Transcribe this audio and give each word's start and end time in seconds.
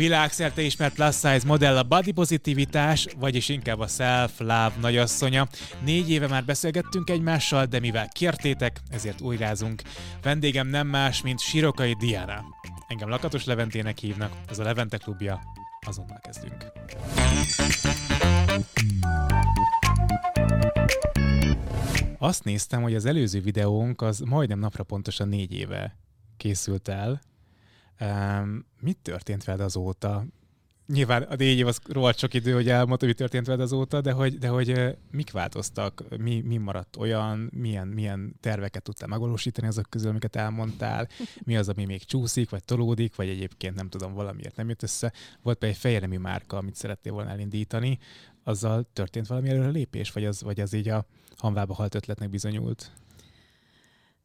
Világszerte 0.00 0.62
ismert 0.62 0.94
plus 0.94 1.14
size 1.14 1.42
modell 1.46 1.76
a 1.76 1.82
body 1.82 2.12
pozitivitás, 2.12 3.06
vagyis 3.18 3.48
inkább 3.48 3.78
a 3.78 3.86
self-love 3.86 4.72
nagyasszonya. 4.80 5.48
Négy 5.84 6.10
éve 6.10 6.28
már 6.28 6.44
beszélgettünk 6.44 7.10
egymással, 7.10 7.66
de 7.66 7.80
mivel 7.80 8.08
kértétek, 8.08 8.80
ezért 8.90 9.20
újrázunk. 9.20 9.82
Vendégem 10.22 10.66
nem 10.66 10.86
más, 10.86 11.22
mint 11.22 11.40
Sirokai 11.40 11.94
Diana. 11.94 12.44
Engem 12.88 13.08
Lakatos 13.08 13.44
Leventének 13.44 13.98
hívnak, 13.98 14.32
ez 14.48 14.58
a 14.58 14.62
Levente 14.62 14.96
klubja. 14.96 15.40
Azonnal 15.86 16.20
kezdünk. 16.20 16.72
Azt 22.18 22.44
néztem, 22.44 22.82
hogy 22.82 22.94
az 22.94 23.04
előző 23.04 23.40
videónk 23.40 24.02
az 24.02 24.18
majdnem 24.18 24.58
napra 24.58 24.82
pontosan 24.82 25.28
négy 25.28 25.52
éve 25.52 25.96
készült 26.36 26.88
el. 26.88 27.20
Mit 28.80 28.98
történt 29.02 29.44
veled 29.44 29.60
azóta? 29.60 30.24
Nyilván 30.86 31.22
a 31.22 31.34
négy 31.34 31.58
év 31.58 31.66
az 31.66 31.80
rohadt 31.88 32.18
sok 32.18 32.34
idő, 32.34 32.52
hogy 32.52 32.68
elmondta, 32.68 33.06
mi 33.06 33.12
történt 33.12 33.46
veled 33.46 33.60
azóta, 33.60 34.00
de 34.00 34.12
hogy, 34.12 34.38
de 34.38 34.48
hogy 34.48 34.96
mik 35.10 35.30
változtak, 35.30 36.04
mi, 36.18 36.40
mi 36.40 36.56
maradt 36.56 36.96
olyan, 36.96 37.50
milyen, 37.52 37.88
milyen 37.88 38.34
terveket 38.40 38.82
tudtál 38.82 39.08
megvalósítani 39.08 39.66
azok 39.66 39.90
közül, 39.90 40.10
amiket 40.10 40.36
elmondtál, 40.36 41.08
mi 41.44 41.56
az, 41.56 41.68
ami 41.68 41.84
még 41.84 42.04
csúszik, 42.04 42.50
vagy 42.50 42.64
tolódik, 42.64 43.16
vagy 43.16 43.28
egyébként 43.28 43.74
nem 43.74 43.88
tudom, 43.88 44.12
valamiért 44.12 44.56
nem 44.56 44.68
jött 44.68 44.82
össze. 44.82 45.12
Volt 45.42 45.58
például 45.58 45.72
egy 45.72 45.78
fejéremi 45.78 46.16
márka, 46.16 46.56
amit 46.56 46.74
szerettél 46.74 47.12
volna 47.12 47.30
elindítani, 47.30 47.98
azzal 48.44 48.86
történt 48.92 49.26
valami 49.26 49.48
előre 49.48 49.68
lépés, 49.68 50.12
vagy 50.12 50.24
az, 50.24 50.42
vagy 50.42 50.60
az 50.60 50.72
így 50.72 50.88
a 50.88 51.06
hanvába 51.36 51.74
halt 51.74 51.94
ötletnek 51.94 52.30
bizonyult? 52.30 52.90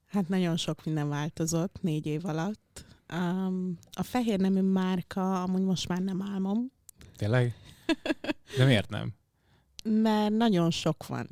Hát 0.08 0.30
nagyon 0.30 0.58
sok 0.58 0.86
minden 0.86 1.10
változott 1.10 1.82
négy 1.82 2.06
év 2.06 2.26
alatt. 2.26 2.85
Um, 3.14 3.78
a 3.92 4.04
fehér 4.04 4.40
nemű 4.40 4.62
márka 4.62 5.44
amúgy 5.44 5.62
most 5.62 5.88
már 5.88 6.00
nem 6.00 6.22
álmom. 6.22 6.72
Tényleg? 7.16 7.56
De 8.58 8.66
miért 8.66 8.90
nem? 8.90 9.14
Mert 9.84 10.34
nagyon 10.34 10.72
sok 10.72 11.08
van. 11.08 11.28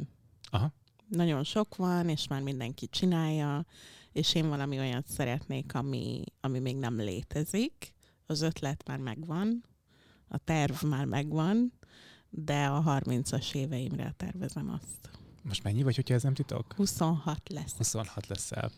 Aha. 0.50 0.74
Nagyon 1.08 1.44
sok 1.44 1.76
van, 1.76 2.10
és 2.10 2.28
már 2.28 2.42
mindenki 2.42 2.88
csinálja, 2.88 3.66
és 4.12 4.36
én 4.36 4.50
valami 4.50 4.80
olyat 4.80 5.08
szeretnék, 5.08 5.74
ami, 5.76 6.24
ami 6.40 6.60
még 6.60 6.76
nem 6.78 7.00
létezik. 7.00 7.94
Az 8.26 8.42
ötlet 8.42 8.88
már 8.88 8.98
megvan, 9.00 9.64
a 10.28 10.38
terv 10.38 10.84
már 10.84 11.06
megvan, 11.06 11.74
de 12.30 12.66
a 12.66 12.84
30-as 12.84 13.56
éveimre 13.56 14.14
tervezem 14.18 14.70
azt. 14.70 15.10
Most 15.42 15.64
mennyi 15.64 15.84
vagy, 15.84 15.96
hogyha 15.96 16.14
ez 16.14 16.24
nem 16.24 16.34
titok? 16.34 16.74
26 16.74 17.50
lesz. 17.50 17.74
26 17.78 18.28
leszel. 18.28 18.72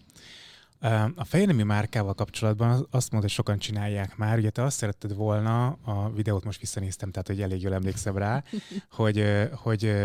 A 1.16 1.24
fejnemű 1.24 1.64
márkával 1.64 2.14
kapcsolatban 2.14 2.88
azt 2.92 3.12
mondod, 3.12 3.30
hogy 3.30 3.38
sokan 3.38 3.58
csinálják 3.58 4.18
már. 4.18 4.38
Ugye 4.38 4.50
te 4.50 4.64
azt 4.64 4.78
szeretted 4.78 5.16
volna, 5.16 5.68
a 5.68 6.12
videót 6.12 6.44
most 6.44 6.60
visszanéztem, 6.60 7.12
tehát 7.12 7.28
hogy 7.28 7.42
elég 7.42 7.62
jól 7.62 7.74
emlékszem 7.74 8.18
rá, 8.18 8.44
hogy, 8.90 9.26
hogy 9.54 9.96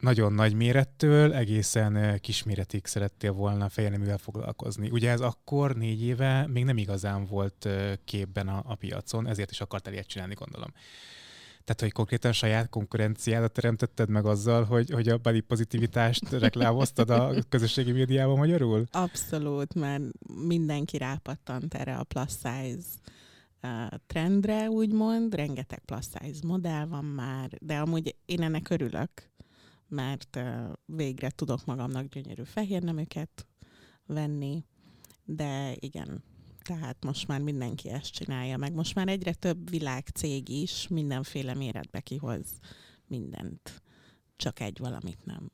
nagyon 0.00 0.32
nagy 0.32 0.54
mérettől 0.54 1.34
egészen 1.34 2.20
kisméretig 2.20 2.86
szerettél 2.86 3.32
volna 3.32 3.68
fejneművel 3.68 4.18
foglalkozni. 4.18 4.90
Ugye 4.90 5.10
ez 5.10 5.20
akkor 5.20 5.76
négy 5.76 6.02
éve 6.02 6.46
még 6.46 6.64
nem 6.64 6.78
igazán 6.78 7.26
volt 7.26 7.68
képben 8.04 8.48
a, 8.48 8.62
a 8.66 8.74
piacon, 8.74 9.26
ezért 9.26 9.50
is 9.50 9.60
akartál 9.60 9.92
ilyet 9.92 10.06
csinálni, 10.06 10.34
gondolom. 10.34 10.72
Tehát, 11.70 11.84
hogy 11.84 11.94
konkrétan 11.94 12.32
saját 12.32 12.68
konkurenciádat 12.68 13.52
teremtetted 13.52 14.08
meg 14.08 14.26
azzal, 14.26 14.64
hogy, 14.64 14.90
hogy 14.90 15.08
a 15.08 15.18
body 15.18 15.40
pozitivitást 15.40 16.30
reklámoztad 16.30 17.10
a 17.10 17.34
közösségi 17.48 17.92
médiában 17.92 18.36
magyarul? 18.36 18.86
Abszolút, 18.90 19.74
mert 19.74 20.02
mindenki 20.46 20.98
rápattant 20.98 21.74
erre 21.74 21.96
a 21.96 22.04
plus 22.04 22.32
size 22.42 22.88
trendre, 24.06 24.70
úgymond. 24.70 25.34
Rengeteg 25.34 25.78
plus 25.78 26.04
size 26.04 26.46
modell 26.46 26.86
van 26.86 27.04
már, 27.04 27.50
de 27.60 27.78
amúgy 27.78 28.16
én 28.24 28.42
ennek 28.42 28.70
örülök, 28.70 29.10
mert 29.88 30.40
végre 30.84 31.30
tudok 31.30 31.64
magamnak 31.64 32.04
gyönyörű 32.06 32.42
fehér 32.42 32.82
neműket 32.82 33.46
venni, 34.06 34.64
de 35.24 35.74
igen, 35.74 36.22
tehát 36.70 37.04
most 37.04 37.28
már 37.28 37.40
mindenki 37.40 37.90
ezt 37.90 38.12
csinálja, 38.12 38.56
meg 38.56 38.72
most 38.72 38.94
már 38.94 39.08
egyre 39.08 39.32
több 39.32 39.70
világcég 39.70 40.48
is 40.48 40.88
mindenféle 40.88 41.54
méretbe 41.54 42.00
kihoz 42.00 42.46
mindent. 43.06 43.82
Csak 44.36 44.60
egy 44.60 44.78
valamit 44.78 45.24
nem. 45.24 45.50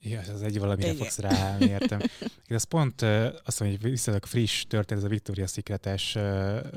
Ja, 0.00 0.20
az 0.20 0.42
egy 0.42 0.58
valamire 0.58 0.86
Igen. 0.86 0.98
fogsz 0.98 1.18
rá, 1.18 1.58
értem. 1.58 2.00
Ez 2.46 2.64
pont 2.64 3.02
azt 3.02 3.60
mondja, 3.60 3.78
hogy 3.80 3.90
viszonylag 3.90 4.24
friss 4.24 4.64
történet, 4.64 5.02
ez 5.02 5.08
a 5.08 5.12
Victoria 5.12 5.46
Secret-es 5.46 6.18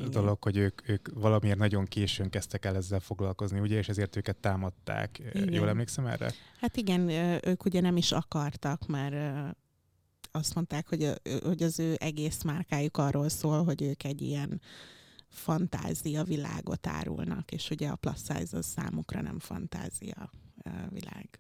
dolog, 0.09 0.44
hogy 0.44 0.57
ők, 0.57 0.89
ők 0.89 1.07
valamiért 1.13 1.57
nagyon 1.57 1.85
későn 1.85 2.29
kezdtek 2.29 2.65
el 2.65 2.75
ezzel 2.75 2.99
foglalkozni, 2.99 3.59
ugye, 3.59 3.77
és 3.77 3.89
ezért 3.89 4.15
őket 4.15 4.38
támadták. 4.38 5.19
Igen. 5.33 5.53
Jól 5.53 5.69
emlékszem 5.69 6.05
erre? 6.05 6.33
Hát 6.59 6.77
igen, 6.77 7.09
ők 7.45 7.65
ugye 7.65 7.81
nem 7.81 7.97
is 7.97 8.11
akartak, 8.11 8.88
mert 8.88 9.55
azt 10.38 10.56
mondták, 10.56 10.90
hogy, 10.90 11.14
hogy 11.44 11.64
az 11.64 11.80
ő 11.80 11.96
egész 12.00 12.44
márkájuk 12.44 12.98
arról 12.98 13.30
szól, 13.30 13.64
hogy 13.64 13.81
ők 13.81 14.03
egy 14.03 14.22
ilyen 14.22 14.62
fantázia 15.30 16.24
világot 16.24 16.88
árulnak, 16.88 17.52
és 17.52 17.70
ugye 17.70 17.90
a 17.90 17.96
plus 17.96 18.18
size 18.18 18.58
az 18.58 18.66
számukra 18.66 19.22
nem 19.22 19.40
fantázia 19.40 20.31
világ. 20.90 21.40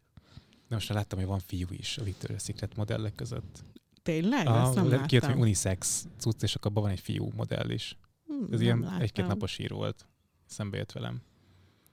Na 0.67 0.75
most 0.75 0.89
láttam, 0.89 1.19
hogy 1.19 1.27
van 1.27 1.39
fiú 1.39 1.67
is 1.69 1.97
a 1.97 2.03
Victoria's 2.03 2.43
Secret 2.43 2.75
modellek 2.75 3.15
között. 3.15 3.63
Tényleg? 4.03 4.47
Ah, 4.47 4.75
nem 4.75 5.05
Kijött, 5.05 5.25
hogy 5.25 5.39
unisex 5.39 6.07
cucc, 6.17 6.43
és 6.43 6.55
akkor 6.55 6.71
abban 6.71 6.83
van 6.83 6.91
egy 6.91 6.99
fiú 6.99 7.31
modell 7.35 7.69
is. 7.69 7.97
Hmm, 8.25 8.47
Ez 8.51 8.61
ilyen 8.61 8.99
egy-két 8.99 9.27
napos 9.27 9.57
ír 9.57 9.71
volt. 9.71 10.07
Szembe 10.45 10.77
jött 10.77 10.91
velem. 10.91 11.21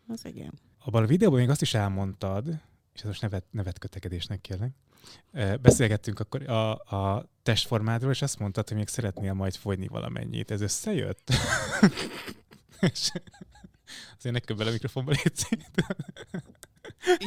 Az 0.08 0.24
igen. 0.24 0.52
Abban 0.78 1.02
a 1.02 1.06
videóban 1.06 1.38
még 1.38 1.48
azt 1.48 1.62
is 1.62 1.74
elmondtad, 1.74 2.48
és 2.92 3.00
ez 3.00 3.06
most 3.06 3.20
nevet, 3.20 3.44
nevetkötekedésnek 3.50 4.40
kérlek, 4.40 4.74
beszélgettünk 5.60 6.20
akkor 6.20 6.48
a, 6.48 6.70
a 6.72 7.28
testformádról, 7.42 8.10
és 8.10 8.22
azt 8.22 8.38
mondtad, 8.38 8.68
hogy 8.68 8.76
még 8.76 8.88
szeretnél 8.88 9.32
majd 9.32 9.54
fogyni 9.54 9.86
valamennyit. 9.86 10.50
Ez 10.50 10.60
összejött? 10.60 11.30
Azért 14.16 14.34
ne 14.34 14.40
köbbel 14.40 14.66
a 14.66 14.70
mikrofonba 14.70 15.10
légy 15.10 15.46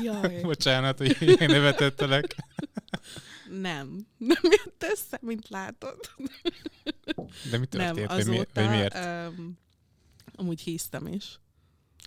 Jaj. 0.03 0.41
Bocsánat, 0.41 0.97
hogy 0.97 1.21
én 1.21 1.49
nevetettelek. 1.49 2.35
Nem. 3.49 4.07
Nem 4.17 4.41
jött 4.43 4.85
össze, 4.91 5.19
mint 5.21 5.49
látod. 5.49 5.99
De 7.51 7.57
mi 7.57 7.65
történt? 7.65 7.95
Nem, 7.95 8.05
azóta, 8.07 8.15
vagy, 8.15 8.27
mi, 8.27 8.43
vagy 8.53 8.69
miért? 8.69 8.95
Um, 9.05 9.57
amúgy 10.35 10.61
híztam 10.61 11.07
is. 11.07 11.39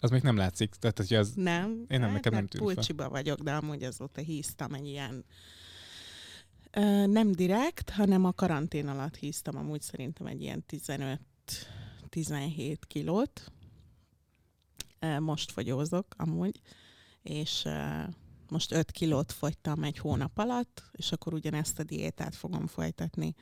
Az 0.01 0.11
még 0.11 0.23
nem 0.23 0.37
látszik? 0.37 0.75
Tehát, 0.75 0.97
hogy 0.97 1.15
az... 1.15 1.33
Nem. 1.35 1.71
Én 1.89 2.01
nem, 2.01 2.03
hát, 2.03 2.13
nekem 2.13 2.33
nem 2.33 2.47
tűnt 2.47 2.65
Pulcsiba 2.65 3.09
vagyok, 3.09 3.41
de 3.41 3.53
amúgy 3.53 3.83
azóta 3.83 4.21
híztam 4.21 4.75
egy 4.75 4.87
ilyen 4.87 5.25
nem 7.07 7.33
direkt, 7.33 7.91
hanem 7.91 8.25
a 8.25 8.33
karantén 8.33 8.89
alatt 8.89 9.17
híztam 9.17 9.57
amúgy 9.57 9.83
szerintem 9.83 10.27
egy 10.27 10.43
ilyen 10.43 10.65
15-17 12.11 12.77
kilót. 12.87 13.53
Most 15.19 15.53
fogyózok 15.53 16.07
amúgy, 16.17 16.61
és 17.23 17.69
most 18.49 18.73
5 18.73 18.91
kilót 18.91 19.33
fogytam 19.33 19.83
egy 19.83 19.99
hónap 19.99 20.39
alatt, 20.39 20.83
és 20.93 21.13
akkor 21.13 21.35
ugyanezt 21.35 21.79
a 21.79 21.85
diétát 21.85 22.35
fogom 22.35 22.67
folytatni, 22.67 23.35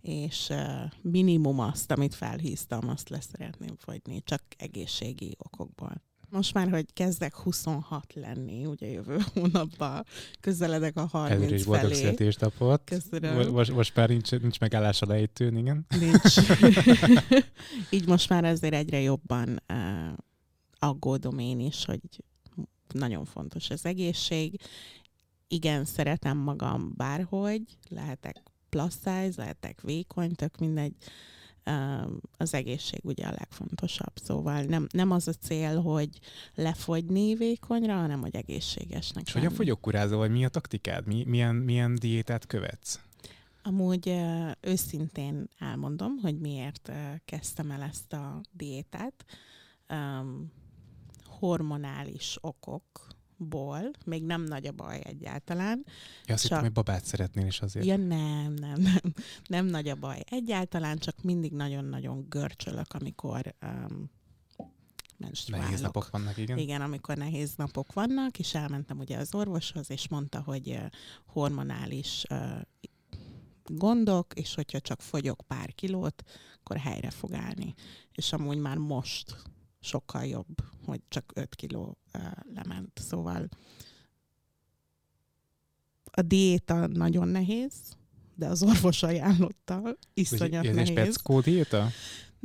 és 0.00 0.52
minimum 1.00 1.58
azt, 1.58 1.90
amit 1.90 2.14
felhíztam, 2.14 2.88
azt 2.88 3.08
lesz 3.08 3.28
szeretném 3.30 3.76
fogyni, 3.76 4.22
csak 4.22 4.42
egészségi 4.56 5.36
okokból. 5.38 6.02
Most 6.32 6.54
már, 6.54 6.70
hogy 6.70 6.92
kezdek 6.92 7.36
26 7.36 8.14
lenni, 8.14 8.66
ugye 8.66 8.86
jövő 8.86 9.18
hónapban 9.34 10.04
közeledek 10.40 10.96
a 10.96 11.06
30 11.06 11.40
Előre 11.40 11.54
is 11.54 11.64
boldog 11.64 11.94
születésnapot. 11.94 12.82
Köszönöm. 12.84 13.50
Most, 13.50 13.72
most 13.72 13.96
már 13.96 14.08
nincs, 14.08 14.30
nincs 14.30 14.60
megállás 14.60 15.02
a 15.02 15.06
lejtőn, 15.06 15.56
igen? 15.56 15.86
Nincs. 15.98 16.34
Így 17.90 18.06
most 18.06 18.28
már 18.28 18.44
azért 18.44 18.74
egyre 18.74 19.00
jobban 19.00 19.62
uh, 19.68 20.18
aggódom 20.78 21.38
én 21.38 21.60
is, 21.60 21.84
hogy 21.84 22.00
nagyon 22.92 23.24
fontos 23.24 23.70
az 23.70 23.84
egészség. 23.84 24.60
Igen, 25.48 25.84
szeretem 25.84 26.36
magam 26.36 26.92
bárhogy, 26.96 27.62
lehetek 27.88 28.42
plus 28.68 28.92
size, 28.92 29.32
lehetek 29.36 29.80
vékony, 29.80 30.34
tök 30.34 30.58
mindegy, 30.58 30.94
az 32.36 32.54
egészség 32.54 33.00
ugye 33.02 33.26
a 33.26 33.34
legfontosabb. 33.38 34.12
Szóval 34.14 34.62
nem, 34.62 34.86
nem 34.92 35.10
az 35.10 35.28
a 35.28 35.32
cél, 35.32 35.80
hogy 35.80 36.08
lefogyni 36.54 37.34
vékonyra, 37.34 37.94
hanem 37.94 38.20
hogy 38.20 38.36
egészségesnek 38.36 39.26
És 39.26 39.32
hogyan 39.32 39.52
fogyókúrázol, 39.52 40.18
vagy 40.18 40.30
mi 40.30 40.44
a 40.44 40.48
taktikád? 40.48 41.06
Mi, 41.06 41.24
milyen, 41.24 41.54
milyen 41.54 41.94
diétát 41.94 42.46
követsz? 42.46 43.00
Amúgy 43.62 44.20
őszintén 44.60 45.48
elmondom, 45.58 46.18
hogy 46.22 46.38
miért 46.38 46.92
kezdtem 47.24 47.70
el 47.70 47.82
ezt 47.82 48.12
a 48.12 48.40
diétát. 48.52 49.24
hormonális 51.24 52.38
okok 52.40 53.11
ból, 53.48 53.90
még 54.04 54.24
nem 54.24 54.42
nagy 54.42 54.66
a 54.66 54.72
baj 54.72 55.00
egyáltalán. 55.04 55.84
Ja, 56.26 56.34
azt 56.34 56.42
csak... 56.42 56.42
hittem, 56.42 56.60
hogy 56.60 56.72
babát 56.72 57.04
szeretnél 57.04 57.46
is 57.46 57.60
azért. 57.60 57.86
Ja, 57.86 57.96
nem, 57.96 58.52
nem, 58.52 58.80
nem. 58.80 59.14
Nem 59.46 59.66
nagy 59.66 59.88
a 59.88 59.94
baj 59.94 60.22
egyáltalán, 60.30 60.98
csak 60.98 61.22
mindig 61.22 61.52
nagyon-nagyon 61.52 62.26
görcsölök, 62.28 62.92
amikor 62.92 63.54
um, 63.62 64.10
menstruálok. 65.16 65.66
Nehéz 65.66 65.82
napok 65.82 66.10
vannak, 66.10 66.36
igen. 66.36 66.58
Igen, 66.58 66.80
amikor 66.80 67.16
nehéz 67.16 67.54
napok 67.56 67.92
vannak, 67.92 68.38
és 68.38 68.54
elmentem 68.54 68.98
ugye 68.98 69.16
az 69.18 69.34
orvoshoz, 69.34 69.90
és 69.90 70.08
mondta, 70.08 70.40
hogy 70.40 70.70
ö, 70.70 70.86
hormonális 71.26 72.24
ö, 72.28 72.36
gondok, 73.64 74.34
és 74.34 74.54
hogyha 74.54 74.80
csak 74.80 75.00
fogyok 75.00 75.40
pár 75.46 75.74
kilót, 75.74 76.22
akkor 76.60 76.76
helyre 76.76 77.10
fog 77.10 77.32
állni. 77.32 77.74
És 78.12 78.32
amúgy 78.32 78.58
már 78.58 78.76
most 78.76 79.36
sokkal 79.82 80.24
jobb, 80.24 80.54
hogy 80.84 81.00
csak 81.08 81.32
5 81.34 81.54
kiló 81.54 81.98
lement. 82.54 82.90
Szóval 82.94 83.48
a 86.04 86.22
diéta 86.22 86.86
nagyon 86.86 87.28
nehéz, 87.28 87.72
de 88.34 88.46
az 88.46 88.62
orvos 88.62 89.02
ajánlotta, 89.02 89.96
iszonyat 90.14 90.66
Ez 90.66 90.74
nehéz. 90.74 90.88
speckó 90.88 91.40
diéta? 91.40 91.88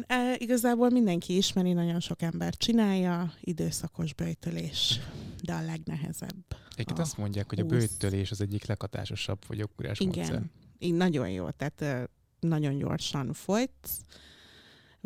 E, 0.07 0.35
igazából 0.37 0.89
mindenki 0.89 1.37
ismeri, 1.37 1.73
nagyon 1.73 1.99
sok 1.99 2.21
ember 2.21 2.55
csinálja, 2.57 3.33
időszakos 3.41 4.13
böjtölés, 4.13 4.99
de 5.43 5.53
a 5.53 5.61
legnehezebb. 5.61 6.45
Egyébként 6.71 6.99
a 6.99 7.01
azt 7.01 7.17
mondják, 7.17 7.49
hogy 7.49 7.59
a 7.59 7.63
20. 7.63 7.71
bőjtölés 7.71 8.31
az 8.31 8.41
egyik 8.41 8.65
leghatásosabb 8.65 9.41
fogyókúrás 9.41 9.99
módszer. 9.99 10.25
Igen, 10.25 10.51
így 10.79 10.93
nagyon 10.93 11.29
jó, 11.29 11.49
tehát 11.49 12.09
nagyon 12.39 12.77
gyorsan 12.77 13.33
folytsz, 13.33 14.01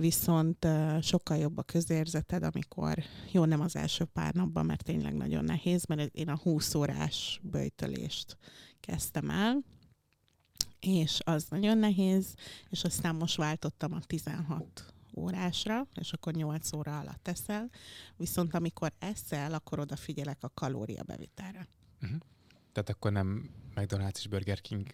viszont 0.02 0.68
sokkal 1.02 1.38
jobb 1.38 1.58
a 1.58 1.64
közérzeted, 1.64 2.44
amikor, 2.44 2.98
jó, 3.32 3.46
nem 3.46 3.62
az 3.62 3.76
első 3.76 4.06
pár 4.06 4.34
napban, 4.34 4.66
mert 4.66 4.84
tényleg 4.84 5.14
nagyon 5.14 5.44
nehéz, 5.44 5.86
mert 5.86 6.16
én 6.16 6.30
a 6.30 6.38
20 6.38 6.76
órás 6.76 7.40
böjtölést 7.44 8.38
kezdtem 8.80 9.30
el, 9.30 9.64
és 10.80 11.20
az 11.24 11.46
nagyon 11.50 11.78
nehéz, 11.78 12.34
és 12.70 12.84
aztán 12.84 13.16
most 13.16 13.36
váltottam 13.36 13.94
a 13.94 14.00
16 14.00 14.94
órásra, 15.16 15.88
és 15.94 16.14
akkor 16.14 16.34
8 16.34 16.74
óra 16.74 17.00
alatt 17.00 17.28
eszel, 17.28 17.70
viszont 18.18 18.54
amikor 18.54 18.94
eszel, 19.00 19.54
akkor 19.54 19.80
odafigyelek 19.80 20.44
a 20.44 20.52
kalóriabevitelre. 20.54 21.68
Tehát 22.72 22.90
akkor 22.90 23.12
nem 23.12 23.50
McDonald's 23.76 24.18
és 24.18 24.28
Burger 24.28 24.62
King 24.62 24.88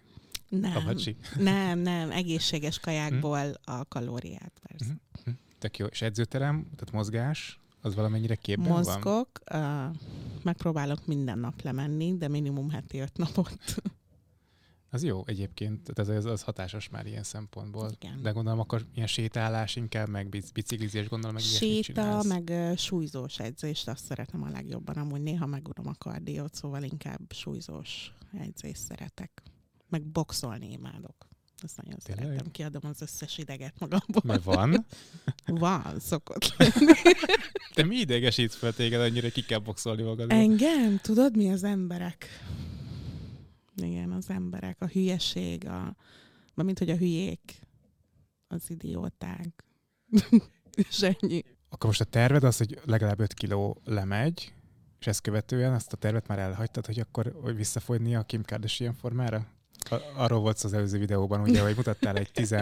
Nem, 0.49 0.73
kabacsi. 0.73 1.15
nem, 1.39 1.79
nem, 1.79 2.11
egészséges 2.11 2.79
kajákból 2.79 3.53
a 3.63 3.85
kalóriát, 3.85 4.53
persze. 4.67 4.95
Mhm. 5.25 5.35
Tök 5.59 5.77
jó. 5.77 5.85
És 5.85 6.01
edzőterem, 6.01 6.63
tehát 6.63 6.91
mozgás, 6.91 7.59
az 7.81 7.95
valamennyire 7.95 8.35
képben 8.35 8.67
van? 8.67 8.77
Mozgok, 8.77 9.29
uh, 9.53 9.95
megpróbálok 10.43 11.05
minden 11.05 11.39
nap 11.39 11.61
lemenni, 11.61 12.17
de 12.17 12.27
minimum 12.27 12.69
heti 12.69 12.99
öt 12.99 13.17
napot. 13.17 13.57
Az 14.89 15.03
jó 15.03 15.23
egyébként, 15.25 15.93
tehát 15.93 16.17
ez, 16.17 16.25
az 16.25 16.41
hatásos 16.41 16.89
már 16.89 17.05
ilyen 17.05 17.23
szempontból. 17.23 17.91
Igen. 17.99 18.21
De 18.21 18.31
gondolom 18.31 18.59
akkor 18.59 18.85
ilyen 18.93 19.07
sétálás 19.07 19.75
inkább, 19.75 20.09
meg 20.09 20.29
bic- 20.29 20.53
biciklizés, 20.53 21.07
gondolom 21.07 21.35
meg 21.35 21.43
Séta, 21.43 22.23
meg 22.23 22.47
uh, 22.49 22.75
súlyzós 22.75 23.39
edzést, 23.39 23.87
azt 23.87 24.05
szeretem 24.05 24.43
a 24.43 24.49
legjobban. 24.49 24.95
Amúgy 24.95 25.21
néha 25.21 25.45
megunom 25.45 25.87
a 25.87 25.95
kardiót, 25.97 26.55
szóval 26.55 26.83
inkább 26.83 27.31
súlyzós 27.33 28.13
edzést 28.39 28.81
szeretek. 28.81 29.43
Meg 29.89 30.03
boxolni 30.03 30.71
imádok. 30.71 31.27
Azt 31.61 31.77
nagyon 31.83 31.99
Tényleg? 32.03 32.25
szeretem, 32.25 32.51
kiadom 32.51 32.81
az 32.85 33.01
összes 33.01 33.37
ideget 33.37 33.79
magamból. 33.79 34.21
Mert 34.23 34.43
van. 34.43 34.85
Van, 35.45 35.99
szokott 35.99 36.55
Te 37.73 37.83
mi 37.83 37.95
idegesítsz 37.95 38.55
fel 38.55 38.73
téged 38.73 39.01
annyira, 39.01 39.29
ki 39.29 39.41
kell 39.41 39.59
boxolni 39.59 40.01
magad? 40.01 40.31
Engem? 40.31 40.99
Tudod, 41.01 41.35
mi 41.35 41.51
az 41.51 41.63
emberek? 41.63 42.25
Igen, 43.75 44.11
az 44.11 44.29
emberek, 44.29 44.81
a 44.81 44.87
hülyeség, 44.87 45.67
a, 45.67 45.95
mint 46.53 46.79
hogy 46.79 46.89
a 46.89 46.95
hülyék, 46.95 47.61
az 48.47 48.69
idióták. 48.69 49.63
És 50.89 51.01
ennyi. 51.01 51.43
Akkor 51.69 51.89
most 51.89 52.01
a 52.01 52.05
terved 52.05 52.43
az, 52.43 52.57
hogy 52.57 52.79
legalább 52.85 53.19
5 53.19 53.33
kiló 53.33 53.81
lemegy, 53.85 54.53
és 54.99 55.07
ezt 55.07 55.21
követően 55.21 55.73
azt 55.73 55.93
a 55.93 55.97
tervet 55.97 56.27
már 56.27 56.39
elhagytad, 56.39 56.85
hogy 56.85 56.99
akkor 56.99 57.35
hogy 57.41 57.55
visszafogyni 57.55 58.15
a 58.15 58.23
Kim 58.23 58.43
Kardashian 58.43 58.93
formára? 58.93 59.47
Arról 60.15 60.39
volt 60.39 60.59
az 60.59 60.73
előző 60.73 60.97
videóban, 60.99 61.41
ugye, 61.41 61.61
hogy 61.61 61.75
mutattál 61.75 62.15
egy 62.17 62.31
10, 62.31 62.55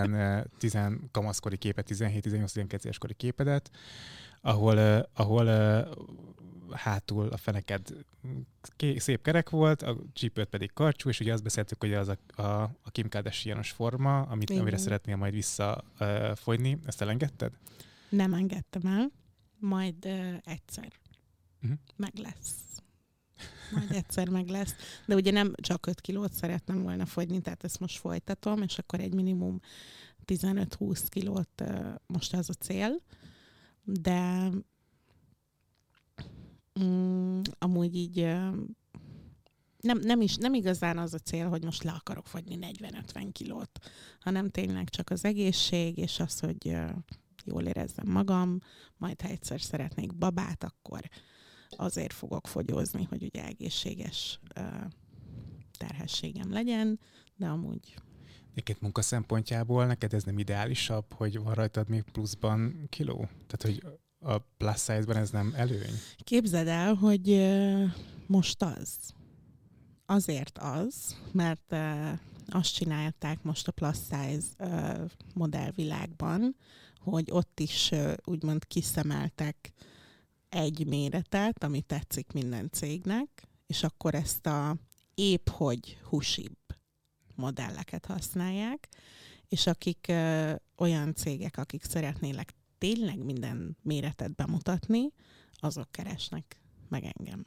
10 0.57 0.77
kamaszkori 1.11 1.57
képet, 1.57 1.87
17-18-19 1.89 2.83
éves 2.83 2.97
kori 2.97 3.13
képedet, 3.13 3.71
ahol, 4.41 5.07
ahol 5.13 5.47
hátul 6.71 7.27
a 7.27 7.37
feneked 7.37 7.87
ké- 8.75 8.99
szép 8.99 9.21
kerek 9.21 9.49
volt, 9.49 9.81
a 9.81 9.97
csípőt 10.13 10.47
pedig 10.49 10.71
karcsú, 10.73 11.09
és 11.09 11.19
ugye 11.19 11.33
azt 11.33 11.43
beszéltük, 11.43 11.79
hogy 11.79 11.93
az 11.93 12.07
a, 12.07 12.41
a, 12.41 12.61
a 12.83 12.91
Kim 12.91 13.09
Kardashianos 13.09 13.71
forma, 13.71 14.21
amit, 14.21 14.49
Igen. 14.49 14.61
amire 14.61 14.77
szeretnél 14.77 15.15
majd 15.15 15.33
visszafogyni, 15.33 16.79
ezt 16.85 17.01
elengedted? 17.01 17.51
Nem 18.09 18.33
engedtem 18.33 18.81
el, 18.85 19.11
majd 19.59 20.05
uh, 20.05 20.33
egyszer 20.43 20.87
Mhm. 21.59 21.73
meg 21.95 22.11
lesz. 22.15 22.55
Majd 23.71 23.91
egyszer 23.91 24.29
meg 24.29 24.47
lesz. 24.47 24.75
De 25.05 25.15
ugye 25.15 25.31
nem 25.31 25.53
csak 25.55 25.85
5 25.85 26.01
kilót 26.01 26.33
szeretném 26.33 26.81
volna 26.81 27.05
fogyni, 27.05 27.41
tehát 27.41 27.63
ezt 27.63 27.79
most 27.79 27.97
folytatom, 27.97 28.61
és 28.61 28.77
akkor 28.77 28.99
egy 28.99 29.13
minimum 29.13 29.59
15-20 30.25 31.05
kilót 31.09 31.63
most 32.07 32.33
az 32.33 32.49
a 32.49 32.53
cél. 32.53 33.01
De 33.83 34.49
mm, 36.83 37.41
amúgy 37.57 37.95
így 37.95 38.15
nem, 39.79 39.99
nem, 40.01 40.21
is, 40.21 40.35
nem 40.35 40.53
igazán 40.53 40.97
az 40.97 41.13
a 41.13 41.17
cél, 41.17 41.49
hogy 41.49 41.63
most 41.63 41.83
le 41.83 41.91
akarok 41.91 42.27
fogyni 42.27 42.57
40-50 42.61 43.29
kilót, 43.31 43.79
hanem 44.19 44.49
tényleg 44.49 44.89
csak 44.89 45.09
az 45.09 45.25
egészség, 45.25 45.97
és 45.97 46.19
az, 46.19 46.39
hogy 46.39 46.77
jól 47.45 47.63
érezzem 47.63 48.07
magam, 48.07 48.59
majd 48.97 49.21
ha 49.21 49.27
egyszer 49.27 49.61
szeretnék 49.61 50.17
babát, 50.17 50.63
akkor 50.63 51.09
azért 51.69 52.13
fogok 52.13 52.47
fogyózni, 52.47 53.03
hogy 53.03 53.23
ugye 53.23 53.45
egészséges 53.45 54.39
terhességem 55.77 56.51
legyen, 56.51 56.99
de 57.35 57.47
amúgy 57.47 57.95
Egyébként 58.55 58.81
munka 58.81 59.01
szempontjából 59.01 59.85
neked 59.85 60.13
ez 60.13 60.23
nem 60.23 60.39
ideálisabb, 60.39 61.13
hogy 61.13 61.39
van 61.43 61.53
rajtad 61.53 61.89
még 61.89 62.01
pluszban 62.01 62.85
kiló? 62.89 63.15
Tehát, 63.47 63.61
hogy 63.61 63.83
a 64.19 64.37
plus 64.57 64.77
size-ban 64.77 65.15
ez 65.15 65.29
nem 65.29 65.53
előny? 65.55 65.93
képzeld 66.17 66.67
el, 66.67 66.93
hogy 66.93 67.53
most 68.27 68.63
az. 68.63 68.97
Azért 70.05 70.57
az, 70.57 71.15
mert 71.31 71.75
azt 72.47 72.73
csinálták 72.73 73.43
most 73.43 73.67
a 73.67 73.71
plus 73.71 73.97
size 73.97 74.45
modellvilágban, 75.33 76.55
hogy 76.99 77.31
ott 77.31 77.59
is 77.59 77.91
úgymond 78.23 78.65
kiszemeltek 78.65 79.73
egy 80.49 80.85
méretet, 80.87 81.63
ami 81.63 81.81
tetszik 81.81 82.31
minden 82.31 82.69
cégnek, 82.71 83.47
és 83.67 83.83
akkor 83.83 84.15
ezt 84.15 84.45
a 84.45 84.75
épp 85.15 85.49
hogy 85.49 85.97
húsibb 86.03 86.57
modelleket 87.35 88.05
használják, 88.05 88.89
és 89.47 89.67
akik 89.67 90.05
ö, 90.07 90.53
olyan 90.77 91.13
cégek, 91.13 91.57
akik 91.57 91.83
szeretnének 91.83 92.53
tényleg 92.77 93.23
minden 93.23 93.77
méretet 93.81 94.35
bemutatni, 94.35 95.11
azok 95.53 95.91
keresnek 95.91 96.61
meg 96.89 97.13
engem. 97.17 97.45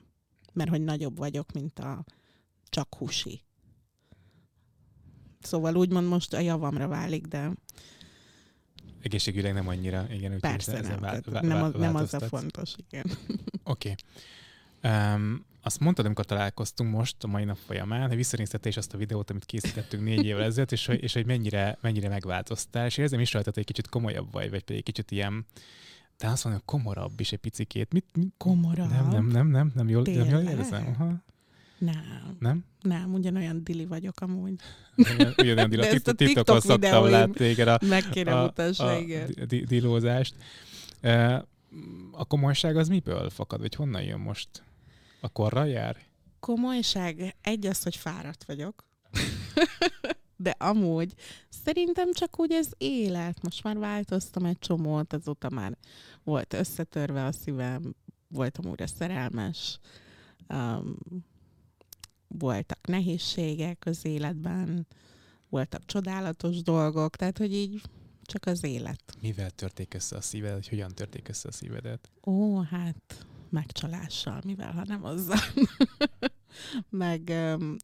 Mert 0.53 0.71
hogy 0.71 0.83
nagyobb 0.83 1.17
vagyok, 1.17 1.53
mint 1.53 1.79
a 1.79 2.05
csak 2.69 2.95
húsi. 2.95 3.43
Szóval 5.41 5.77
úgymond 5.77 6.09
most 6.09 6.35
a 6.35 6.39
javamra 6.39 6.89
válik, 6.89 7.27
de 7.27 7.53
Egészségügyleg 9.03 9.53
nem 9.53 9.69
annyira, 9.69 10.07
igen. 10.11 10.35
úgyhogy 10.35 10.41
persze 10.41 10.73
ezen 10.77 10.91
nem. 10.91 11.01
vál- 11.01 11.25
vál- 11.25 11.45
nem, 11.45 11.63
az, 11.63 11.73
nem 11.73 11.95
az 11.95 12.15
a 12.15 12.21
fontos, 12.21 12.75
igen. 12.91 13.05
Oké. 13.65 13.95
Okay. 14.83 15.13
Um, 15.15 15.45
azt 15.63 15.81
mondtad, 15.81 16.05
amikor 16.05 16.25
találkoztunk 16.25 16.91
most 16.95 17.17
a 17.25 17.27
mai 17.27 17.45
nap 17.45 17.57
folyamán, 17.67 18.07
hogy 18.09 18.17
visszanézted 18.17 18.67
is 18.67 18.77
azt 18.77 18.95
a 18.95 18.99
videót, 18.99 19.31
amit 19.31 19.45
készítettünk 19.45 20.03
négy 20.05 20.25
évvel 20.25 20.43
ezelőtt, 20.43 20.73
és, 20.73 20.87
hogy- 20.87 21.03
és 21.03 21.13
hogy 21.13 21.27
mennyire, 21.27 21.79
mennyire 21.81 22.09
megváltoztál, 22.09 22.87
és 22.87 22.97
érzem 22.97 23.21
is 23.21 23.33
rajtad, 23.33 23.53
hogy 23.55 23.63
egy 23.63 23.75
kicsit 23.75 23.89
komolyabb 23.89 24.33
vagy, 24.33 24.51
vagy 24.51 24.65
pedig 24.65 24.83
kicsit 24.83 25.11
ilyen, 25.11 25.47
de 26.19 26.27
azt 26.29 26.45
mondom, 26.45 26.63
komorabb 26.65 27.21
is 27.21 27.33
egy 27.33 27.39
picikét. 27.39 27.93
Mit, 27.93 28.05
mit? 28.17 28.33
Komorabb? 28.37 28.91
Nem, 28.91 29.09
nem, 29.09 29.27
nem, 29.27 29.47
nem, 29.47 29.73
nem 29.75 29.89
jól, 29.89 30.03
nem 30.03 30.29
jól 30.29 30.41
érzem. 30.41 30.87
Aha. 30.87 31.15
Nem, 31.79 32.37
Nem? 32.39 32.65
nem, 32.81 33.15
ugyanolyan 33.15 33.65
dili 33.65 33.87
vagyok 33.87 34.21
amúgy. 34.21 34.55
Ugyan- 34.97 35.41
Ugyanolyan 35.41 35.71
De 35.71 35.91
ezt 35.91 36.09
a 36.09 36.13
TikTok- 36.13 36.63
szoktam 36.63 37.05
látni 37.05 37.33
téged 37.35 37.69
a, 37.69 37.79
Meg 37.83 38.09
kéne 38.11 38.39
a, 38.39 38.43
mutassa, 38.43 38.87
a 38.87 38.99
igen. 38.99 39.27
di- 39.27 39.45
di- 39.45 39.65
dilózást. 39.65 40.35
E, 41.01 41.45
A 42.13 42.25
komolyság 42.25 42.77
az 42.77 42.89
miből 42.89 43.31
fakad, 43.31 43.61
vagy 43.61 43.75
honnan 43.75 44.03
jön 44.03 44.19
most? 44.21 44.49
A 45.21 45.29
korral 45.29 45.67
jár? 45.69 45.97
Komolyság, 46.41 47.37
egy 47.41 47.67
az, 47.67 47.83
hogy 47.83 47.97
fáradt 47.97 48.45
vagyok. 48.45 48.85
De 50.37 50.55
amúgy 50.59 51.13
szerintem 51.65 52.13
csak 52.13 52.41
úgy 52.41 52.53
ez 52.53 52.69
élet. 52.79 53.43
Most 53.43 53.63
már 53.63 53.79
változtam 53.79 54.45
egy 54.45 54.59
csomót, 54.59 55.13
azóta 55.13 55.51
már 55.51 55.77
volt 56.25 56.53
összetörve 56.55 57.25
a 57.25 57.33
szívem, 57.33 57.95
voltam 58.29 58.71
újra 58.71 58.87
szerelmes, 58.87 59.79
um, 60.49 60.97
voltak 62.29 62.87
nehézségek 62.87 63.83
az 63.87 64.05
életben, 64.05 64.87
voltak 65.49 65.87
csodálatos 65.87 66.63
dolgok, 66.63 67.17
tehát 67.17 67.39
hogy 67.39 67.55
így 67.55 67.81
csak 68.23 68.47
az 68.47 68.65
élet. 68.65 69.03
Mivel 69.21 69.51
törték 69.51 69.95
össze 69.95 70.17
a 70.17 70.21
szíved, 70.21 70.53
hogy 70.53 70.69
hogyan 70.69 70.95
törték 70.95 71.29
össze 71.29 71.49
a 71.49 71.53
szívedet? 71.53 72.11
Ó, 72.25 72.61
hát 72.61 73.27
megcsalással, 73.51 74.41
mivel, 74.45 74.73
ha 74.73 74.85
nem 74.85 75.05
azzal. 75.05 75.39
Meg 76.89 77.33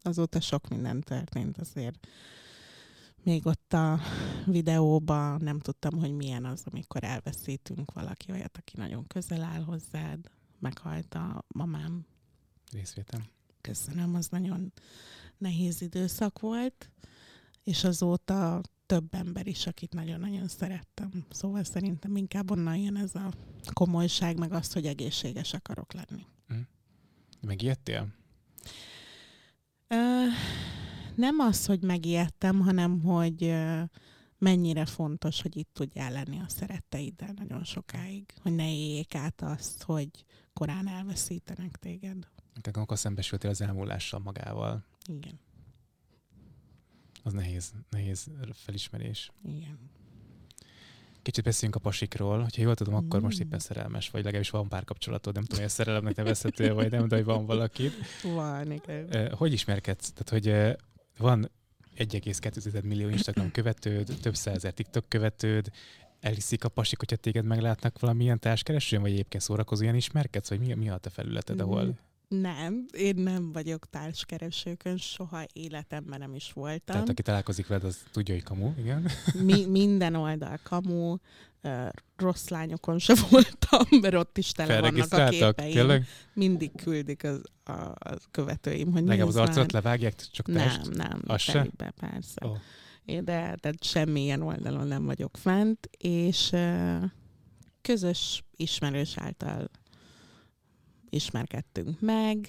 azóta 0.03 0.41
sok 0.41 0.69
minden 0.69 1.01
történt 1.01 1.59
azért. 1.59 2.07
Még 3.23 3.47
ott 3.47 3.73
a 3.73 4.01
videóban 4.47 5.41
nem 5.43 5.61
tudtam, 5.61 5.99
hogy 5.99 6.13
milyen 6.13 6.45
az, 6.45 6.63
amikor 6.71 7.05
elveszítünk 7.05 7.93
valaki 7.93 8.33
olyat, 8.33 8.57
aki 8.57 8.77
nagyon 8.77 9.07
közel 9.07 9.43
áll 9.43 9.63
hozzád. 9.63 10.31
Meghalt 10.59 11.15
a 11.15 11.45
mamám. 11.49 12.07
Részvétem. 12.73 13.25
Köszönöm, 13.69 14.15
az 14.15 14.29
nagyon 14.29 14.73
nehéz 15.39 15.81
időszak 15.81 16.41
volt, 16.41 16.91
és 17.63 17.85
azóta 17.85 18.61
több 18.87 19.15
ember 19.15 19.47
is, 19.47 19.67
akit 19.67 19.95
nagyon-nagyon 19.95 20.49
szerettem. 20.49 21.11
Szóval 21.31 21.65
szerintem 21.65 22.17
inkább 22.17 22.51
onnan 22.51 22.77
jön 22.77 22.97
ez 22.97 23.15
a 23.15 23.33
komolyság, 23.73 24.39
meg 24.39 24.53
azt, 24.53 24.73
hogy 24.73 24.87
egészséges 24.87 25.53
akarok 25.53 25.93
lenni. 25.93 26.27
Mm. 26.55 26.61
Megijedtél? 27.41 28.15
Ö, 29.89 29.97
nem 31.15 31.39
az, 31.39 31.67
hogy 31.67 31.83
megijedtem, 31.83 32.61
hanem 32.61 33.01
hogy 33.01 33.55
mennyire 34.39 34.87
fontos, 34.87 35.43
hogy 35.43 35.57
itt 35.57 35.71
tudjál 35.73 36.13
lenni 36.13 36.39
a 36.39 36.49
szeretteiddel 36.49 37.33
nagyon 37.37 37.65
sokáig. 37.65 38.35
Hogy 38.43 38.55
ne 38.55 38.69
éljék 38.69 39.15
át 39.15 39.43
azt, 39.43 39.83
hogy 39.83 40.09
korán 40.53 40.89
elveszítenek 40.89 41.77
téged. 41.77 42.33
Tehát 42.61 42.77
akkor 42.77 42.99
szembesültél 42.99 43.51
az 43.51 43.61
elmúlással 43.61 44.21
magával. 44.21 44.85
Igen. 45.07 45.39
Az 47.23 47.33
nehéz, 47.33 47.73
nehéz 47.91 48.31
felismerés. 48.53 49.31
Igen. 49.45 49.79
Kicsit 51.23 51.45
beszéljünk 51.45 51.81
a 51.81 51.89
pasikról. 51.89 52.43
Hogyha 52.43 52.63
jól 52.63 52.75
tudom, 52.75 52.95
akkor 52.95 53.21
mm. 53.21 53.23
most 53.23 53.41
éppen 53.41 53.59
szerelmes 53.59 54.11
vagy, 54.11 54.23
legalábbis 54.23 54.51
van 54.51 54.69
párkapcsolatod. 54.69 55.35
Nem 55.35 55.43
tudom, 55.43 55.59
hogy 55.59 55.69
a 55.69 55.73
szerelemnek 55.73 56.17
nevezhető 56.17 56.73
vagy 56.73 56.91
nem, 56.91 57.09
de 57.09 57.17
hogy 57.17 57.25
van 57.25 57.47
valaki. 57.47 57.91
Van, 58.23 58.73
igen. 58.73 59.33
Hogy 59.35 59.53
ismerkedsz? 59.53 60.13
Tehát, 60.13 60.29
hogy 60.29 60.77
van 61.19 61.51
1,2 61.97 62.83
millió 62.83 63.09
Instagram 63.09 63.51
követőd, 63.51 64.19
több 64.23 64.35
százezer 64.35 64.73
TikTok 64.73 65.09
követőd, 65.09 65.71
eliszik 66.21 66.65
a 66.65 66.69
pasik, 66.69 66.99
hogyha 66.99 67.17
téged 67.17 67.45
meglátnak 67.45 67.99
valamilyen 67.99 68.39
társkeresőn, 68.39 69.01
vagy 69.01 69.13
egyébként 69.13 69.43
szórakozó 69.43 69.83
ilyen 69.83 69.95
ismerkedsz, 69.95 70.49
vagy 70.49 70.61
mi, 70.61 70.75
mi 70.75 70.89
a 70.89 70.97
te 70.97 71.11
felületed, 71.11 71.61
ahol 71.61 71.85
mm. 71.85 71.91
Nem, 72.29 72.87
én 72.93 73.15
nem 73.17 73.53
vagyok 73.53 73.91
társkeresőkön, 73.91 74.97
soha 74.97 75.47
életemben 75.53 76.19
nem 76.19 76.35
is 76.35 76.53
voltam. 76.53 76.81
Tehát 76.85 77.09
aki 77.09 77.23
találkozik 77.23 77.67
veled, 77.67 77.85
az 77.85 77.99
tudja, 78.13 78.35
hogy 78.35 78.43
kamu, 78.43 78.73
igen? 78.79 79.09
Mi, 79.43 79.67
minden 79.67 80.15
oldal 80.15 80.59
kamu, 80.63 81.17
rossz 82.17 82.49
lányokon 82.49 82.99
se 82.99 83.15
voltam, 83.31 84.01
mert 84.01 84.15
ott 84.15 84.39
is 84.39 84.53
tele 84.53 84.81
vannak 84.81 85.13
a 85.13 85.29
képeim. 85.29 85.73
Tényleg? 85.73 86.07
Mindig 86.33 86.71
küldik 86.77 87.25
az, 87.25 87.41
a, 87.65 87.73
a 87.73 88.17
követőim, 88.31 88.93
hogy 88.93 89.05
Legalább 89.05 89.29
az 89.29 89.37
arcot 89.37 89.73
levágják, 89.73 90.15
csak 90.31 90.47
test? 90.53 90.83
Nem, 90.83 91.09
nem, 91.09 91.21
az 91.27 91.41
se? 91.41 91.67
Be, 91.77 91.93
persze. 92.01 92.47
Oh. 92.47 92.57
De, 93.05 93.57
de 93.61 93.73
semmilyen 93.81 94.43
oldalon 94.43 94.87
nem 94.87 95.05
vagyok 95.05 95.37
fent, 95.37 95.89
és 95.99 96.53
közös 97.83 98.45
ismerős 98.57 99.19
által 99.19 99.71
ismerkedtünk 101.11 102.01
meg, 102.01 102.49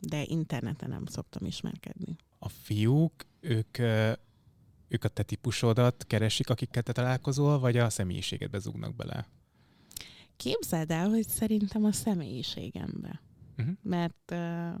de 0.00 0.22
interneten 0.22 0.88
nem 0.88 1.06
szoktam 1.06 1.46
ismerkedni. 1.46 2.16
A 2.38 2.48
fiúk, 2.48 3.26
ők, 3.40 3.78
ők 4.88 5.04
a 5.04 5.08
te 5.08 5.22
típusodat 5.22 6.04
keresik, 6.06 6.50
akikkel 6.50 6.82
te 6.82 6.92
találkozol, 6.92 7.58
vagy 7.58 7.76
a 7.76 7.90
személyiségedbe 7.90 8.58
zúgnak 8.58 8.94
bele? 8.94 9.28
Képzeld 10.36 10.90
el, 10.90 11.08
hogy 11.08 11.28
szerintem 11.28 11.84
a 11.84 11.92
személyiségembe. 11.92 13.22
Uh-huh. 13.58 13.74
Mert 13.82 14.30
uh, 14.32 14.74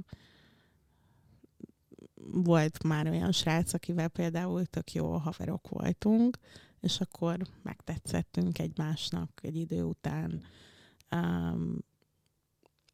volt 2.14 2.82
már 2.82 3.08
olyan 3.08 3.32
srác, 3.32 3.72
akivel 3.72 4.08
például 4.08 4.66
tök 4.66 4.92
jó 4.92 5.12
haverok 5.12 5.68
voltunk, 5.68 6.38
és 6.80 7.00
akkor 7.00 7.38
megtetszettünk 7.62 8.58
egymásnak 8.58 9.40
egy 9.42 9.56
idő 9.56 9.82
után. 9.82 10.42
Um, 11.10 11.78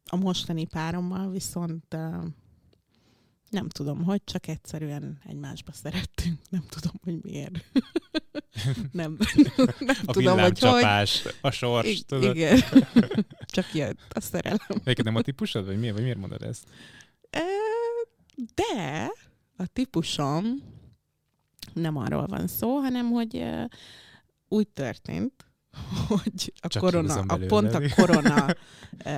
a 0.09 0.15
mostani 0.15 0.65
párommal 0.65 1.29
viszont 1.31 1.97
nem 3.49 3.69
tudom, 3.69 4.03
hogy 4.03 4.23
csak 4.23 4.47
egyszerűen 4.47 5.19
egymásba 5.25 5.71
szerettünk. 5.71 6.39
Nem 6.49 6.63
tudom, 6.69 6.93
hogy 7.03 7.19
miért. 7.21 7.65
nem, 8.91 9.17
nem 9.79 9.95
a 10.05 10.11
tudom, 10.11 10.39
hogy 10.39 10.59
hogy. 10.59 10.83
a 11.41 11.51
sors, 11.51 11.87
I- 11.87 12.03
tudod? 12.03 12.35
Igen. 12.35 12.61
csak 13.55 13.73
jött 13.73 13.99
a 14.13 14.21
szerelem. 14.21 14.81
Neked 14.83 15.05
nem 15.05 15.15
a 15.15 15.21
típusod, 15.21 15.65
vagy 15.65 15.79
miért, 15.79 15.93
vagy 15.93 16.03
miért 16.03 16.19
mondod 16.19 16.43
ezt? 16.43 16.67
De 18.55 19.11
a 19.55 19.67
típusom 19.73 20.45
nem 21.73 21.97
arról 21.97 22.25
van 22.25 22.47
szó, 22.47 22.75
hanem 22.77 23.09
hogy 23.11 23.45
úgy 24.47 24.67
történt, 24.67 25.45
hogy 26.07 26.53
a 26.59 26.67
Csak 26.67 26.83
korona, 26.83 27.19
a 27.27 27.37
pont 27.47 27.73
a 27.73 27.81
korona 27.95 28.55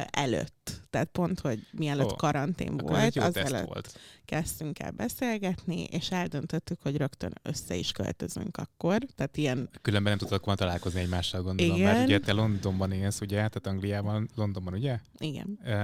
előtt, 0.09 0.72
tehát 0.93 1.09
pont, 1.11 1.39
hogy 1.39 1.67
mielőtt 1.71 2.11
oh, 2.11 2.17
karantén 2.17 2.77
volt, 2.77 3.15
az 3.15 3.35
előtt 3.37 3.65
volt. 3.65 3.99
kezdtünk 4.25 4.79
el 4.79 4.91
beszélgetni, 4.91 5.83
és 5.83 6.11
eldöntöttük, 6.11 6.81
hogy 6.81 6.97
rögtön 6.97 7.33
össze 7.41 7.75
is 7.75 7.91
költözünk 7.91 8.57
akkor, 8.57 8.97
tehát 9.15 9.37
ilyen... 9.37 9.69
Különben 9.81 10.11
nem 10.11 10.27
tudtak 10.27 10.45
volna 10.45 10.59
találkozni 10.59 10.99
egymással, 10.99 11.41
gondolom, 11.41 11.75
Igen. 11.75 11.93
mert 11.93 12.05
ugye 12.05 12.19
te 12.19 12.31
Londonban 12.33 12.91
élsz, 12.91 13.21
ugye, 13.21 13.35
tehát 13.35 13.67
Angliában, 13.67 14.29
Londonban, 14.35 14.73
ugye? 14.73 14.99
Igen. 15.17 15.59
Uh, 15.63 15.83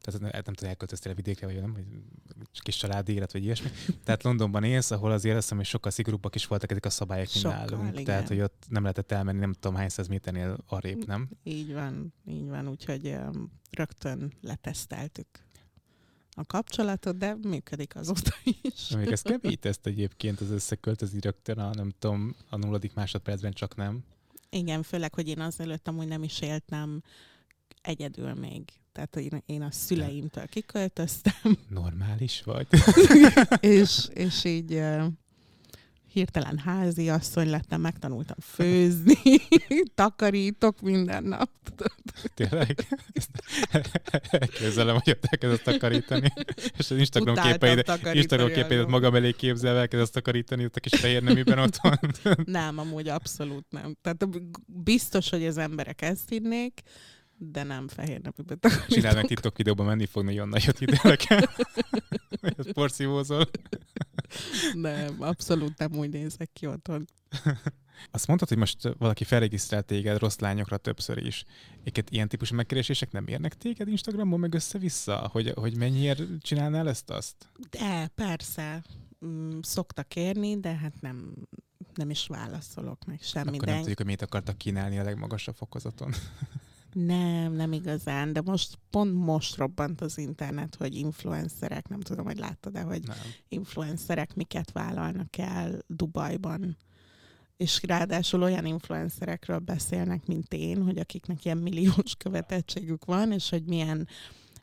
tehát 0.00 0.20
nem 0.20 0.54
tudom, 0.54 0.70
elköltöztél 0.70 1.12
a 1.12 1.14
vidékre, 1.14 1.46
vagy 1.46 1.60
nem, 1.60 1.72
vagy 1.72 1.84
kis 2.62 2.76
családi 2.76 3.12
élet, 3.12 3.32
vagy 3.32 3.44
ilyesmi. 3.44 3.70
Tehát 4.04 4.22
Londonban 4.22 4.64
élsz, 4.64 4.90
ahol 4.90 5.10
azért 5.10 5.34
azt 5.34 5.42
hiszem, 5.42 5.58
hogy 5.58 5.66
sokkal 5.66 5.90
szigorúbbak 5.90 6.34
is 6.34 6.46
voltak 6.46 6.70
ezek 6.70 6.84
a 6.84 6.90
szabályok, 6.90 7.28
mint 7.32 7.44
nálunk. 7.44 7.92
Igen. 7.92 8.04
Tehát, 8.04 8.28
hogy 8.28 8.40
ott 8.40 8.64
nem 8.68 8.82
lehetett 8.82 9.12
elmenni, 9.12 9.38
nem 9.38 9.52
tudom 9.52 9.76
hány 9.76 9.88
száz 9.88 10.06
méternél 10.06 10.56
arrébb, 10.66 11.06
nem? 11.06 11.28
Így 11.42 11.72
van, 11.72 12.14
így 12.26 12.48
van, 12.48 12.68
úgyhogy 12.68 13.06
um, 13.06 13.52
rögtön 13.70 14.32
leteszteltük 14.40 15.28
a 16.40 16.44
kapcsolatot, 16.44 17.16
de 17.16 17.36
működik 17.42 17.96
azóta 17.96 18.30
is. 18.62 18.88
Még 18.88 19.10
ez 19.10 19.22
kemény 19.22 19.58
teszt 19.58 19.86
egyébként 19.86 20.40
az 20.40 20.50
összeköltözni 20.50 21.20
rögtön 21.20 21.58
a, 21.58 21.74
nem 21.74 21.92
tudom, 21.98 22.34
a 22.50 22.56
nulladik 22.56 22.94
másodpercben 22.94 23.52
csak 23.52 23.76
nem. 23.76 24.04
Igen, 24.50 24.82
főleg, 24.82 25.14
hogy 25.14 25.28
én 25.28 25.40
azelőtt 25.40 25.88
amúgy 25.88 26.08
nem 26.08 26.22
is 26.22 26.40
éltem 26.40 27.02
egyedül 27.82 28.34
még. 28.34 28.79
Tehát 28.92 29.16
én, 29.16 29.42
én 29.46 29.62
a 29.62 29.70
szüleimtől 29.70 30.46
kiköltöztem. 30.46 31.58
Normális 31.68 32.42
vagy. 32.42 32.66
és, 33.60 34.08
és 34.14 34.44
így 34.44 34.72
uh, 34.72 35.06
hirtelen 36.12 36.58
házi 36.58 37.08
asszony 37.08 37.50
lettem, 37.50 37.80
megtanultam 37.80 38.36
főzni, 38.40 39.18
takarítok 39.94 40.80
minden 40.80 41.24
nap. 41.24 41.50
Tényleg? 42.34 42.86
Elképzelem, 44.30 44.94
hogy 44.94 45.12
ott 45.12 45.24
elkezdett 45.30 45.62
takarítani, 45.62 46.32
és 46.78 46.90
az 46.90 46.96
Instagram 46.96 47.34
képeidet, 47.34 48.14
Instagram 48.14 48.52
képeidet 48.52 48.88
magam 48.88 49.14
elé 49.14 49.32
képzelve 49.32 49.80
elkezdett 49.80 50.12
takarítani 50.12 50.64
ott 50.64 50.76
a 50.76 50.80
kis 50.80 51.00
fehér 51.00 51.22
neműben 51.22 51.58
otthon. 51.58 51.98
nem, 52.44 52.78
amúgy 52.78 53.08
abszolút 53.08 53.66
nem. 53.70 53.96
Tehát 54.02 54.26
biztos, 54.66 55.30
hogy 55.30 55.46
az 55.46 55.58
emberek 55.58 56.02
ezt 56.02 56.28
hinnék, 56.28 56.82
de 57.42 57.62
nem 57.62 57.88
fehér 57.88 58.20
neműbe 58.20 58.54
takarítok. 58.54 58.88
Csinálj 58.88 59.14
meg 59.14 59.26
TikTok 59.26 59.56
videóban 59.56 59.86
menni 59.86 60.06
fog 60.06 60.24
nagyon 60.24 60.48
nagyot 60.48 61.02
nekem. 61.02 61.40
Hogy 62.40 62.72
porszívózol. 62.72 63.46
Nem, 64.72 65.16
abszolút 65.18 65.78
nem 65.78 65.92
úgy 65.92 66.10
nézek 66.10 66.50
ki 66.52 66.66
otthon. 66.66 67.04
Azt 68.10 68.26
mondtad, 68.26 68.48
hogy 68.48 68.58
most 68.58 68.94
valaki 68.98 69.24
felregisztrált 69.24 69.84
téged 69.84 70.18
rossz 70.18 70.38
lányokra 70.38 70.76
többször 70.76 71.26
is. 71.26 71.44
Éket 71.84 72.10
ilyen 72.10 72.28
típusú 72.28 72.54
megkeresések 72.54 73.12
nem 73.12 73.26
érnek 73.26 73.54
téged 73.54 73.88
Instagramon 73.88 74.40
meg 74.40 74.54
össze-vissza? 74.54 75.28
Hogy, 75.32 75.52
hogy 75.54 75.76
mennyiért 75.76 76.22
csinálnál 76.40 76.88
ezt-azt? 76.88 77.48
De, 77.70 78.06
persze. 78.14 78.84
Mm, 79.26 79.58
szoktak 79.62 80.16
érni, 80.16 80.60
de 80.60 80.76
hát 80.76 81.00
nem, 81.00 81.34
nem 81.94 82.10
is 82.10 82.26
válaszolok 82.26 83.04
meg 83.04 83.20
semmi. 83.22 83.56
Akkor 83.56 83.68
nem 83.68 83.78
tudjuk, 83.78 83.96
hogy 83.96 84.06
mit 84.06 84.22
akartak 84.22 84.58
kínálni 84.58 84.98
a 84.98 85.02
legmagasabb 85.02 85.56
fokozaton. 85.56 86.14
Nem, 86.92 87.52
nem 87.52 87.72
igazán, 87.72 88.32
de 88.32 88.40
most 88.40 88.78
pont 88.90 89.14
most 89.14 89.56
robbant 89.56 90.00
az 90.00 90.18
internet, 90.18 90.74
hogy 90.74 90.94
influencerek, 90.94 91.88
nem 91.88 92.00
tudom, 92.00 92.24
hogy 92.24 92.38
láttad 92.38 92.72
de 92.72 92.80
hogy 92.80 93.02
nem. 93.06 93.16
influencerek 93.48 94.34
miket 94.34 94.72
vállalnak 94.72 95.38
el 95.38 95.78
Dubajban. 95.86 96.76
És 97.56 97.80
ráadásul 97.82 98.42
olyan 98.42 98.64
influencerekről 98.66 99.58
beszélnek, 99.58 100.26
mint 100.26 100.54
én, 100.54 100.82
hogy 100.82 100.98
akiknek 100.98 101.44
ilyen 101.44 101.58
milliós 101.58 102.14
követettségük 102.18 103.04
van, 103.04 103.32
és 103.32 103.50
hogy 103.50 103.64
milyen 103.64 104.08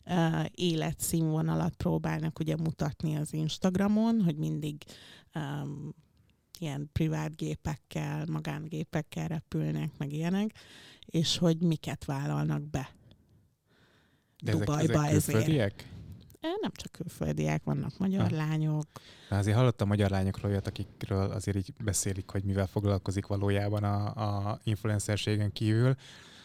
uh, 0.05 0.45
életszínvonalat 0.51 1.75
próbálnak 1.75 2.39
ugye 2.39 2.55
mutatni 2.55 3.15
az 3.15 3.33
Instagramon, 3.33 4.21
hogy 4.21 4.35
mindig 4.35 4.83
um, 5.35 5.93
ilyen 6.59 6.89
privát 6.93 7.35
gépekkel, 7.35 8.25
magángépekkel 8.25 9.27
repülnek, 9.27 9.97
meg 9.97 10.13
ilyenek, 10.13 10.51
és 11.07 11.37
hogy 11.37 11.57
miket 11.61 12.05
vállalnak 12.05 12.61
be. 12.69 12.89
De 14.43 14.51
ezek, 14.51 14.65
Dubajba 14.65 14.93
ezek 14.93 15.05
ezért. 15.07 15.25
külföldiek? 15.25 15.89
E, 16.41 16.47
Nem 16.61 16.71
csak 16.71 16.91
külföldiek, 16.91 17.63
vannak 17.63 17.97
magyar 17.97 18.29
Ha. 18.29 18.35
lányok. 18.35 18.85
Na, 19.29 19.37
azért 19.37 19.57
hallottam 19.57 19.87
magyar 19.87 20.09
lányokról 20.09 20.51
olyat, 20.51 20.67
akikről 20.67 21.31
azért 21.31 21.57
így 21.57 21.73
beszélik, 21.83 22.29
hogy 22.29 22.43
mivel 22.43 22.67
foglalkozik 22.67 23.27
valójában 23.27 23.83
a, 23.83 24.05
a 24.49 24.59
influencerségen 24.63 25.51
kívül, 25.51 25.95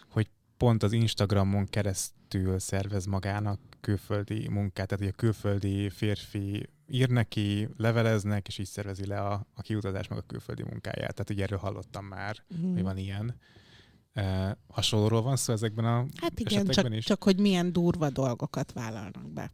hogy 0.08 0.30
pont 0.56 0.82
az 0.82 0.92
Instagramon 0.92 1.66
keresztül 1.66 2.58
szervez 2.58 3.04
magának 3.06 3.60
külföldi 3.80 4.48
munkát, 4.48 4.86
tehát 4.88 5.04
hogy 5.04 5.12
a 5.12 5.16
külföldi 5.16 5.88
férfi 5.90 6.68
ír 6.88 7.08
neki, 7.08 7.68
leveleznek, 7.76 8.46
és 8.48 8.58
így 8.58 8.66
szervezi 8.66 9.06
le 9.06 9.20
a, 9.20 9.46
a 9.54 9.62
kiutazás 9.62 10.08
meg 10.08 10.18
a 10.18 10.22
külföldi 10.26 10.62
munkáját. 10.62 11.14
Tehát 11.14 11.30
ugye 11.30 11.42
erről 11.42 11.58
hallottam 11.58 12.04
már, 12.04 12.36
Mhm. 12.58 12.72
hogy 12.72 12.82
van 12.82 12.96
ilyen. 12.96 13.34
E, 14.12 14.58
hasonlóról 14.68 15.22
van 15.22 15.36
szó 15.36 15.52
ezekben 15.52 15.84
a 15.84 16.06
Hát 16.20 16.40
igen, 16.40 16.66
csak, 16.66 16.94
is? 16.94 17.04
csak 17.04 17.24
hogy 17.24 17.40
milyen 17.40 17.72
durva 17.72 18.10
dolgokat 18.10 18.72
vállalnak 18.72 19.32
be. 19.32 19.50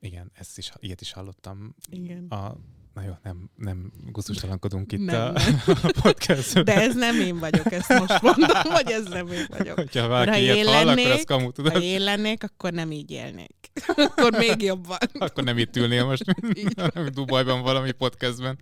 Igen, 0.00 0.30
ezt 0.34 0.58
is, 0.58 0.72
ilyet 0.78 1.00
is 1.00 1.12
hallottam. 1.12 1.74
Igen. 1.90 2.26
A, 2.28 2.56
na 2.94 3.02
jó, 3.02 3.12
nem, 3.22 3.50
nem 3.56 3.92
gusztustalankodunk 4.10 4.92
itt 4.92 5.04
Nem, 5.04 5.20
a, 5.20 5.32
nem. 5.32 5.60
a 5.82 5.92
podcastben. 6.02 6.64
De 6.64 6.74
ez 6.80 6.94
nem 6.94 7.20
én 7.20 7.38
vagyok, 7.38 7.72
ezt 7.72 7.88
most 7.88 8.22
mondom, 8.22 8.48
hogy 8.62 8.90
ez 8.90 9.06
nem 9.08 9.26
én 9.32 9.46
vagyok. 9.48 9.76
Hogyha 9.76 10.00
ha 10.00 10.08
valaki 10.08 10.40
ilyet 10.40 10.56
én 10.56 10.64
hall, 10.64 10.74
akkor 10.74 10.86
lennék, 10.86 11.12
az 11.12 11.24
kamu, 11.24 11.44
Ha 11.44 11.50
tudod? 11.52 11.82
én 11.82 12.00
lennék, 12.00 12.42
akkor 12.42 12.72
nem 12.72 12.90
így 12.90 13.10
élnék. 13.10 13.55
akkor 14.06 14.32
még 14.32 14.62
jobban. 14.62 14.98
Akkor 15.12 15.44
nem 15.44 15.58
itt 15.58 15.76
ülnél 15.76 16.04
most, 16.04 16.24
hanem 16.76 17.08
Dubajban 17.12 17.62
valami 17.62 17.92
podcastben. 17.92 18.58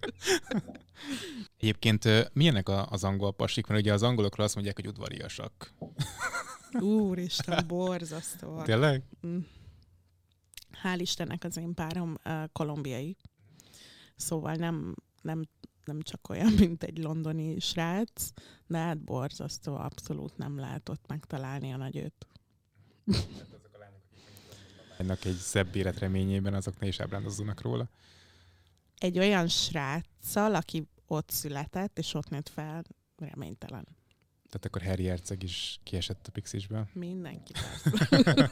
Egyébként 1.59 2.33
milyenek 2.33 2.69
az 2.69 3.05
angol 3.05 3.33
pasik? 3.33 3.67
Mert 3.67 3.81
ugye 3.81 3.93
az 3.93 4.03
angolokról 4.03 4.47
azt 4.47 4.55
mondják, 4.55 4.77
hogy 4.77 4.87
udvariasak. 4.87 5.73
Úristen, 6.81 7.65
borzasztó. 7.67 8.63
Tényleg? 8.63 9.03
Mm. 9.27 9.39
Hál' 10.83 10.99
Istennek 10.99 11.45
az 11.45 11.57
én 11.57 11.75
párom 11.75 12.17
uh, 12.25 12.43
kolumbiai. 12.53 13.17
Szóval 14.17 14.55
nem, 14.55 14.95
nem, 15.23 15.43
nem 15.85 16.01
csak 16.03 16.29
olyan, 16.29 16.53
mint 16.53 16.83
egy 16.83 16.99
londoni 16.99 17.61
srác, 17.61 18.31
de 18.67 18.79
hát 18.79 18.99
borzasztó, 18.99 19.77
abszolút 19.77 20.37
nem 20.37 20.59
lehet 20.59 20.89
ott 20.89 21.07
megtalálni 21.07 21.73
a 21.73 21.77
nagyőt. 21.77 22.27
Ennek 24.97 25.25
egy 25.25 25.37
szebb 25.37 25.77
élet 25.77 25.99
reményében 25.99 26.55
azok 26.55 26.81
ne 26.81 26.87
is 26.87 27.01
ábrándozzanak 27.01 27.61
róla. 27.61 27.89
Egy 28.99 29.19
olyan 29.19 29.49
sráccal, 29.49 30.55
aki 30.55 30.89
ott 31.07 31.31
született, 31.31 31.99
és 31.99 32.15
ott 32.15 32.29
nőtt 32.29 32.49
fel, 32.49 32.85
reménytelen. 33.17 33.87
Tehát 34.51 34.67
akkor 34.67 34.83
Harry 34.83 35.05
Herceg 35.05 35.43
is 35.43 35.81
kiesett 35.83 36.27
a 36.27 36.31
Pixisből. 36.31 36.89
Mindenki. 36.93 37.53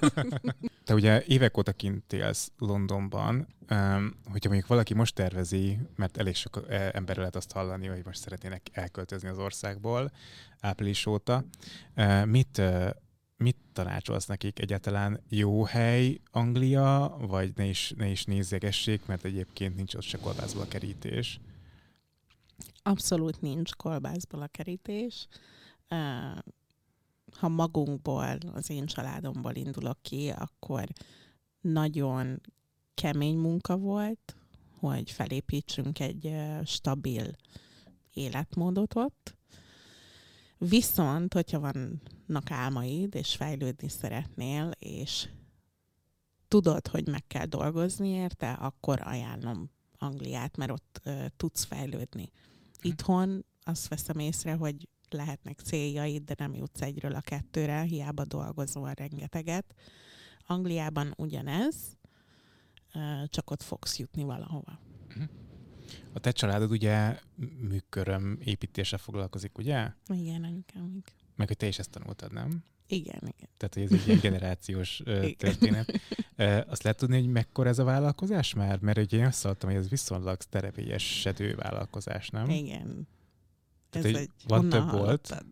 Te 0.84 0.94
ugye 0.94 1.22
évek 1.24 1.56
óta 1.56 1.72
kint 1.72 2.12
élsz 2.12 2.52
Londonban, 2.58 3.34
um, 3.70 4.14
hogyha 4.24 4.48
mondjuk 4.48 4.66
valaki 4.66 4.94
most 4.94 5.14
tervezi, 5.14 5.78
mert 5.96 6.16
elég 6.16 6.34
sok 6.34 6.64
eh, 6.68 6.88
emberről 6.92 7.18
lehet 7.18 7.36
azt 7.36 7.52
hallani, 7.52 7.86
hogy 7.86 8.04
most 8.04 8.20
szeretnének 8.20 8.66
elköltözni 8.72 9.28
az 9.28 9.38
országból 9.38 10.12
április 10.60 11.06
óta, 11.06 11.44
uh, 11.96 12.26
mit, 12.26 12.58
uh, 12.58 12.90
mit 13.42 13.56
tanácsolsz 13.72 14.26
nekik? 14.26 14.58
Egyáltalán 14.58 15.20
jó 15.28 15.64
hely 15.64 16.20
Anglia, 16.30 17.16
vagy 17.20 17.52
ne 17.56 17.64
is, 17.64 17.92
ne 17.96 18.08
is 18.08 18.24
nézegessék, 18.24 19.06
mert 19.06 19.24
egyébként 19.24 19.76
nincs 19.76 19.94
ott 19.94 20.02
se 20.02 20.18
kolbászból 20.18 20.66
kerítés. 20.66 21.40
Abszolút 22.82 23.40
nincs 23.40 23.74
kolbászból 23.74 24.42
a 24.42 24.46
kerítés. 24.46 25.26
Ha 27.32 27.48
magunkból, 27.48 28.38
az 28.52 28.70
én 28.70 28.86
családomból 28.86 29.54
indulok 29.54 29.98
ki, 30.02 30.28
akkor 30.28 30.88
nagyon 31.60 32.40
kemény 32.94 33.36
munka 33.36 33.76
volt, 33.76 34.36
hogy 34.78 35.10
felépítsünk 35.10 36.00
egy 36.00 36.34
stabil 36.64 37.30
életmódot 38.12 38.94
ott. 38.94 39.36
Viszont, 40.68 41.34
hogyha 41.34 41.60
vannak 41.60 42.50
álmaid, 42.50 43.14
és 43.14 43.36
fejlődni 43.36 43.88
szeretnél, 43.88 44.70
és 44.78 45.28
tudod, 46.48 46.86
hogy 46.86 47.08
meg 47.08 47.26
kell 47.26 47.46
dolgozni 47.46 48.08
érte, 48.08 48.52
akkor 48.52 49.00
ajánlom 49.04 49.70
Angliát, 49.98 50.56
mert 50.56 50.70
ott 50.70 51.00
ö, 51.04 51.24
tudsz 51.36 51.64
fejlődni. 51.64 52.30
Itthon 52.80 53.44
azt 53.62 53.88
veszem 53.88 54.18
észre, 54.18 54.54
hogy 54.54 54.88
lehetnek 55.10 55.58
céljaid, 55.58 56.22
de 56.22 56.34
nem 56.38 56.54
jutsz 56.54 56.82
egyről 56.82 57.14
a 57.14 57.20
kettőre, 57.20 57.80
hiába 57.80 58.24
dolgozol 58.24 58.92
rengeteget. 58.92 59.74
Angliában 60.46 61.14
ugyanez, 61.16 61.76
ö, 62.94 62.98
csak 63.28 63.50
ott 63.50 63.62
fogsz 63.62 63.98
jutni 63.98 64.22
valahova. 64.22 64.78
A 66.12 66.18
te 66.18 66.30
családod 66.30 66.70
ugye 66.70 67.18
műköröm 67.60 68.38
építése 68.44 68.96
foglalkozik, 68.96 69.58
ugye? 69.58 69.90
Igen, 70.06 70.44
anyukám. 70.44 71.02
Meg 71.36 71.46
hogy 71.46 71.56
te 71.56 71.66
is 71.66 71.78
ezt 71.78 71.90
tanultad, 71.90 72.32
nem? 72.32 72.62
Igen, 72.86 73.20
igen. 73.20 73.48
Tehát, 73.56 73.74
hogy 73.74 73.82
ez 73.82 73.92
egy 73.92 74.06
ilyen 74.06 74.18
generációs 74.20 75.02
történet. 75.36 76.00
Azt 76.68 76.82
lehet 76.82 76.98
tudni, 76.98 77.20
hogy 77.20 77.28
mekkora 77.28 77.68
ez 77.68 77.78
a 77.78 77.84
vállalkozás 77.84 78.54
már? 78.54 78.78
Mert 78.80 78.98
ugye 78.98 79.18
én 79.18 79.24
azt 79.26 79.42
hallottam, 79.42 79.70
hogy 79.70 79.78
ez 79.78 79.88
viszonylag 79.88 80.36
terepélyesedő 80.42 81.54
vállalkozás, 81.54 82.28
nem? 82.28 82.50
Igen. 82.50 83.08
Ez 83.90 84.02
Tehát, 84.02 84.06
hogy 84.06 84.16
egy, 84.16 84.30
van 84.48 84.68
több 84.68 84.88
hallottad? 84.88 85.44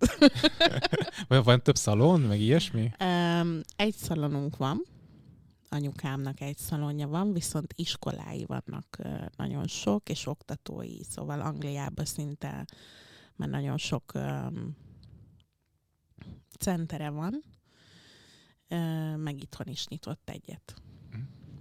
Vagy 1.29 1.44
van 1.44 1.62
több 1.62 1.76
szalon, 1.76 2.20
meg 2.20 2.40
ilyesmi? 2.40 2.90
Um, 3.00 3.61
egy 3.76 3.94
szalonunk 3.94 4.57
van, 4.57 4.83
anyukámnak 5.70 6.40
egy 6.40 6.56
szalonja 6.56 7.09
van, 7.09 7.33
viszont 7.33 7.72
iskolái 7.76 8.44
vannak 8.44 8.98
nagyon 9.37 9.66
sok, 9.66 10.09
és 10.09 10.26
oktatói, 10.26 11.02
szóval 11.02 11.40
Angliában 11.40 12.04
szinte 12.04 12.64
már 13.37 13.48
nagyon 13.48 13.76
sok 13.76 14.12
um, 14.14 14.76
centere 16.59 17.11
van, 17.11 17.44
uh, 18.68 19.16
meg 19.16 19.42
itthon 19.42 19.66
is 19.66 19.87
nyitott 19.87 20.30
egyet. 20.30 20.74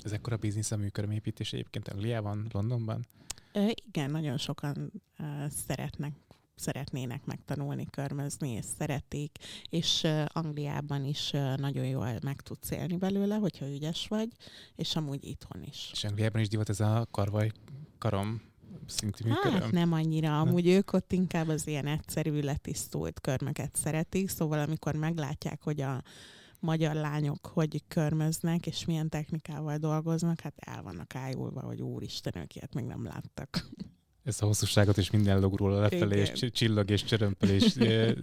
Ez 0.04 0.12
ekkora 0.12 0.38
biznisz 0.38 0.72
a 0.72 0.78
műköröm 0.78 1.12
építés 1.12 1.54
egyébként 1.54 1.88
Angliában, 1.88 2.48
Londonban? 2.52 3.06
Uh, 3.54 3.72
igen, 3.88 4.12
nagyon 4.12 4.38
sokan 4.38 4.92
uh, 5.20 5.48
szeretnek 5.50 6.14
szeretnének 6.60 7.26
megtanulni 7.26 7.88
körmözni, 7.90 8.50
és 8.50 8.66
szeretik, 8.80 9.38
és 9.70 10.08
Angliában 10.28 11.06
is 11.06 11.32
nagyon 11.56 11.86
jól 11.86 12.20
meg 12.24 12.42
tudsz 12.42 12.72
élni 12.72 12.98
belőle, 12.98 13.36
hogyha 13.36 13.70
ügyes 13.70 14.08
vagy, 14.08 14.30
és 14.76 14.96
amúgy 14.96 15.26
itthon 15.26 15.64
is. 15.64 15.90
És 15.92 16.04
Angliában 16.04 16.42
is 16.42 16.48
divat 16.48 16.70
ez 16.70 16.80
a 16.80 17.08
karvaj 17.12 17.52
karom 17.98 18.42
szintű 18.86 19.30
műköröm? 19.30 19.62
Hát 19.62 19.72
nem 19.72 19.92
annyira, 19.92 20.40
amúgy 20.40 20.68
ők 20.68 20.94
ott 20.94 21.12
inkább 21.12 21.48
az 21.48 21.68
ilyen 21.68 21.88
egyszerű, 21.88 22.40
letisztult 22.40 23.20
körmöket 23.20 23.76
szeretik, 23.76 24.30
szóval 24.30 24.60
amikor 24.60 24.96
meglátják, 24.96 25.64
hogy 25.64 25.82
a 25.82 26.04
magyar 26.60 26.96
lányok 26.96 27.46
hogy 27.46 27.84
körmöznek, 27.88 28.68
és 28.68 28.86
milyen 28.86 29.10
technikával 29.10 29.78
dolgoznak, 29.78 30.40
hát 30.40 30.54
el 30.58 30.82
vannak 30.82 31.16
ájulva, 31.16 31.62
hogy 31.62 31.82
úristen, 31.82 32.38
ők 32.38 32.56
ilyet 32.56 32.74
még 32.74 32.86
nem 32.86 33.06
láttak. 33.06 33.70
Ez 34.24 34.42
a 34.42 34.46
hosszúságot 34.46 34.98
és 34.98 35.10
minden 35.10 35.40
log 35.40 35.56
róla 35.56 35.80
lefelé, 35.80 36.20
és 36.20 36.24
Igen. 36.24 36.36
csi- 36.36 36.54
csillog 36.54 36.90
és 36.90 37.04
csörömpel, 37.04 37.50
és 37.50 37.76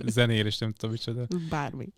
zenél, 0.07 0.47
és 0.47 0.59
nem 0.59 0.73
tudom 0.73 0.91
micsoda. 0.91 1.27
Bármi. 1.49 1.89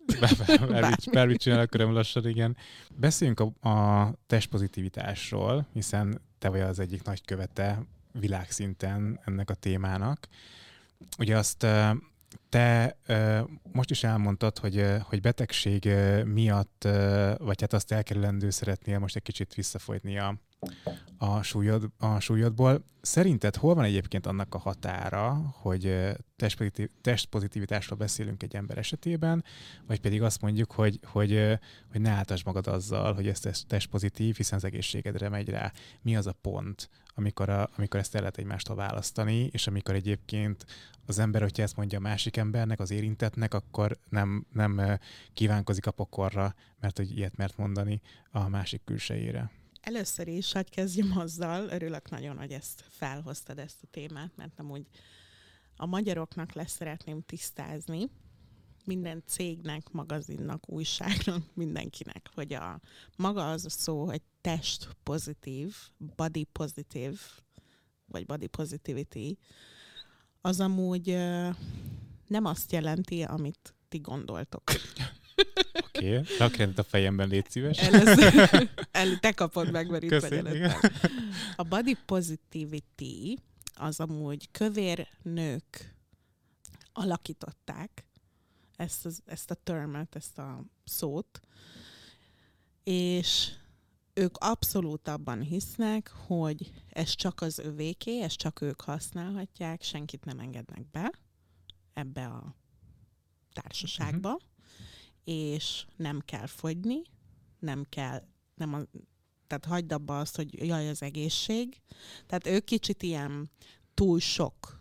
Bármit, 0.69 1.11
bármit 1.11 1.39
csinál, 1.39 1.59
akkor 1.59 1.79
lassan, 1.79 2.27
igen. 2.27 2.57
Beszéljünk 2.95 3.39
a, 3.39 3.69
a 3.69 4.13
testpozitivitásról, 4.27 5.67
hiszen 5.73 6.21
te 6.39 6.49
vagy 6.49 6.59
az 6.59 6.79
egyik 6.79 7.03
nagy 7.03 7.25
követe 7.25 7.83
világszinten 8.11 9.19
ennek 9.25 9.49
a 9.49 9.53
témának. 9.53 10.27
Ugye 11.17 11.37
azt 11.37 11.65
te 12.49 12.97
most 13.71 13.91
is 13.91 14.03
elmondtad, 14.03 14.57
hogy, 14.57 14.85
hogy 15.01 15.21
betegség 15.21 15.89
miatt, 16.25 16.87
vagy 17.37 17.61
hát 17.61 17.73
azt 17.73 17.91
elkerülendő 17.91 18.49
szeretnél 18.49 18.99
most 18.99 19.15
egy 19.15 19.21
kicsit 19.21 19.53
visszafolytni 19.53 20.17
a, 20.17 20.35
a, 21.17 21.41
súlyod, 21.41 21.91
a 21.97 22.19
súlyodból. 22.19 22.83
Szerinted 23.01 23.55
hol 23.55 23.75
van 23.75 23.83
egyébként 23.83 24.25
annak 24.25 24.55
a 24.55 24.57
határa, 24.57 25.53
hogy 25.53 26.11
testpozitiv, 26.35 26.89
testpozitivitásról 27.01 27.97
beszélünk 27.97 28.43
egy 28.43 28.55
ember 28.55 28.77
esetében, 28.77 29.43
vagy 29.87 30.01
pedig 30.01 30.21
azt 30.21 30.41
mondjuk, 30.41 30.71
hogy, 30.71 30.99
hogy, 31.03 31.59
hogy 31.91 32.01
ne 32.01 32.09
áltasd 32.09 32.45
magad 32.45 32.67
azzal, 32.67 33.13
hogy 33.13 33.27
ez 33.27 33.39
test- 33.39 33.67
testpozitív, 33.67 34.35
hiszen 34.35 34.57
az 34.57 34.63
egészségedre 34.63 35.29
megy 35.29 35.49
rá. 35.49 35.71
Mi 36.01 36.15
az 36.15 36.27
a 36.27 36.35
pont, 36.41 36.89
amikor, 37.15 37.49
a, 37.49 37.69
amikor 37.75 37.99
ezt 37.99 38.15
el 38.15 38.19
lehet 38.21 38.37
egymástól 38.37 38.75
választani, 38.75 39.49
és 39.51 39.67
amikor 39.67 39.95
egyébként 39.95 40.65
az 41.05 41.19
ember, 41.19 41.41
hogyha 41.41 41.63
ezt 41.63 41.75
mondja 41.75 41.97
a 41.97 42.01
másik 42.01 42.37
embernek, 42.37 42.79
az 42.79 42.91
érintetnek, 42.91 43.53
akkor 43.53 43.97
nem, 44.09 44.45
nem 44.53 44.99
kívánkozik 45.33 45.87
a 45.87 45.91
pokorra, 45.91 46.55
mert 46.79 46.97
hogy 46.97 47.17
ilyet 47.17 47.35
mert 47.35 47.57
mondani 47.57 48.01
a 48.31 48.49
másik 48.49 48.81
külsejére. 48.85 49.51
Először 49.89 50.27
is, 50.27 50.51
hogy 50.51 50.69
kezdjem 50.69 51.17
azzal, 51.17 51.69
örülök 51.69 52.09
nagyon, 52.09 52.37
hogy 52.37 52.51
ezt 52.51 52.85
felhoztad 52.89 53.59
ezt 53.59 53.83
a 53.83 53.87
témát, 53.91 54.31
mert 54.35 54.59
amúgy 54.59 54.85
a 55.75 55.85
magyaroknak 55.85 56.53
lesz 56.53 56.71
szeretném 56.71 57.21
tisztázni, 57.21 58.09
minden 58.85 59.23
cégnek, 59.25 59.91
magazinnak, 59.91 60.69
újságnak, 60.69 61.43
mindenkinek, 61.53 62.29
hogy 62.33 62.53
a 62.53 62.79
maga 63.17 63.51
az 63.51 63.65
a 63.65 63.69
szó, 63.69 64.05
hogy 64.05 64.21
test 64.41 64.89
pozitív, 65.03 65.75
body 66.15 66.43
positive, 66.43 67.17
vagy 68.05 68.25
body 68.25 68.47
positivity, 68.47 69.37
az 70.41 70.59
amúgy 70.59 71.07
nem 72.27 72.45
azt 72.45 72.71
jelenti, 72.71 73.23
amit 73.23 73.75
ti 73.87 73.97
gondoltok. 73.97 74.63
Oké, 75.73 76.17
okay. 76.17 76.37
rakjad 76.37 76.79
a 76.79 76.83
fejemben, 76.83 77.27
légy 77.27 77.49
szíves. 77.49 77.77
Először, 77.77 78.69
el, 78.91 79.19
te 79.19 79.31
kapod 79.31 79.71
meg, 79.71 79.89
mert 79.89 80.03
itt 80.03 80.19
vagy. 80.19 80.61
A 81.55 81.63
body 81.63 81.97
positivity 82.05 83.39
az 83.73 83.99
amúgy 83.99 84.51
kövér 84.51 85.07
nők 85.23 85.95
alakították 86.93 88.05
ezt, 88.75 89.05
az, 89.05 89.21
ezt 89.25 89.51
a 89.51 89.55
termet, 89.55 90.15
ezt 90.15 90.37
a 90.37 90.63
szót, 90.83 91.39
és 92.83 93.51
ők 94.13 94.37
abszolút 94.37 95.07
abban 95.07 95.41
hisznek, 95.41 96.09
hogy 96.09 96.71
ez 96.89 97.15
csak 97.15 97.41
az 97.41 97.59
övéké, 97.59 98.21
ezt 98.21 98.37
csak 98.37 98.61
ők 98.61 98.81
használhatják, 98.81 99.81
senkit 99.81 100.25
nem 100.25 100.39
engednek 100.39 100.89
be 100.91 101.11
ebbe 101.93 102.25
a 102.25 102.55
társaságba, 103.53 104.33
uh-huh. 104.33 104.48
És 105.23 105.85
nem 105.95 106.21
kell 106.25 106.45
fogyni, 106.45 107.01
nem 107.59 107.85
kell, 107.89 108.23
nem 108.55 108.73
a, 108.73 108.79
tehát 109.47 109.65
hagyd 109.65 109.91
abba 109.91 110.19
azt, 110.19 110.35
hogy 110.35 110.65
jaj, 110.67 110.89
az 110.89 111.01
egészség. 111.01 111.81
Tehát 112.25 112.47
ők 112.47 112.63
kicsit 112.63 113.03
ilyen 113.03 113.49
túl 113.93 114.19
sok 114.19 114.79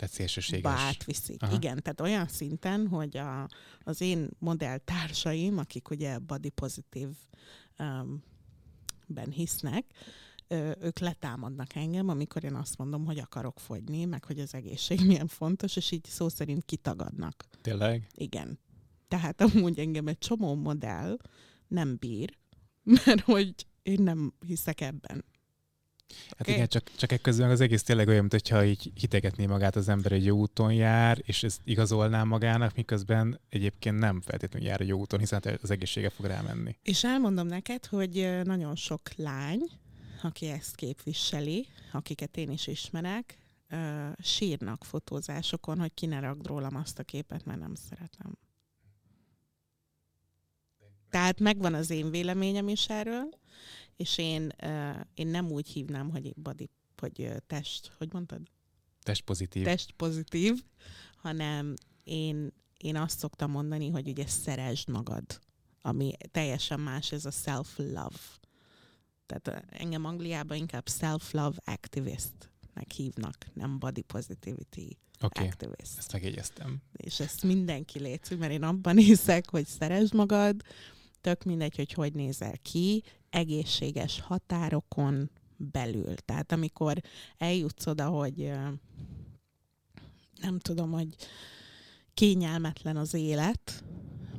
tehát 0.00 0.14
szélsőséges. 0.14 0.72
Átviszik. 0.72 1.42
Aha. 1.42 1.54
Igen, 1.54 1.82
tehát 1.82 2.00
olyan 2.00 2.28
szinten, 2.28 2.88
hogy 2.88 3.16
a, 3.16 3.48
az 3.82 4.00
én 4.00 4.28
modelltársaim, 4.38 5.58
akik 5.58 5.90
ugye 5.90 6.18
body 6.18 6.48
positive 6.48 7.12
um, 7.78 8.22
ben 9.06 9.30
hisznek, 9.30 9.84
ők 10.80 10.98
letámadnak 10.98 11.74
engem, 11.74 12.08
amikor 12.08 12.44
én 12.44 12.54
azt 12.54 12.78
mondom, 12.78 13.04
hogy 13.04 13.18
akarok 13.18 13.60
fogyni, 13.60 14.04
meg 14.04 14.24
hogy 14.24 14.40
az 14.40 14.54
egészség 14.54 15.06
milyen 15.06 15.26
fontos, 15.26 15.76
és 15.76 15.90
így 15.90 16.04
szó 16.04 16.28
szerint 16.28 16.64
kitagadnak. 16.64 17.44
Tényleg? 17.62 18.06
Igen. 18.14 18.58
Tehát 19.10 19.40
amúgy 19.40 19.78
engem 19.78 20.06
egy 20.06 20.18
csomó 20.18 20.54
modell 20.54 21.16
nem 21.68 21.96
bír, 21.98 22.36
mert 23.04 23.20
hogy 23.20 23.54
én 23.82 24.02
nem 24.02 24.32
hiszek 24.46 24.80
ebben. 24.80 25.24
Hát 26.28 26.40
okay. 26.40 26.54
igen, 26.54 26.68
csak, 26.68 26.90
csak 26.96 27.12
ekközben 27.12 27.50
az 27.50 27.60
egész 27.60 27.82
tényleg 27.82 28.08
olyan, 28.08 28.26
mintha 28.30 28.64
így 28.64 28.92
hitegetné 28.94 29.46
magát 29.46 29.76
az 29.76 29.88
ember, 29.88 30.10
hogy 30.10 30.24
jó 30.24 30.36
úton 30.36 30.72
jár, 30.72 31.18
és 31.22 31.42
ezt 31.42 31.60
igazolná 31.64 32.24
magának, 32.24 32.76
miközben 32.76 33.40
egyébként 33.48 33.98
nem 33.98 34.20
feltétlenül 34.20 34.68
jár 34.68 34.80
a 34.80 34.84
jó 34.84 34.98
úton, 34.98 35.18
hiszen 35.18 35.42
az 35.62 35.70
egészsége 35.70 36.10
fog 36.10 36.26
rámenni. 36.26 36.76
És 36.82 37.04
elmondom 37.04 37.46
neked, 37.46 37.86
hogy 37.86 38.40
nagyon 38.44 38.76
sok 38.76 39.00
lány, 39.16 39.60
aki 40.22 40.46
ezt 40.46 40.74
képviseli, 40.74 41.66
akiket 41.92 42.36
én 42.36 42.50
is 42.50 42.66
ismerek, 42.66 43.38
sírnak 44.18 44.84
fotózásokon, 44.84 45.78
hogy 45.78 45.94
ki 45.94 46.06
ne 46.06 46.20
ragd 46.20 46.46
rólam 46.46 46.76
azt 46.76 46.98
a 46.98 47.02
képet, 47.02 47.44
mert 47.44 47.60
nem 47.60 47.74
szeretem. 47.74 48.38
Tehát 51.10 51.40
megvan 51.40 51.74
az 51.74 51.90
én 51.90 52.10
véleményem 52.10 52.68
is 52.68 52.88
erről, 52.88 53.28
és 53.96 54.18
én, 54.18 54.52
én 55.14 55.26
nem 55.26 55.50
úgy 55.50 55.68
hívnám, 55.68 56.10
hogy 56.10 56.34
body, 56.36 56.70
hogy 56.96 57.32
test, 57.46 57.92
hogy 57.98 58.12
mondtad? 58.12 58.40
Test 59.02 59.22
pozitív. 59.22 59.64
Test 59.64 59.92
pozitív, 59.92 60.62
hanem 61.16 61.74
én, 62.04 62.52
én 62.76 62.96
azt 62.96 63.18
szoktam 63.18 63.50
mondani, 63.50 63.88
hogy 63.88 64.08
ugye 64.08 64.26
szeresd 64.26 64.88
magad, 64.88 65.40
ami 65.82 66.12
teljesen 66.30 66.80
más, 66.80 67.12
ez 67.12 67.24
a 67.24 67.30
self-love. 67.30 68.18
Tehát 69.26 69.64
engem 69.70 70.04
Angliában 70.04 70.56
inkább 70.56 70.88
self-love 70.88 71.56
activist-nek 71.64 72.90
hívnak, 72.96 73.46
nem 73.54 73.78
body 73.78 74.02
positivity 74.02 74.98
okay. 75.20 75.46
activist. 75.46 75.98
ezt 75.98 76.12
megjegyeztem. 76.12 76.82
És 76.92 77.20
ezt 77.20 77.42
mindenki 77.42 77.98
létszik, 77.98 78.38
mert 78.38 78.52
én 78.52 78.62
abban 78.62 78.96
hiszek, 78.96 79.50
hogy 79.50 79.66
szeresd 79.66 80.14
magad, 80.14 80.62
tök 81.20 81.44
mindegy, 81.44 81.76
hogy 81.76 81.92
hogy 81.92 82.12
nézel 82.12 82.58
ki, 82.62 83.02
egészséges 83.30 84.20
határokon 84.20 85.30
belül. 85.56 86.14
Tehát 86.14 86.52
amikor 86.52 87.00
eljutsz 87.36 87.86
oda, 87.86 88.08
hogy 88.08 88.52
nem 90.40 90.58
tudom, 90.58 90.90
hogy 90.90 91.08
kényelmetlen 92.14 92.96
az 92.96 93.14
élet, 93.14 93.84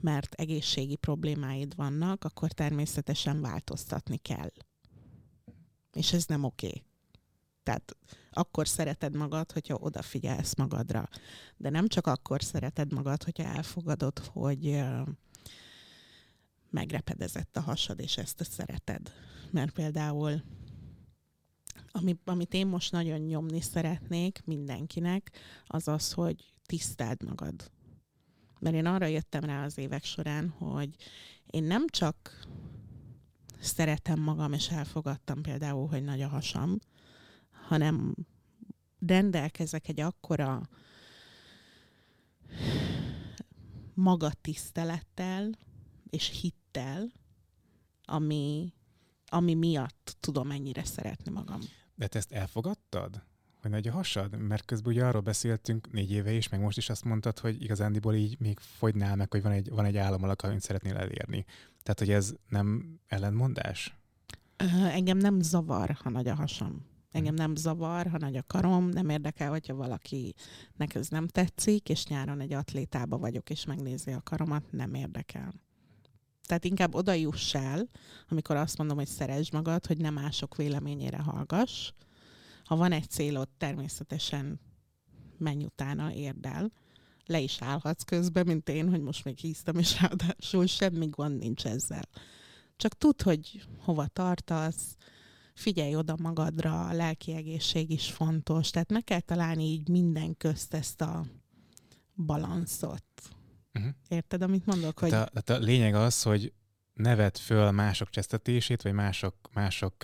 mert 0.01 0.33
egészségi 0.33 0.95
problémáid 0.95 1.75
vannak, 1.75 2.23
akkor 2.23 2.51
természetesen 2.51 3.41
változtatni 3.41 4.17
kell. 4.17 4.51
És 5.93 6.13
ez 6.13 6.25
nem 6.25 6.43
oké. 6.43 6.67
Okay. 6.67 6.83
Tehát 7.63 7.97
akkor 8.31 8.67
szereted 8.67 9.15
magad, 9.15 9.51
hogyha 9.51 9.75
odafigyelsz 9.75 10.55
magadra. 10.55 11.09
De 11.57 11.69
nem 11.69 11.87
csak 11.87 12.07
akkor 12.07 12.43
szereted 12.43 12.93
magad, 12.93 13.23
hogyha 13.23 13.43
elfogadod, 13.43 14.19
hogy 14.19 14.83
megrepedezett 16.71 17.57
a 17.57 17.61
hasad, 17.61 17.99
és 17.99 18.17
ezt 18.17 18.43
szereted. 18.49 19.11
Mert 19.51 19.71
például, 19.71 20.41
ami, 21.91 22.17
amit 22.25 22.53
én 22.53 22.67
most 22.67 22.91
nagyon 22.91 23.19
nyomni 23.19 23.61
szeretnék 23.61 24.41
mindenkinek, 24.45 25.31
az 25.65 25.87
az, 25.87 26.11
hogy 26.11 26.53
tiszteld 26.65 27.23
magad. 27.23 27.71
Mert 28.59 28.75
én 28.75 28.85
arra 28.85 29.05
jöttem 29.05 29.43
rá 29.43 29.65
az 29.65 29.77
évek 29.77 30.03
során, 30.03 30.49
hogy 30.49 30.95
én 31.45 31.63
nem 31.63 31.87
csak 31.87 32.47
szeretem 33.59 34.19
magam, 34.19 34.53
és 34.53 34.69
elfogadtam 34.69 35.41
például, 35.41 35.87
hogy 35.87 36.03
nagy 36.03 36.21
a 36.21 36.27
hasam, 36.27 36.77
hanem 37.67 38.15
rendelkezek 38.99 39.87
egy 39.87 39.99
akkora 39.99 40.69
magatisztelettel 43.93 45.49
és 46.09 46.39
hit 46.41 46.55
el, 46.77 47.11
ami, 48.05 48.73
ami 49.25 49.53
miatt 49.53 50.17
tudom 50.19 50.51
ennyire 50.51 50.83
szeretni 50.83 51.31
magam. 51.31 51.59
De 51.95 52.07
te 52.07 52.17
ezt 52.17 52.31
elfogadtad? 52.31 53.23
Hogy 53.61 53.71
nagy 53.71 53.87
a 53.87 53.91
hasad? 53.91 54.37
Mert 54.37 54.65
közben 54.65 54.93
ugye 54.93 55.05
arról 55.05 55.21
beszéltünk 55.21 55.91
négy 55.91 56.11
éve 56.11 56.31
is, 56.31 56.49
meg 56.49 56.59
most 56.59 56.77
is 56.77 56.89
azt 56.89 57.03
mondtad, 57.03 57.39
hogy 57.39 57.61
igazándiból 57.61 58.13
így 58.13 58.39
még 58.39 58.59
fogynál 58.59 59.15
meg, 59.15 59.31
hogy 59.31 59.41
van 59.41 59.51
egy, 59.51 59.69
van 59.69 59.85
egy 59.85 59.97
álom 59.97 60.23
amit 60.23 60.61
szeretnél 60.61 60.95
elérni. 60.95 61.45
Tehát, 61.83 61.99
hogy 61.99 62.09
ez 62.09 62.33
nem 62.49 62.99
ellentmondás? 63.07 63.95
Engem 64.91 65.17
nem 65.17 65.41
zavar, 65.41 65.97
ha 66.03 66.09
nagy 66.09 66.27
a 66.27 66.35
hasam. 66.35 66.85
Engem 67.11 67.33
nem 67.33 67.55
zavar, 67.55 68.07
ha 68.07 68.17
nagy 68.17 68.35
a 68.35 68.43
karom, 68.47 68.89
nem 68.89 69.09
érdekel, 69.09 69.49
hogyha 69.49 69.75
valakinek 69.75 70.95
ez 70.95 71.07
nem 71.07 71.27
tetszik, 71.27 71.89
és 71.89 72.05
nyáron 72.05 72.39
egy 72.39 72.53
atlétába 72.53 73.17
vagyok, 73.17 73.49
és 73.49 73.65
megnézi 73.65 74.11
a 74.11 74.21
karomat, 74.21 74.71
nem 74.71 74.93
érdekel. 74.93 75.53
Tehát 76.51 76.65
inkább 76.65 76.95
oda 76.95 77.13
juss 77.13 77.53
el, 77.53 77.89
amikor 78.29 78.55
azt 78.55 78.77
mondom, 78.77 78.97
hogy 78.97 79.07
szeresd 79.07 79.53
magad, 79.53 79.85
hogy 79.85 79.97
nem 79.97 80.13
mások 80.13 80.55
véleményére 80.55 81.17
hallgass. 81.17 81.91
Ha 82.63 82.75
van 82.75 82.91
egy 82.91 83.09
célod, 83.09 83.49
természetesen 83.57 84.59
menj 85.37 85.63
utána, 85.63 86.13
érd 86.13 86.45
el. 86.45 86.71
Le 87.25 87.39
is 87.39 87.61
állhatsz 87.61 88.03
közben, 88.03 88.45
mint 88.45 88.69
én, 88.69 88.89
hogy 88.89 89.01
most 89.01 89.25
még 89.25 89.37
híztam, 89.37 89.77
és 89.77 90.01
ráadásul 90.01 90.65
semmi 90.65 91.07
gond 91.07 91.37
nincs 91.37 91.65
ezzel. 91.65 92.03
Csak 92.75 92.97
tudd, 92.97 93.23
hogy 93.23 93.65
hova 93.79 94.07
tartasz, 94.07 94.95
figyelj 95.53 95.95
oda 95.95 96.15
magadra, 96.21 96.87
a 96.87 96.93
lelki 96.93 97.33
egészség 97.33 97.89
is 97.89 98.11
fontos. 98.11 98.69
Tehát 98.69 98.91
meg 98.91 99.03
kell 99.03 99.19
találni 99.19 99.63
így 99.63 99.89
minden 99.89 100.37
közt 100.37 100.73
ezt 100.73 101.01
a 101.01 101.25
balanszot. 102.15 103.03
Uh-huh. 103.73 103.91
Érted, 104.07 104.41
amit 104.41 104.65
mondok? 104.65 104.99
Hogy... 104.99 105.09
Tehát 105.09 105.35
a, 105.35 105.41
tehát 105.41 105.61
a 105.61 105.65
lényeg 105.65 105.95
az, 105.95 106.21
hogy 106.21 106.53
nevet 106.93 107.37
föl 107.37 107.71
mások 107.71 108.09
csesztetését, 108.09 108.81
vagy 108.81 108.93
mások, 108.93 109.35
mások 109.53 109.95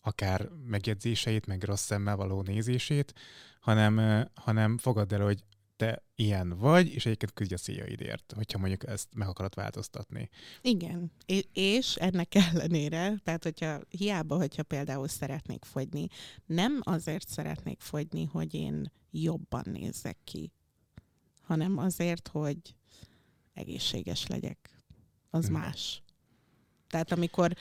akár 0.00 0.48
megjegyzéseit, 0.66 1.46
meg 1.46 1.62
rossz 1.62 1.84
szemmel 1.84 2.16
való 2.16 2.42
nézését, 2.42 3.14
hanem, 3.60 4.26
hanem 4.34 4.78
fogadd 4.78 5.14
el, 5.14 5.20
hogy 5.20 5.44
te 5.76 6.04
ilyen 6.14 6.58
vagy, 6.58 6.94
és 6.94 7.06
egyébként 7.06 7.32
küzdj 7.32 7.54
a 7.54 7.56
céljaidért, 7.56 8.32
hogyha 8.36 8.58
mondjuk 8.58 8.86
ezt 8.86 9.08
meg 9.14 9.28
akarod 9.28 9.54
változtatni. 9.54 10.28
Igen, 10.60 11.12
és 11.52 11.94
ennek 11.94 12.34
ellenére, 12.34 13.14
tehát 13.24 13.42
hogyha 13.42 13.80
hiába, 13.88 14.36
hogyha 14.36 14.62
például 14.62 15.08
szeretnék 15.08 15.64
fogyni, 15.64 16.06
nem 16.46 16.80
azért 16.82 17.28
szeretnék 17.28 17.80
fogyni, 17.80 18.24
hogy 18.24 18.54
én 18.54 18.92
jobban 19.10 19.64
nézzek 19.64 20.16
ki, 20.24 20.52
hanem 21.42 21.78
azért, 21.78 22.28
hogy 22.28 22.75
egészséges 23.56 24.26
legyek. 24.26 24.70
Az 25.30 25.46
hmm. 25.46 25.58
más. 25.58 26.02
Tehát 26.88 27.12
amikor, 27.12 27.52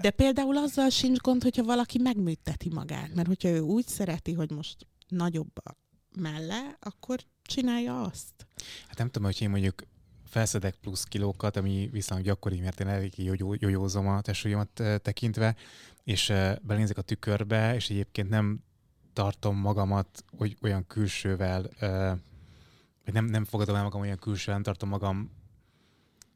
de 0.00 0.10
például 0.10 0.56
azzal 0.56 0.88
sincs 0.88 1.18
gond, 1.18 1.42
hogyha 1.42 1.62
valaki 1.62 1.98
megműteti 1.98 2.68
magát, 2.68 3.14
mert 3.14 3.26
hogyha 3.26 3.48
ő 3.48 3.60
úgy 3.60 3.86
szereti, 3.86 4.32
hogy 4.32 4.50
most 4.50 4.86
nagyobb 5.08 5.58
a 5.64 5.76
melle, 6.16 6.76
akkor 6.80 7.18
csinálja 7.42 8.02
azt. 8.02 8.46
Hát 8.86 8.98
nem 8.98 9.06
tudom, 9.06 9.30
hogy 9.30 9.42
én 9.42 9.50
mondjuk 9.50 9.82
felszedek 10.24 10.74
plusz 10.74 11.04
kilókat, 11.04 11.56
ami 11.56 11.88
viszonylag 11.92 12.26
gyakori, 12.26 12.60
mert 12.60 12.80
én 12.80 12.86
elég 12.86 13.12
jójózom 13.58 14.08
a 14.08 14.20
testsúlyomat 14.20 14.82
tekintve, 15.02 15.56
és 16.04 16.32
belénzek 16.62 16.98
a 16.98 17.02
tükörbe, 17.02 17.74
és 17.74 17.90
egyébként 17.90 18.28
nem 18.28 18.62
tartom 19.12 19.56
magamat 19.56 20.24
hogy 20.36 20.56
olyan 20.62 20.86
külsővel, 20.86 21.70
vagy 23.10 23.22
nem, 23.22 23.30
nem 23.30 23.44
fogadom 23.44 23.74
el 23.74 23.82
magam 23.82 24.00
olyan 24.00 24.18
külsővel, 24.18 24.54
nem 24.54 24.62
tartom 24.62 24.88
magam 24.88 25.30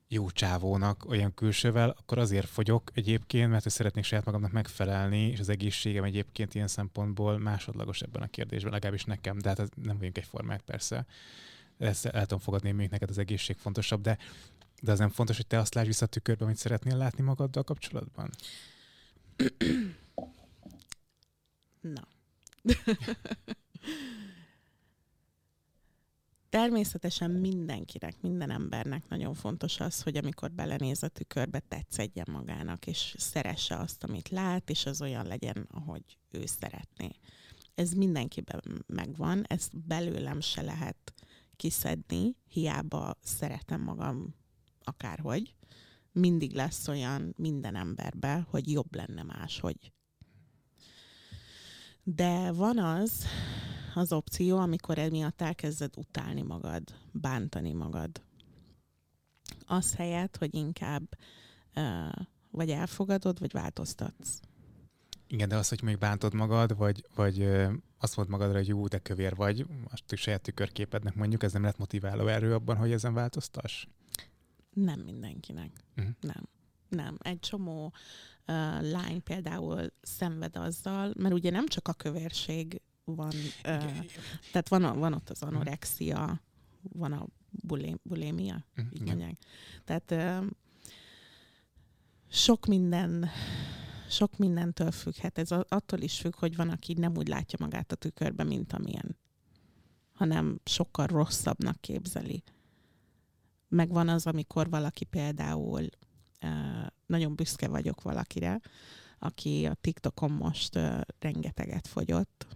jó 0.08 0.30
csávónak 0.30 1.08
olyan 1.08 1.34
külsővel, 1.34 1.94
akkor 1.98 2.18
azért 2.18 2.48
fogyok 2.48 2.90
egyébként, 2.94 3.50
mert 3.50 3.70
szeretnék 3.70 4.04
saját 4.04 4.24
magamnak 4.24 4.52
megfelelni, 4.52 5.30
és 5.30 5.40
az 5.40 5.48
egészségem 5.48 6.04
egyébként 6.04 6.54
ilyen 6.54 6.68
szempontból 6.68 7.38
másodlagos 7.38 8.00
ebben 8.00 8.22
a 8.22 8.26
kérdésben, 8.26 8.72
legalábbis 8.72 9.04
nekem, 9.04 9.38
de 9.38 9.48
hát 9.48 9.76
nem 9.82 9.96
vagyunk 9.96 10.18
egyformák 10.18 10.60
persze. 10.60 11.06
Ezt 11.78 12.06
el 12.06 12.26
tudom 12.26 12.38
fogadni, 12.38 12.72
hogy 12.72 12.90
neked 12.90 13.10
az 13.10 13.18
egészség 13.18 13.56
fontosabb, 13.56 14.00
de, 14.00 14.18
de 14.80 14.92
az 14.92 14.98
nem 14.98 15.10
fontos, 15.10 15.36
hogy 15.36 15.46
te 15.46 15.58
azt 15.58 15.74
lásd 15.74 15.86
vissza 15.86 16.04
a 16.04 16.08
tükörbe, 16.08 16.44
amit 16.44 16.56
szeretnél 16.56 16.96
látni 16.96 17.22
magaddal 17.22 17.62
kapcsolatban? 17.62 18.30
Na. 21.94 22.08
Természetesen 26.54 27.30
mindenkinek, 27.30 28.20
minden 28.20 28.50
embernek 28.50 29.08
nagyon 29.08 29.34
fontos 29.34 29.80
az, 29.80 30.02
hogy 30.02 30.16
amikor 30.16 30.50
belenéz 30.50 31.02
a 31.02 31.08
tükörbe, 31.08 31.58
tetszedjen 31.58 32.26
magának, 32.30 32.86
és 32.86 33.14
szeresse 33.18 33.76
azt, 33.76 34.04
amit 34.04 34.28
lát, 34.28 34.70
és 34.70 34.86
az 34.86 35.02
olyan 35.02 35.26
legyen, 35.26 35.68
ahogy 35.70 36.18
ő 36.30 36.46
szeretné. 36.46 37.10
Ez 37.74 37.92
mindenkiben 37.92 38.84
megvan, 38.86 39.44
ezt 39.48 39.86
belőlem 39.86 40.40
se 40.40 40.62
lehet 40.62 41.14
kiszedni, 41.56 42.36
hiába 42.48 43.14
szeretem 43.22 43.80
magam 43.80 44.34
akárhogy. 44.82 45.54
Mindig 46.12 46.52
lesz 46.52 46.88
olyan 46.88 47.34
minden 47.36 47.76
emberben, 47.76 48.46
hogy 48.50 48.70
jobb 48.70 48.94
lenne 48.94 49.22
máshogy. 49.22 49.92
De 52.02 52.52
van 52.52 52.78
az, 52.78 53.26
az 53.94 54.12
opció, 54.12 54.58
amikor 54.58 54.98
emiatt 54.98 55.40
elkezded 55.40 55.96
utálni 55.96 56.42
magad, 56.42 56.82
bántani 57.12 57.72
magad. 57.72 58.22
Az 59.66 59.94
helyett, 59.94 60.36
hogy 60.36 60.54
inkább 60.54 61.08
vagy 62.50 62.70
elfogadod, 62.70 63.38
vagy 63.38 63.52
változtatsz. 63.52 64.40
Igen, 65.26 65.48
de 65.48 65.56
az, 65.56 65.68
hogy 65.68 65.82
még 65.82 65.98
bántod 65.98 66.34
magad, 66.34 66.76
vagy, 66.76 67.06
vagy 67.14 67.42
azt 67.98 68.16
mondod 68.16 68.34
magadra, 68.38 68.58
hogy 68.58 68.68
jó, 68.68 68.86
de 68.86 68.98
kövér 68.98 69.34
vagy, 69.34 69.66
azt 69.90 70.16
saját 70.16 70.42
tükörképednek 70.42 71.14
mondjuk, 71.14 71.42
ez 71.42 71.52
nem 71.52 71.62
lett 71.62 71.78
motiváló 71.78 72.26
erő 72.26 72.54
abban, 72.54 72.76
hogy 72.76 72.92
ezen 72.92 73.14
változtass? 73.14 73.86
Nem 74.70 75.00
mindenkinek. 75.00 75.70
Uh-huh. 75.96 76.14
Nem. 76.20 76.48
Nem. 76.88 77.16
Egy 77.18 77.38
csomó 77.38 77.84
uh, 77.84 77.92
lány 78.90 79.22
például 79.22 79.92
szenved 80.02 80.56
azzal, 80.56 81.12
mert 81.16 81.34
ugye 81.34 81.50
nem 81.50 81.66
csak 81.66 81.88
a 81.88 81.92
kövérség 81.92 82.80
van, 83.04 83.32
uh, 83.34 84.04
tehát 84.52 84.68
van, 84.68 84.98
van 84.98 85.12
ott 85.12 85.30
az 85.30 85.40
mhm. 85.40 85.54
anorexia, 85.54 86.40
van 86.82 87.12
a 87.12 87.26
bulé, 87.50 87.94
bulémia, 88.02 88.64
uh, 88.76 88.84
így 88.92 89.02
mondják. 89.02 89.36
Tehát 89.84 90.10
uh, 90.10 90.50
sok 92.28 92.66
minden 92.66 93.28
sok 94.08 94.36
mindentől 94.36 94.90
függhet. 94.90 95.38
Ez 95.38 95.50
attól 95.50 96.00
is 96.00 96.18
függ, 96.18 96.34
hogy 96.34 96.56
van, 96.56 96.68
aki 96.68 96.92
nem 96.92 97.16
úgy 97.16 97.28
látja 97.28 97.58
magát 97.60 97.92
a 97.92 97.96
tükörbe, 97.96 98.44
mint 98.44 98.72
amilyen, 98.72 99.16
hanem 100.12 100.60
sokkal 100.64 101.06
rosszabbnak 101.06 101.80
képzeli. 101.80 102.42
Meg 103.68 103.88
van 103.88 104.08
az, 104.08 104.26
amikor 104.26 104.70
valaki 104.70 105.04
például 105.04 105.88
nagyon 107.06 107.34
büszke 107.34 107.68
vagyok 107.68 108.02
valakire, 108.02 108.60
aki 109.18 109.66
a 109.66 109.74
TikTokon 109.74 110.30
most 110.30 110.78
rengeteget 111.18 111.86
fogyott, 111.86 112.46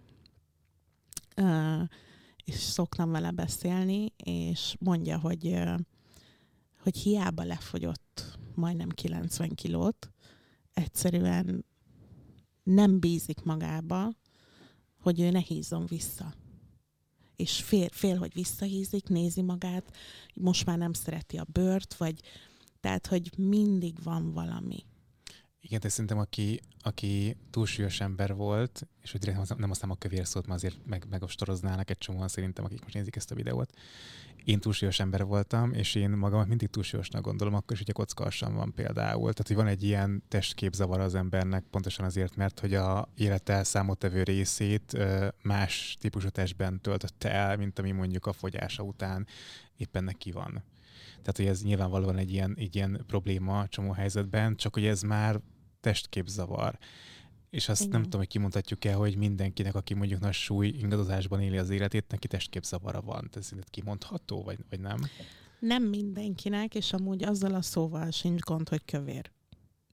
és 2.45 2.55
szoktam 2.55 3.11
vele 3.11 3.31
beszélni, 3.31 4.13
és 4.17 4.77
mondja, 4.79 5.19
hogy, 5.19 5.59
hogy 6.83 6.97
hiába 6.97 7.45
lefogyott 7.45 8.39
majdnem 8.55 8.89
90 8.89 9.49
kilót, 9.49 10.11
egyszerűen 10.73 11.65
nem 12.63 13.01
bízik 13.01 13.43
magába, 13.43 14.13
hogy 15.01 15.21
ő 15.21 15.31
ne 15.31 15.39
hízzon 15.39 15.87
vissza. 15.87 16.35
És 17.37 17.63
fél, 17.63 17.89
fél, 17.89 18.17
hogy 18.17 18.33
visszahízik, 18.35 19.09
nézi 19.09 19.43
magát, 19.43 19.97
most 20.35 20.67
már 20.67 20.79
nem 20.79 20.93
szereti 20.93 21.39
a 21.39 21.47
bőrt, 21.53 21.95
vagy 21.95 22.21
tehát, 22.81 23.07
hogy 23.07 23.33
mindig 23.39 24.03
van 24.03 24.33
valami. 24.33 24.85
Igen, 25.69 25.81
de 25.81 25.89
szerintem 25.89 26.19
aki, 26.19 26.61
aki 26.81 27.37
túlsúlyos 27.51 28.01
ember 28.01 28.35
volt, 28.35 28.87
és 29.03 29.11
hogy 29.11 29.21
direkt 29.21 29.59
nem 29.59 29.71
aztán 29.71 29.91
a 29.91 29.95
kövér 29.95 30.27
szót, 30.27 30.47
mert 30.47 30.59
azért 30.59 30.87
meg, 30.87 31.07
megostoroznának 31.11 31.91
egy 31.91 31.99
csomóan 31.99 32.29
szerintem, 32.29 32.65
akik 32.65 32.83
most 32.83 32.95
nézik 32.95 33.17
ezt 33.17 33.31
a 33.31 33.35
videót. 33.35 33.73
Én 34.45 34.61
túlsúlyos 34.61 35.01
ember 35.01 35.25
voltam, 35.25 35.73
és 35.73 35.95
én 35.95 36.11
magamat 36.11 36.47
mindig 36.49 36.69
túlsúlyosnak 36.69 37.23
gondolom, 37.23 37.55
akkor 37.55 37.73
is, 37.73 37.79
hogyha 37.79 37.93
kockalsam 37.93 38.55
van 38.55 38.75
például. 38.75 39.33
Tehát, 39.33 39.47
hogy 39.47 39.57
van 39.57 39.67
egy 39.67 39.83
ilyen 39.83 40.23
testképzavar 40.29 41.01
az 41.01 41.15
embernek, 41.15 41.65
pontosan 41.71 42.05
azért, 42.05 42.37
mert 42.37 42.61
hogy 42.61 42.75
a 42.75 43.09
élete 43.15 43.65
számottevő 43.65 44.23
részét 44.23 44.99
más 45.43 45.97
típusú 46.01 46.29
testben 46.29 46.81
töltötte 46.81 47.33
el, 47.33 47.57
mint 47.57 47.79
ami 47.79 47.91
mondjuk 47.91 48.27
a 48.27 48.33
fogyása 48.33 48.83
után 48.83 49.27
éppen 49.77 50.05
neki 50.05 50.31
van. 50.31 50.63
Tehát, 51.23 51.37
hogy 51.37 51.47
ez 51.47 51.63
nyilvánvalóan 51.63 52.17
egy 52.17 52.33
ilyen, 52.33 52.55
egy 52.59 52.77
ilyen 52.77 53.05
probléma 53.07 53.69
csomó 53.69 53.93
helyzetben, 53.93 54.57
csak 54.57 54.75
hogy 54.75 54.87
ez 54.87 55.03
már 55.03 55.41
testképzavar. 55.81 56.79
És 57.51 57.69
azt 57.69 57.81
Igen. 57.81 57.93
nem 57.93 58.03
tudom, 58.03 58.21
hogy 58.21 58.29
kimondhatjuk-e, 58.29 58.95
hogy 58.95 59.17
mindenkinek, 59.17 59.75
aki 59.75 59.95
mondjuk 59.95 60.21
nagy 60.21 60.33
súly 60.33 60.69
ingadozásban 60.69 61.41
éli 61.41 61.59
az 61.59 61.71
életét, 61.71 62.05
neki 62.09 62.27
testképzavara 62.27 63.01
van. 63.01 63.29
Ez 63.33 63.51
kimondható, 63.71 64.43
vagy, 64.43 64.59
vagy 64.71 64.81
nem? 64.81 64.99
Nem 65.59 65.83
mindenkinek, 65.83 66.75
és 66.75 66.93
amúgy 66.93 67.25
azzal 67.25 67.55
a 67.55 67.63
szóval 67.63 68.11
sincs 68.11 68.41
gond, 68.41 68.69
hogy 68.69 68.85
kövér. 68.85 69.31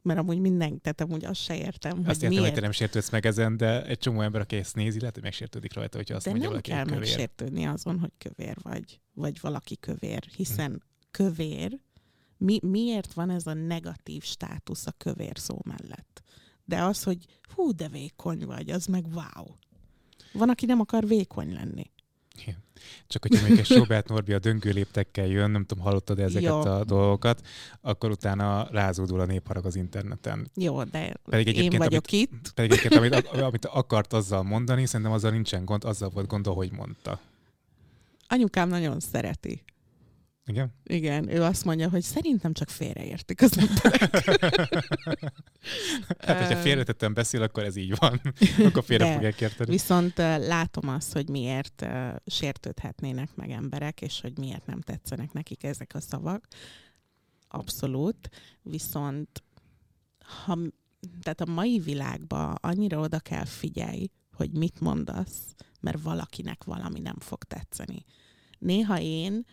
Mert 0.01 0.19
amúgy 0.19 0.39
minden, 0.39 0.81
tehát 0.81 1.01
amúgy 1.01 1.25
azt 1.25 1.41
se 1.41 1.57
értem, 1.57 1.91
azt 1.97 2.05
hogy 2.05 2.15
értem, 2.15 2.29
miért. 2.29 2.43
hogy 2.43 2.53
te 2.53 2.61
nem 2.61 2.71
sértődsz 2.71 3.09
meg 3.09 3.25
ezen, 3.25 3.57
de 3.57 3.85
egy 3.85 3.97
csomó 3.97 4.21
ember, 4.21 4.41
aki 4.41 4.55
ezt 4.55 4.75
nézi, 4.75 4.99
lehet, 4.99 5.13
hogy 5.13 5.23
megsértődik 5.23 5.73
rajta, 5.73 5.97
hogyha 5.97 6.15
azt 6.15 6.25
de 6.25 6.31
mondja 6.31 6.49
nem 6.49 6.61
valaki, 6.63 6.71
kell 6.71 6.83
kövér. 6.85 6.99
megsértődni 6.99 7.65
azon, 7.65 7.99
hogy 7.99 8.11
kövér 8.17 8.57
vagy, 8.61 8.99
vagy 9.13 9.39
valaki 9.41 9.77
kövér, 9.77 10.23
hiszen 10.35 10.69
hmm 10.69 10.93
kövér, 11.15 11.79
mi, 12.37 12.59
miért 12.61 13.13
van 13.13 13.29
ez 13.29 13.47
a 13.47 13.53
negatív 13.53 14.23
státusz 14.23 14.87
a 14.87 14.91
kövér 14.97 15.37
szó 15.39 15.59
mellett? 15.63 16.23
De 16.65 16.83
az, 16.83 17.03
hogy 17.03 17.25
hú, 17.55 17.71
de 17.71 17.87
vékony 17.87 18.45
vagy, 18.45 18.69
az 18.69 18.85
meg 18.85 19.05
wow. 19.13 19.45
Van, 20.33 20.49
aki 20.49 20.65
nem 20.65 20.79
akar 20.79 21.07
vékony 21.07 21.53
lenni. 21.53 21.91
Igen. 22.41 22.63
Csak 23.07 23.21
hogyha 23.21 23.47
még 23.47 23.59
egy 23.59 23.65
Sobert 23.65 24.07
Norbi 24.07 24.33
a 24.33 24.39
döngő 24.39 24.71
léptekkel 24.71 25.25
jön, 25.25 25.51
nem 25.51 25.65
tudom, 25.65 25.83
hallottad 25.83 26.19
ezeket 26.19 26.49
Jó. 26.49 26.59
a 26.59 26.83
dolgokat, 26.83 27.47
akkor 27.81 28.11
utána 28.11 28.67
rázódul 28.71 29.19
a 29.19 29.25
népharag 29.25 29.65
az 29.65 29.75
interneten. 29.75 30.49
Jó, 30.55 30.83
de 30.83 31.13
pedig 31.23 31.57
én 31.57 31.69
vagyok 31.69 32.05
amit, 32.11 32.11
itt. 32.11 32.51
Pedig 32.53 32.71
egyébként, 32.71 32.95
amit, 32.95 33.27
amit 33.27 33.65
akart 33.65 34.13
azzal 34.13 34.43
mondani, 34.43 34.85
szerintem 34.85 35.15
azzal 35.15 35.31
nincsen 35.31 35.65
gond, 35.65 35.83
azzal 35.83 36.09
volt 36.09 36.27
gond, 36.27 36.47
ahogy 36.47 36.71
mondta. 36.71 37.19
Anyukám 38.27 38.69
nagyon 38.69 38.99
szereti. 38.99 39.63
Igen? 40.47 40.73
Igen, 40.83 41.29
ő 41.29 41.41
azt 41.41 41.65
mondja, 41.65 41.89
hogy 41.89 42.01
szerintem 42.01 42.53
csak 42.53 42.69
félreértik 42.69 43.41
az 43.41 43.57
emberek. 43.57 44.11
hát, 46.19 46.41
hogyha 46.41 46.61
félretettem 46.61 47.13
beszél, 47.13 47.41
akkor 47.41 47.63
ez 47.63 47.75
így 47.75 47.95
van. 47.95 48.21
akkor 48.65 48.83
félre 48.83 49.13
fogják 49.13 49.41
érteni. 49.41 49.71
Viszont 49.71 50.17
látom 50.17 50.89
azt, 50.89 51.13
hogy 51.13 51.29
miért 51.29 51.85
sértődhetnének 52.25 53.35
meg 53.35 53.49
emberek, 53.49 54.01
és 54.01 54.21
hogy 54.21 54.37
miért 54.37 54.65
nem 54.65 54.81
tetszenek 54.81 55.33
nekik 55.33 55.63
ezek 55.63 55.91
a 55.93 55.99
szavak. 55.99 56.47
Abszolút. 57.47 58.29
Viszont 58.61 59.43
ha, 60.45 60.57
tehát 61.21 61.41
a 61.41 61.51
mai 61.51 61.79
világban 61.79 62.57
annyira 62.61 62.99
oda 62.99 63.19
kell 63.19 63.45
figyelj, 63.45 64.09
hogy 64.33 64.51
mit 64.51 64.79
mondasz, 64.79 65.55
mert 65.79 66.01
valakinek 66.01 66.63
valami 66.63 66.99
nem 66.99 67.17
fog 67.19 67.43
tetszeni. 67.43 68.05
Néha 68.59 68.99
én 68.99 69.45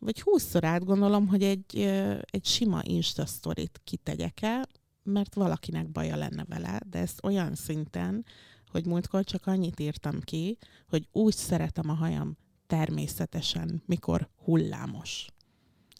vagy 0.00 0.20
húszszor 0.20 0.64
átgondolom, 0.64 1.26
hogy 1.26 1.42
egy, 1.42 1.76
egy 2.20 2.44
sima 2.44 2.80
Insta 2.82 3.26
sztorit 3.26 3.80
kitegyek 3.84 4.42
el, 4.42 4.68
mert 5.02 5.34
valakinek 5.34 5.90
baja 5.90 6.16
lenne 6.16 6.44
vele, 6.44 6.80
de 6.90 6.98
ezt 6.98 7.24
olyan 7.24 7.54
szinten, 7.54 8.24
hogy 8.70 8.86
múltkor 8.86 9.24
csak 9.24 9.46
annyit 9.46 9.80
írtam 9.80 10.20
ki, 10.20 10.58
hogy 10.88 11.08
úgy 11.12 11.34
szeretem 11.34 11.90
a 11.90 11.94
hajam 11.94 12.36
természetesen, 12.66 13.82
mikor 13.86 14.28
hullámos. 14.44 15.26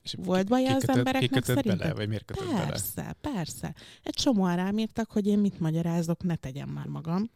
És 0.03 0.15
Volt 0.19 0.49
baj 0.49 0.67
az 0.67 0.89
embereknek 0.89 1.45
szerinted? 1.45 1.79
bele, 1.79 1.95
vagy 1.95 2.09
miért 2.09 2.25
kötött 2.25 2.47
bele? 2.47 2.67
Persze, 2.67 3.17
persze. 3.21 3.75
Egy 4.03 4.15
csomóan 4.15 4.57
rám 4.57 4.79
írtak, 4.79 5.11
hogy 5.11 5.27
én 5.27 5.39
mit 5.39 5.61
magyarázok, 5.61 6.23
ne 6.23 6.37
tegyem 6.37 6.69
már 6.69 6.87
magam. 6.87 7.31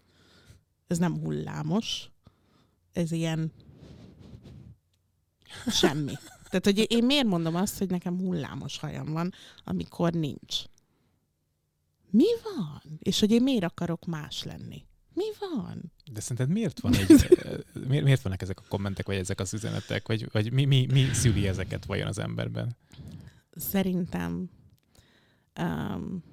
Ez 0.87 0.98
nem 0.98 1.18
hullámos. 1.18 2.11
Ez 2.92 3.12
ilyen 3.12 3.53
semmi. 5.81 6.12
Tehát, 6.60 6.78
hogy 6.78 6.92
én 6.92 7.04
miért 7.04 7.26
mondom 7.26 7.54
azt, 7.54 7.78
hogy 7.78 7.88
nekem 7.88 8.18
hullámos 8.18 8.78
hajam 8.78 9.12
van, 9.12 9.32
amikor 9.64 10.12
nincs? 10.12 10.62
Mi 12.10 12.24
van? 12.42 12.98
És 12.98 13.20
hogy 13.20 13.30
én 13.30 13.42
miért 13.42 13.64
akarok 13.64 14.04
más 14.04 14.42
lenni? 14.42 14.86
Mi 15.14 15.24
van? 15.40 15.92
De 16.12 16.20
szerinted 16.20 16.48
miért 16.48 16.80
van 16.80 16.94
egy, 16.94 17.08
miért, 17.88 18.04
miért 18.04 18.22
vannak 18.22 18.42
ezek 18.42 18.58
a 18.58 18.64
kommentek, 18.68 19.06
vagy 19.06 19.16
ezek 19.16 19.40
az 19.40 19.54
üzenetek, 19.54 20.08
vagy, 20.08 20.28
vagy 20.32 20.52
mi, 20.52 20.64
mi, 20.64 20.86
mi 20.92 21.04
szüli 21.12 21.48
ezeket 21.48 21.84
vajon 21.84 22.06
az 22.06 22.18
emberben? 22.18 22.76
Szerintem 23.50 24.50
um, 25.60 26.24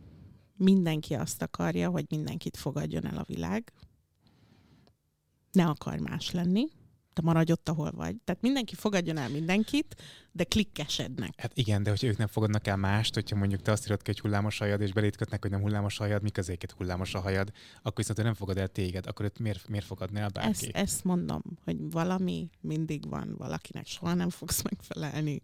mindenki 0.55 1.13
azt 1.13 1.41
akarja, 1.41 1.89
hogy 1.89 2.05
mindenkit 2.10 2.57
fogadjon 2.57 3.05
el 3.05 3.17
a 3.17 3.25
világ. 3.27 3.73
Ne 5.51 5.65
akar 5.65 5.99
más 5.99 6.31
lenni. 6.31 6.67
Te 7.21 7.27
maradj 7.27 7.51
ott, 7.51 7.69
ahol 7.69 7.91
vagy. 7.91 8.15
Tehát 8.23 8.41
mindenki 8.41 8.75
fogadjon 8.75 9.17
el 9.17 9.29
mindenkit, 9.29 9.95
de 10.31 10.43
klikkesednek. 10.43 11.34
Hát 11.38 11.57
igen, 11.57 11.84
de 11.84 11.89
hogyha 11.89 12.07
ők 12.07 12.17
nem 12.17 12.27
fogadnak 12.27 12.67
el 12.67 12.77
mást, 12.77 13.13
hogyha 13.13 13.36
mondjuk 13.36 13.62
te 13.62 13.71
azt 13.71 13.86
írod 13.86 14.01
ki, 14.01 14.12
hogy 14.12 14.19
hullámos 14.19 14.57
hajad, 14.57 14.81
és 14.81 14.93
belét 14.93 15.15
kötnek, 15.15 15.41
hogy 15.41 15.51
nem 15.51 15.62
hullámos 15.62 15.97
hajad, 15.97 16.21
miközéket 16.21 16.71
hullámos 16.71 17.13
a 17.13 17.19
hajad, 17.19 17.51
akkor 17.75 17.95
viszont 17.95 18.19
ő 18.19 18.23
nem 18.23 18.34
fogad 18.34 18.57
el 18.57 18.67
téged, 18.67 19.07
akkor 19.07 19.25
őt 19.25 19.39
miért, 19.39 19.67
miért 19.67 19.86
fogadna 19.86 20.19
el 20.19 20.25
Ezt, 20.25 20.34
bárki? 20.34 20.71
ezt 20.73 21.03
mondom, 21.03 21.41
hogy 21.63 21.91
valami 21.91 22.49
mindig 22.62 23.10
van, 23.10 23.36
valakinek 23.38 23.88
soha 23.88 24.13
nem 24.13 24.29
fogsz 24.29 24.62
megfelelni. 24.62 25.41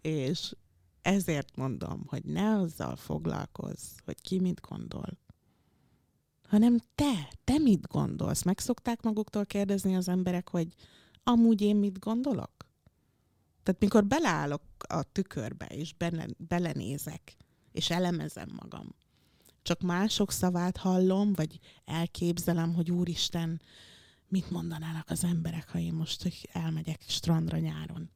És 0.00 0.54
ezért 1.02 1.56
mondom, 1.56 2.04
hogy 2.06 2.24
ne 2.24 2.56
azzal 2.56 2.96
foglalkozz, 2.96 3.82
hogy 4.04 4.20
ki 4.20 4.40
mit 4.40 4.60
gondol, 4.60 5.18
hanem 6.48 6.78
te, 6.94 7.28
te 7.44 7.58
mit 7.58 7.86
gondolsz? 7.86 8.42
Meg 8.42 8.58
szokták 8.58 9.02
maguktól 9.02 9.46
kérdezni 9.46 9.96
az 9.96 10.08
emberek, 10.08 10.48
hogy 10.48 10.68
amúgy 11.28 11.60
én 11.60 11.76
mit 11.76 11.98
gondolok? 11.98 12.50
Tehát 13.62 13.80
mikor 13.80 14.04
beleállok 14.04 14.62
a 14.88 15.02
tükörbe, 15.02 15.66
és 15.66 15.94
bele, 15.94 16.26
belenézek, 16.38 17.36
és 17.72 17.90
elemezem 17.90 18.48
magam, 18.62 18.94
csak 19.62 19.80
mások 19.80 20.32
szavát 20.32 20.76
hallom, 20.76 21.32
vagy 21.32 21.58
elképzelem, 21.84 22.74
hogy 22.74 22.90
úristen, 22.90 23.60
mit 24.28 24.50
mondanának 24.50 25.10
az 25.10 25.24
emberek, 25.24 25.70
ha 25.70 25.78
én 25.78 25.92
most 25.92 26.22
hogy 26.22 26.48
elmegyek 26.52 27.04
strandra 27.06 27.58
nyáron. 27.58 28.10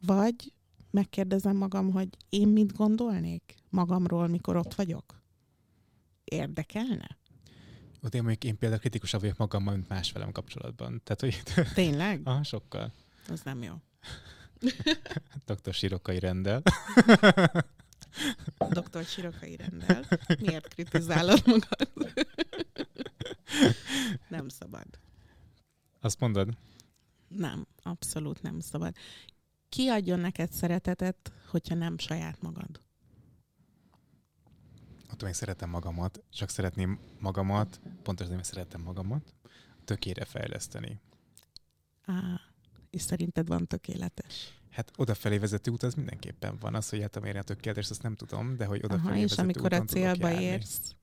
Vagy 0.00 0.52
megkérdezem 0.90 1.56
magam, 1.56 1.90
hogy 1.92 2.08
én 2.28 2.48
mit 2.48 2.76
gondolnék 2.76 3.54
magamról, 3.68 4.26
mikor 4.26 4.56
ott 4.56 4.74
vagyok? 4.74 5.22
Érdekelne? 6.24 7.18
Ott 8.02 8.14
én 8.14 8.22
mondjuk 8.22 8.44
én 8.44 8.58
például 8.58 8.80
kritikusabb 8.80 9.20
vagyok 9.20 9.36
magammal, 9.36 9.74
mint 9.74 9.88
más 9.88 10.12
velem 10.12 10.32
kapcsolatban. 10.32 11.00
Tehát, 11.04 11.20
hogy 11.20 11.42
Tényleg? 11.74 12.20
ah, 12.28 12.44
sokkal. 12.44 12.92
Az 13.28 13.40
nem 13.40 13.62
jó. 13.62 13.74
Dr. 15.46 15.74
Sirokai 15.74 16.18
rendel. 16.18 16.62
Doktor 18.70 19.04
Sirokai 19.04 19.56
rendel. 19.56 20.04
Miért 20.38 20.68
kritizálod 20.68 21.42
magad? 21.46 22.12
nem 24.28 24.48
szabad. 24.48 24.86
Azt 26.00 26.20
mondod? 26.20 26.48
Nem, 27.28 27.66
abszolút 27.82 28.42
nem 28.42 28.60
szabad. 28.60 28.94
Ki 29.68 29.88
adjon 29.88 30.18
neked 30.20 30.52
szeretetet, 30.52 31.32
hogyha 31.46 31.74
nem 31.74 31.98
saját 31.98 32.42
magad? 32.42 32.80
Attól 35.20 35.32
még 35.32 35.40
szeretem 35.40 35.70
magamat, 35.70 36.22
csak 36.30 36.48
szeretném 36.48 36.98
magamat, 37.18 37.80
pontosan 38.02 38.34
mert 38.34 38.44
szeretem 38.44 38.80
magamat, 38.80 39.34
tökére 39.84 40.24
fejleszteni. 40.24 41.00
Á, 42.04 42.40
és 42.90 43.02
szerinted 43.02 43.48
van 43.48 43.66
tökéletes? 43.66 44.60
Hát 44.70 44.92
odafelé 44.96 45.38
vezető 45.38 45.70
út 45.70 45.82
az 45.82 45.94
mindenképpen 45.94 46.56
van. 46.60 46.74
Az, 46.74 46.88
hogy 46.88 47.00
hát 47.00 47.16
amire 47.16 47.38
a 47.38 47.42
tökéletes, 47.42 47.90
azt 47.90 48.02
nem 48.02 48.14
tudom, 48.14 48.56
de 48.56 48.64
hogy 48.64 48.84
odafelé 48.84 49.10
Aha, 49.10 49.16
és 49.16 49.22
vezető 49.22 49.42
amikor 49.42 49.72
a 49.72 49.84
célba 49.84 50.40
érsz, 50.40 50.94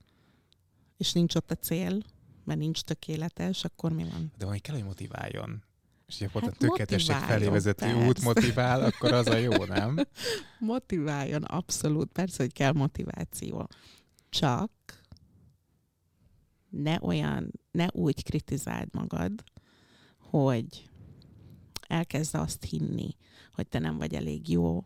és 0.96 1.12
nincs 1.12 1.34
ott 1.34 1.50
a 1.50 1.56
cél, 1.56 2.02
mert 2.44 2.58
nincs 2.58 2.80
tökéletes, 2.80 3.64
akkor 3.64 3.92
mi 3.92 4.02
van? 4.02 4.32
De 4.36 4.44
valami 4.44 4.58
kell, 4.58 4.74
hogy 4.74 4.84
motiváljon. 4.84 5.64
És 6.06 6.24
pont 6.32 6.44
Hát 6.44 6.54
a 6.54 6.56
tökéletesség 6.56 7.16
felé 7.16 7.48
vezető 7.48 7.86
persze. 7.86 8.06
út 8.06 8.22
motivál, 8.22 8.84
akkor 8.84 9.12
az 9.12 9.26
a 9.26 9.36
jó, 9.36 9.64
nem? 9.64 9.98
Motiváljon, 10.58 11.42
abszolút. 11.42 12.12
Persze, 12.12 12.42
hogy 12.42 12.52
kell 12.52 12.72
motiváció. 12.72 13.68
Csak 14.28 14.70
ne 16.68 16.98
olyan, 17.00 17.50
ne 17.70 17.86
úgy 17.92 18.22
kritizáld 18.22 18.88
magad, 18.92 19.44
hogy 20.18 20.90
elkezd 21.88 22.34
azt 22.34 22.64
hinni, 22.64 23.16
hogy 23.54 23.68
te 23.68 23.78
nem 23.78 23.98
vagy 23.98 24.14
elég 24.14 24.48
jó. 24.48 24.84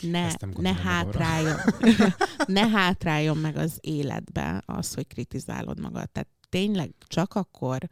Ne, 0.00 0.32
ne, 0.56 0.74
hátráljon, 0.74 1.58
ne 2.46 2.68
hátráljon 2.68 3.36
meg 3.36 3.56
az 3.56 3.78
életbe 3.80 4.62
az, 4.66 4.94
hogy 4.94 5.06
kritizálod 5.06 5.80
magad. 5.80 6.10
Tehát 6.10 6.28
tényleg 6.48 6.94
csak 7.06 7.34
akkor 7.34 7.88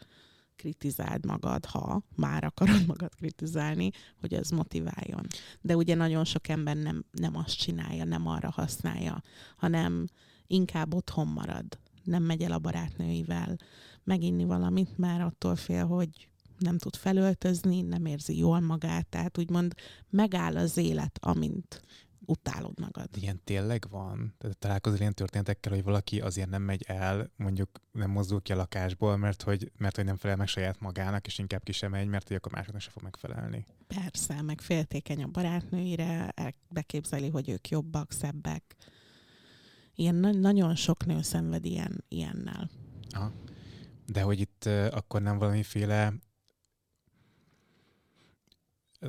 kritizáld 0.56 1.26
magad, 1.26 1.64
ha 1.64 2.02
már 2.16 2.44
akarod 2.44 2.86
magad 2.86 3.14
kritizálni, 3.14 3.90
hogy 4.20 4.34
az 4.34 4.50
motiváljon. 4.50 5.26
De 5.60 5.76
ugye 5.76 5.94
nagyon 5.94 6.24
sok 6.24 6.48
ember 6.48 6.76
nem, 6.76 7.04
nem 7.10 7.36
azt 7.36 7.58
csinálja, 7.58 8.04
nem 8.04 8.26
arra 8.26 8.50
használja, 8.50 9.22
hanem 9.56 10.06
inkább 10.52 10.94
otthon 10.94 11.26
marad. 11.26 11.78
Nem 12.04 12.22
megy 12.22 12.42
el 12.42 12.52
a 12.52 12.58
barátnőivel 12.58 13.56
meginni 14.04 14.44
valamit, 14.44 14.98
mert 14.98 15.22
attól 15.22 15.56
fél, 15.56 15.86
hogy 15.86 16.28
nem 16.58 16.78
tud 16.78 16.96
felöltözni, 16.96 17.82
nem 17.82 18.06
érzi 18.06 18.36
jól 18.38 18.60
magát, 18.60 19.06
tehát 19.06 19.38
úgymond 19.38 19.74
megáll 20.10 20.56
az 20.56 20.76
élet, 20.76 21.18
amint 21.22 21.82
utálod 22.26 22.80
magad. 22.80 23.08
Ilyen 23.14 23.40
tényleg 23.44 23.86
van? 23.90 24.34
Tehát 24.38 24.58
találkozol 24.58 24.98
ilyen 24.98 25.14
történetekkel, 25.14 25.72
hogy 25.72 25.82
valaki 25.82 26.20
azért 26.20 26.50
nem 26.50 26.62
megy 26.62 26.84
el, 26.86 27.30
mondjuk 27.36 27.80
nem 27.92 28.10
mozdul 28.10 28.42
ki 28.42 28.52
a 28.52 28.56
lakásból, 28.56 29.16
mert 29.16 29.42
hogy, 29.42 29.72
mert 29.76 29.96
hogy 29.96 30.04
nem 30.04 30.16
felel 30.16 30.36
meg 30.36 30.46
saját 30.46 30.80
magának, 30.80 31.26
és 31.26 31.38
inkább 31.38 31.62
ki 31.62 31.72
sem 31.72 31.90
megy, 31.90 32.06
mert 32.06 32.28
hogy 32.28 32.36
akkor 32.36 32.52
másoknak 32.52 32.80
se 32.80 32.90
fog 32.90 33.02
megfelelni. 33.02 33.66
Persze, 33.86 34.42
meg 34.42 34.60
féltékeny 34.60 35.22
a 35.22 35.26
barátnőire, 35.26 36.32
el- 36.34 36.54
beképzeli, 36.68 37.28
hogy 37.28 37.48
ők 37.48 37.68
jobbak, 37.68 38.12
szebbek. 38.12 38.76
Ilyen 39.94 40.14
na- 40.14 40.32
nagyon 40.32 40.74
sok 40.74 41.06
nő 41.06 41.22
szenved 41.22 41.64
ilyen, 41.64 42.04
ilyennel. 42.08 42.70
Aha. 43.10 43.32
De 44.06 44.22
hogy 44.22 44.40
itt 44.40 44.62
uh, 44.66 44.86
akkor 44.90 45.22
nem 45.22 45.38
valamiféle 45.38 46.12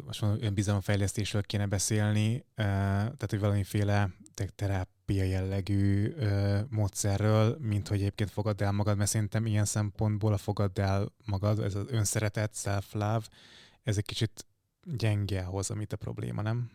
most 0.06 0.22
mondom, 0.22 0.44
önbizalomfejlesztésről 0.44 1.42
kéne 1.42 1.66
beszélni, 1.66 2.36
uh, 2.36 2.44
tehát 2.56 3.28
hogy 3.30 3.40
valamiféle 3.40 4.10
te- 4.34 4.50
terápia 4.56 5.24
jellegű 5.24 6.08
uh, 6.08 6.60
módszerről, 6.70 7.58
mint 7.60 7.88
hogy 7.88 8.00
egyébként 8.00 8.30
fogadd 8.30 8.64
el 8.64 8.72
magad, 8.72 8.98
mert 8.98 9.10
szerintem 9.10 9.46
ilyen 9.46 9.66
szempontból 9.66 10.34
a 10.34 10.38
fogadd 10.38 10.80
el 10.80 11.12
magad, 11.26 11.60
ez 11.60 11.76
az 11.76 11.86
önszeretet, 11.88 12.56
self-love, 12.56 13.26
ez 13.84 13.98
egy 13.98 14.06
kicsit 14.06 14.46
gyenge 14.84 15.42
ahhoz, 15.42 15.70
amit 15.70 15.94
a 15.94 15.98
probléma, 15.98 16.42
nem? 16.42 16.72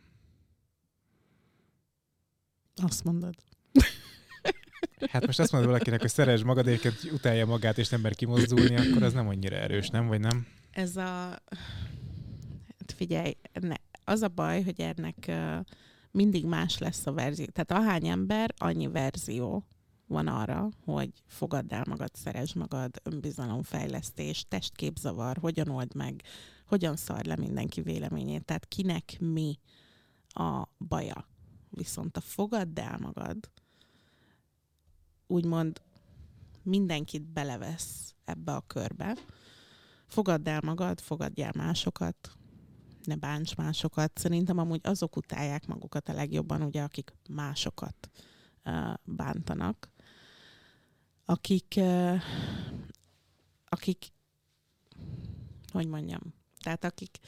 Azt 2.83 3.05
mondod. 3.05 3.35
Hát 5.11 5.27
most 5.27 5.39
azt 5.39 5.53
mondod 5.53 5.71
valakinek, 5.71 6.01
hogy 6.01 6.11
szeresd 6.11 6.45
magad, 6.45 6.67
egyébként 6.67 7.13
utálja 7.13 7.47
magát, 7.47 7.79
és 7.79 7.89
nem 7.89 8.01
mer 8.01 8.15
kimozdulni, 8.15 8.77
akkor 8.77 9.03
az 9.03 9.13
nem 9.13 9.29
annyira 9.29 9.57
erős, 9.57 9.89
nem? 9.89 10.07
Vagy 10.07 10.21
nem? 10.21 10.47
Ez 10.71 10.97
a... 10.97 11.03
Hát 12.79 12.95
figyelj, 12.97 13.37
ne, 13.61 13.75
az 14.05 14.23
a 14.23 14.29
baj, 14.29 14.63
hogy 14.63 14.81
ennek 14.81 15.31
mindig 16.11 16.47
más 16.47 16.79
lesz 16.79 17.07
a 17.07 17.13
verzió. 17.13 17.47
Tehát 17.53 17.85
ahány 17.85 18.07
ember, 18.07 18.55
annyi 18.57 18.87
verzió 18.87 19.67
van 20.07 20.27
arra, 20.27 20.69
hogy 20.85 21.11
fogadd 21.27 21.73
el 21.73 21.85
magad, 21.89 22.11
szeresd 22.15 22.57
magad, 22.57 23.01
önbizalomfejlesztés, 23.03 24.45
testképzavar, 24.49 25.37
hogyan 25.41 25.69
old 25.69 25.95
meg, 25.95 26.23
hogyan 26.67 26.97
szar 26.97 27.25
le 27.25 27.37
mindenki 27.37 27.81
véleményét. 27.81 28.45
Tehát 28.45 28.67
kinek 28.67 29.17
mi 29.21 29.59
a 30.29 30.69
baja. 30.79 31.29
Viszont 31.71 32.17
a 32.17 32.21
fogadd 32.21 32.81
el 32.81 32.99
magad, 33.01 33.37
úgymond 35.29 35.83
mindenkit 36.63 37.23
belevesz 37.23 38.15
ebbe 38.25 38.55
a 38.55 38.61
körbe. 38.61 39.17
Fogadd 40.07 40.49
el 40.49 40.61
magad, 40.65 41.01
fogadj 41.01 41.43
el 41.43 41.53
másokat, 41.57 42.33
ne 43.05 43.15
bánts 43.15 43.55
másokat. 43.55 44.19
Szerintem 44.19 44.59
amúgy 44.59 44.81
azok 44.83 45.17
utálják 45.17 45.67
magukat 45.67 46.09
a 46.09 46.13
legjobban, 46.13 46.63
ugye, 46.63 46.83
akik 46.83 47.13
másokat 47.29 48.11
uh, 48.65 48.95
bántanak. 49.05 49.91
Akik, 51.25 51.75
uh, 51.77 52.23
akik, 53.65 54.13
hogy 55.73 55.87
mondjam, 55.87 56.35
tehát 56.61 56.85
akik 56.85 57.19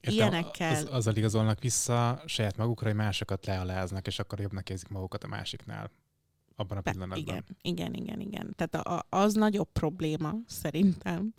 Értem, 0.00 0.14
ilyenekkel... 0.14 0.74
Az, 0.74 0.88
azzal 0.90 1.16
igazolnak 1.16 1.60
vissza 1.60 2.22
saját 2.26 2.56
magukra, 2.56 2.86
hogy 2.86 2.96
másokat 2.96 3.46
lealáznak, 3.46 4.06
és 4.06 4.18
akkor 4.18 4.40
jobbnak 4.40 4.70
érzik 4.70 4.88
magukat 4.88 5.24
a 5.24 5.28
másiknál. 5.28 5.90
Abban 6.60 6.78
a 6.78 6.80
pillanatban. 6.80 7.18
Igen, 7.18 7.44
igen, 7.62 7.94
igen, 7.94 8.20
igen. 8.20 8.54
Tehát 8.56 8.86
a, 8.86 9.06
az 9.08 9.34
nagyobb 9.34 9.72
probléma 9.72 10.34
szerintem, 10.46 11.34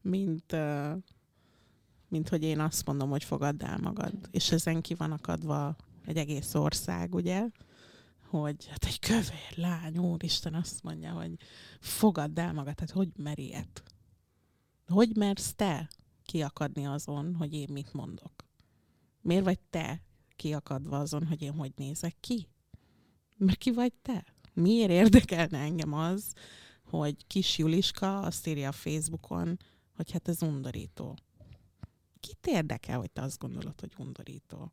mint, 0.00 0.56
mint 2.08 2.28
hogy 2.28 2.42
én 2.42 2.60
azt 2.60 2.86
mondom, 2.86 3.10
hogy 3.10 3.24
fogadd 3.24 3.64
el 3.64 3.78
magad. 3.78 4.12
És 4.30 4.52
ezen 4.52 4.80
ki 4.80 4.94
van 4.94 5.12
akadva 5.12 5.76
egy 6.04 6.16
egész 6.16 6.54
ország, 6.54 7.14
ugye? 7.14 7.46
Hogy 8.28 8.66
hát 8.66 8.84
egy 8.84 8.98
kövér 8.98 9.52
lány, 9.54 9.98
úristen 9.98 10.54
azt 10.54 10.82
mondja, 10.82 11.12
hogy 11.12 11.36
fogadd 11.80 12.38
el 12.38 12.52
magad. 12.52 12.80
Hát 12.80 12.90
hogy 12.90 13.08
mer 13.16 13.38
ilyet? 13.38 13.82
Hogy 14.86 15.16
mersz 15.16 15.54
te 15.54 15.88
kiakadni 16.24 16.86
azon, 16.86 17.34
hogy 17.34 17.52
én 17.52 17.68
mit 17.72 17.92
mondok? 17.92 18.32
Miért 19.20 19.44
vagy 19.44 19.60
te 19.70 20.00
kiakadva 20.36 20.98
azon, 20.98 21.26
hogy 21.26 21.42
én 21.42 21.52
hogy 21.52 21.72
nézek 21.76 22.16
ki? 22.20 22.48
Mert 23.36 23.58
ki 23.58 23.72
vagy 23.72 23.92
te? 24.02 24.24
Miért 24.56 24.90
érdekelne 24.90 25.58
engem 25.58 25.92
az, 25.92 26.32
hogy 26.82 27.26
kis 27.26 27.58
Juliska 27.58 28.20
azt 28.20 28.46
írja 28.46 28.68
a 28.68 28.72
Facebookon, 28.72 29.58
hogy 29.96 30.10
hát 30.10 30.28
ez 30.28 30.42
undorító. 30.42 31.16
Kit 32.20 32.46
érdekel, 32.46 32.98
hogy 32.98 33.10
te 33.10 33.22
azt 33.22 33.38
gondolod, 33.38 33.80
hogy 33.80 33.92
undorító? 33.98 34.72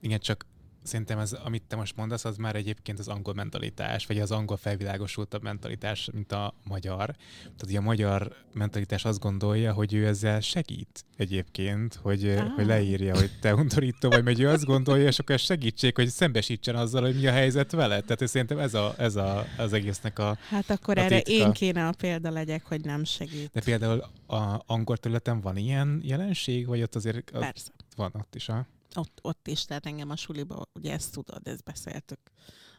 Igen, 0.00 0.20
csak 0.20 0.46
szerintem 0.86 1.18
ez, 1.18 1.32
amit 1.32 1.62
te 1.68 1.76
most 1.76 1.96
mondasz, 1.96 2.24
az 2.24 2.36
már 2.36 2.56
egyébként 2.56 2.98
az 2.98 3.08
angol 3.08 3.34
mentalitás, 3.34 4.06
vagy 4.06 4.20
az 4.20 4.30
angol 4.30 4.56
felvilágosultabb 4.56 5.42
mentalitás, 5.42 6.08
mint 6.12 6.32
a 6.32 6.54
magyar. 6.64 7.06
Tehát 7.42 7.66
ugye 7.66 7.78
a 7.78 7.82
magyar 7.82 8.34
mentalitás 8.52 9.04
azt 9.04 9.18
gondolja, 9.18 9.72
hogy 9.72 9.94
ő 9.94 10.06
ezzel 10.06 10.40
segít 10.40 11.04
egyébként, 11.16 11.94
hogy, 11.94 12.28
ah. 12.28 12.54
hogy 12.54 12.66
leírja, 12.66 13.14
hogy 13.14 13.30
te 13.40 13.54
undorító 13.54 14.08
vagy, 14.08 14.24
mert 14.24 14.38
ő 14.38 14.48
azt 14.48 14.64
gondolja, 14.64 15.06
és 15.06 15.18
akkor 15.18 15.38
segítség, 15.38 15.94
hogy 15.94 16.08
szembesítsen 16.08 16.76
azzal, 16.76 17.02
hogy 17.02 17.20
mi 17.20 17.26
a 17.26 17.32
helyzet 17.32 17.72
vele. 17.72 18.00
Tehát 18.00 18.26
szerintem 18.26 18.58
ez, 18.58 18.74
a, 18.74 18.94
ez 18.98 19.16
a, 19.16 19.46
az 19.56 19.72
egésznek 19.72 20.18
a 20.18 20.38
Hát 20.48 20.70
akkor 20.70 20.98
a 20.98 21.00
erre 21.00 21.20
titka. 21.20 21.44
én 21.44 21.52
kéne 21.52 21.86
a 21.86 21.92
példa 21.98 22.30
legyek, 22.30 22.64
hogy 22.64 22.84
nem 22.84 23.04
segít. 23.04 23.50
De 23.52 23.60
például 23.60 24.04
a 24.26 24.62
angol 24.66 24.96
területen 24.96 25.40
van 25.40 25.56
ilyen 25.56 26.00
jelenség, 26.04 26.66
vagy 26.66 26.82
ott 26.82 26.94
azért... 26.94 27.30
Persze. 27.30 27.70
Van 27.96 28.10
ott 28.14 28.34
is, 28.34 28.48
a 28.48 28.66
ott, 28.96 29.18
ott 29.22 29.48
is, 29.48 29.64
tehát 29.64 29.86
engem 29.86 30.10
a 30.10 30.16
suliba, 30.16 30.66
ugye 30.74 30.92
ezt 30.92 31.12
tudod, 31.12 31.48
ezt 31.48 31.64
beszéltük 31.64 32.20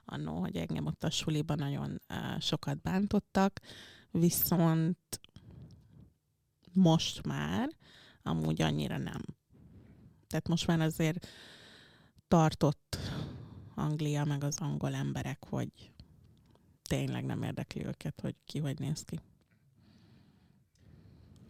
annó, 0.05 0.39
hogy 0.39 0.55
engem 0.57 0.85
ott 0.85 1.03
a 1.03 1.09
suliban 1.09 1.57
nagyon 1.57 2.01
uh, 2.09 2.39
sokat 2.39 2.81
bántottak, 2.81 3.61
viszont 4.11 5.19
most 6.73 7.25
már 7.25 7.69
amúgy 8.23 8.61
annyira 8.61 8.97
nem. 8.97 9.21
Tehát 10.27 10.47
most 10.47 10.67
már 10.67 10.81
azért 10.81 11.27
tartott 12.27 12.97
Anglia 13.75 14.25
meg 14.25 14.43
az 14.43 14.57
angol 14.59 14.93
emberek, 14.93 15.45
hogy 15.49 15.91
tényleg 16.81 17.25
nem 17.25 17.43
érdekli 17.43 17.85
őket, 17.85 18.21
hogy 18.21 18.35
ki 18.45 18.59
hogy 18.59 18.79
néz 18.79 19.01
ki. 19.01 19.19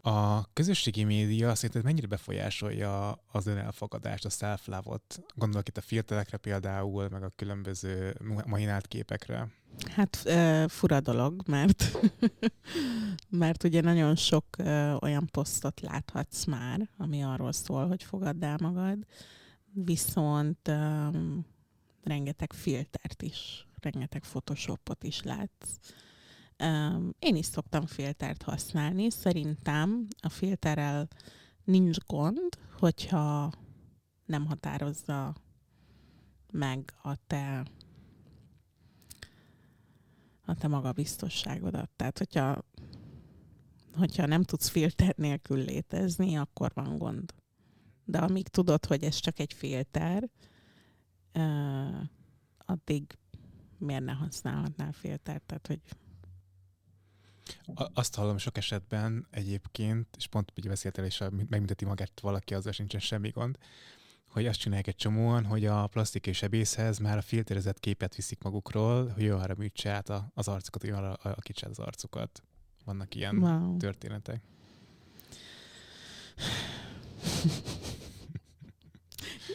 A 0.07 0.45
közösségi 0.53 1.03
média 1.03 1.55
szerinted 1.55 1.83
mennyire 1.83 2.07
befolyásolja 2.07 3.23
az 3.31 3.47
önelfogadást, 3.47 4.25
a 4.25 4.29
self 4.29 4.67
-ot? 4.67 5.21
Gondolok 5.35 5.67
itt 5.67 5.77
a 5.77 5.81
filterekre 5.81 6.37
például, 6.37 7.07
meg 7.09 7.23
a 7.23 7.31
különböző 7.35 8.15
mahinált 8.45 8.87
képekre. 8.87 9.47
Hát 9.95 10.15
fura 10.71 10.99
dolog, 10.99 11.41
mert, 11.47 11.97
mert 13.29 13.63
ugye 13.63 13.81
nagyon 13.81 14.15
sok 14.15 14.45
olyan 14.99 15.27
posztot 15.31 15.81
láthatsz 15.81 16.45
már, 16.45 16.89
ami 16.97 17.23
arról 17.23 17.51
szól, 17.51 17.87
hogy 17.87 18.03
fogadd 18.03 18.43
el 18.43 18.57
magad, 18.61 18.97
viszont 19.73 20.67
um, 20.67 21.45
rengeteg 22.03 22.53
filtert 22.53 23.21
is, 23.21 23.67
rengeteg 23.79 24.21
photoshopot 24.21 25.03
is 25.03 25.21
látsz 25.23 25.79
én 27.19 27.35
is 27.35 27.45
szoktam 27.45 27.85
filtert 27.85 28.43
használni. 28.43 29.09
Szerintem 29.09 30.07
a 30.21 30.29
filterrel 30.29 31.07
nincs 31.63 31.97
gond, 31.97 32.57
hogyha 32.79 33.51
nem 34.25 34.45
határozza 34.45 35.35
meg 36.51 36.93
a 37.01 37.15
te 37.27 37.65
a 40.47 40.55
te 40.55 40.67
magabiztosságodat. 40.67 41.89
Tehát, 41.95 42.17
hogyha, 42.17 42.65
hogyha 43.93 44.25
nem 44.25 44.43
tudsz 44.43 44.67
filter 44.67 45.13
nélkül 45.17 45.57
létezni, 45.57 46.37
akkor 46.37 46.71
van 46.73 46.97
gond. 46.97 47.33
De 48.05 48.17
amíg 48.17 48.47
tudod, 48.47 48.85
hogy 48.85 49.03
ez 49.03 49.15
csak 49.15 49.39
egy 49.39 49.53
filter, 49.53 50.29
addig 52.57 53.17
miért 53.77 54.03
ne 54.03 54.11
használhatnál 54.11 54.91
filtert? 54.91 55.43
Tehát, 55.43 55.67
hogy 55.67 55.81
azt 57.93 58.15
hallom 58.15 58.37
sok 58.37 58.57
esetben 58.57 59.27
egyébként, 59.31 60.07
és 60.17 60.27
pont 60.27 60.51
így 60.55 60.67
beszéltél, 60.67 61.03
és 61.03 61.23
megmutati 61.49 61.85
magát 61.85 62.19
valaki, 62.21 62.53
azzal 62.53 62.71
sincsen 62.71 62.99
semmi 62.99 63.29
gond, 63.29 63.57
hogy 64.27 64.45
azt 64.45 64.59
csinálják 64.59 64.87
egy 64.87 64.95
csomóan, 64.95 65.45
hogy 65.45 65.65
a 65.65 65.87
plastik 65.87 66.27
és 66.27 66.41
ebészhez 66.41 66.97
már 66.97 67.17
a 67.17 67.21
filterezett 67.21 67.79
képet 67.79 68.15
viszik 68.15 68.43
magukról, 68.43 69.07
hogy 69.07 69.27
arra 69.27 69.55
műtse 69.57 69.91
át 69.91 70.11
az 70.33 70.47
arcukat, 70.47 70.81
hogy 70.81 70.91
arra 70.91 71.13
alakítsa 71.13 71.67
az 71.67 71.79
arcukat. 71.79 72.43
Vannak 72.85 73.15
ilyen 73.15 73.37
wow. 73.37 73.77
történetek. 73.77 74.41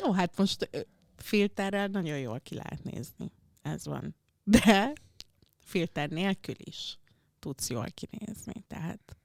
Jó, 0.03 0.13
hát 0.13 0.37
most 0.37 0.71
filterrel 1.17 1.87
nagyon 1.87 2.19
jól 2.19 2.41
ki 2.41 2.55
lehet 2.55 2.85
nézni. 2.85 3.33
Ez 3.63 3.85
van. 3.85 4.15
De 4.45 4.93
filter 5.59 6.09
nélkül 6.09 6.55
is 6.59 6.99
tudsz 7.43 7.71
jól 7.71 7.87
kinézni. 7.95 8.65
Tehát 8.67 9.17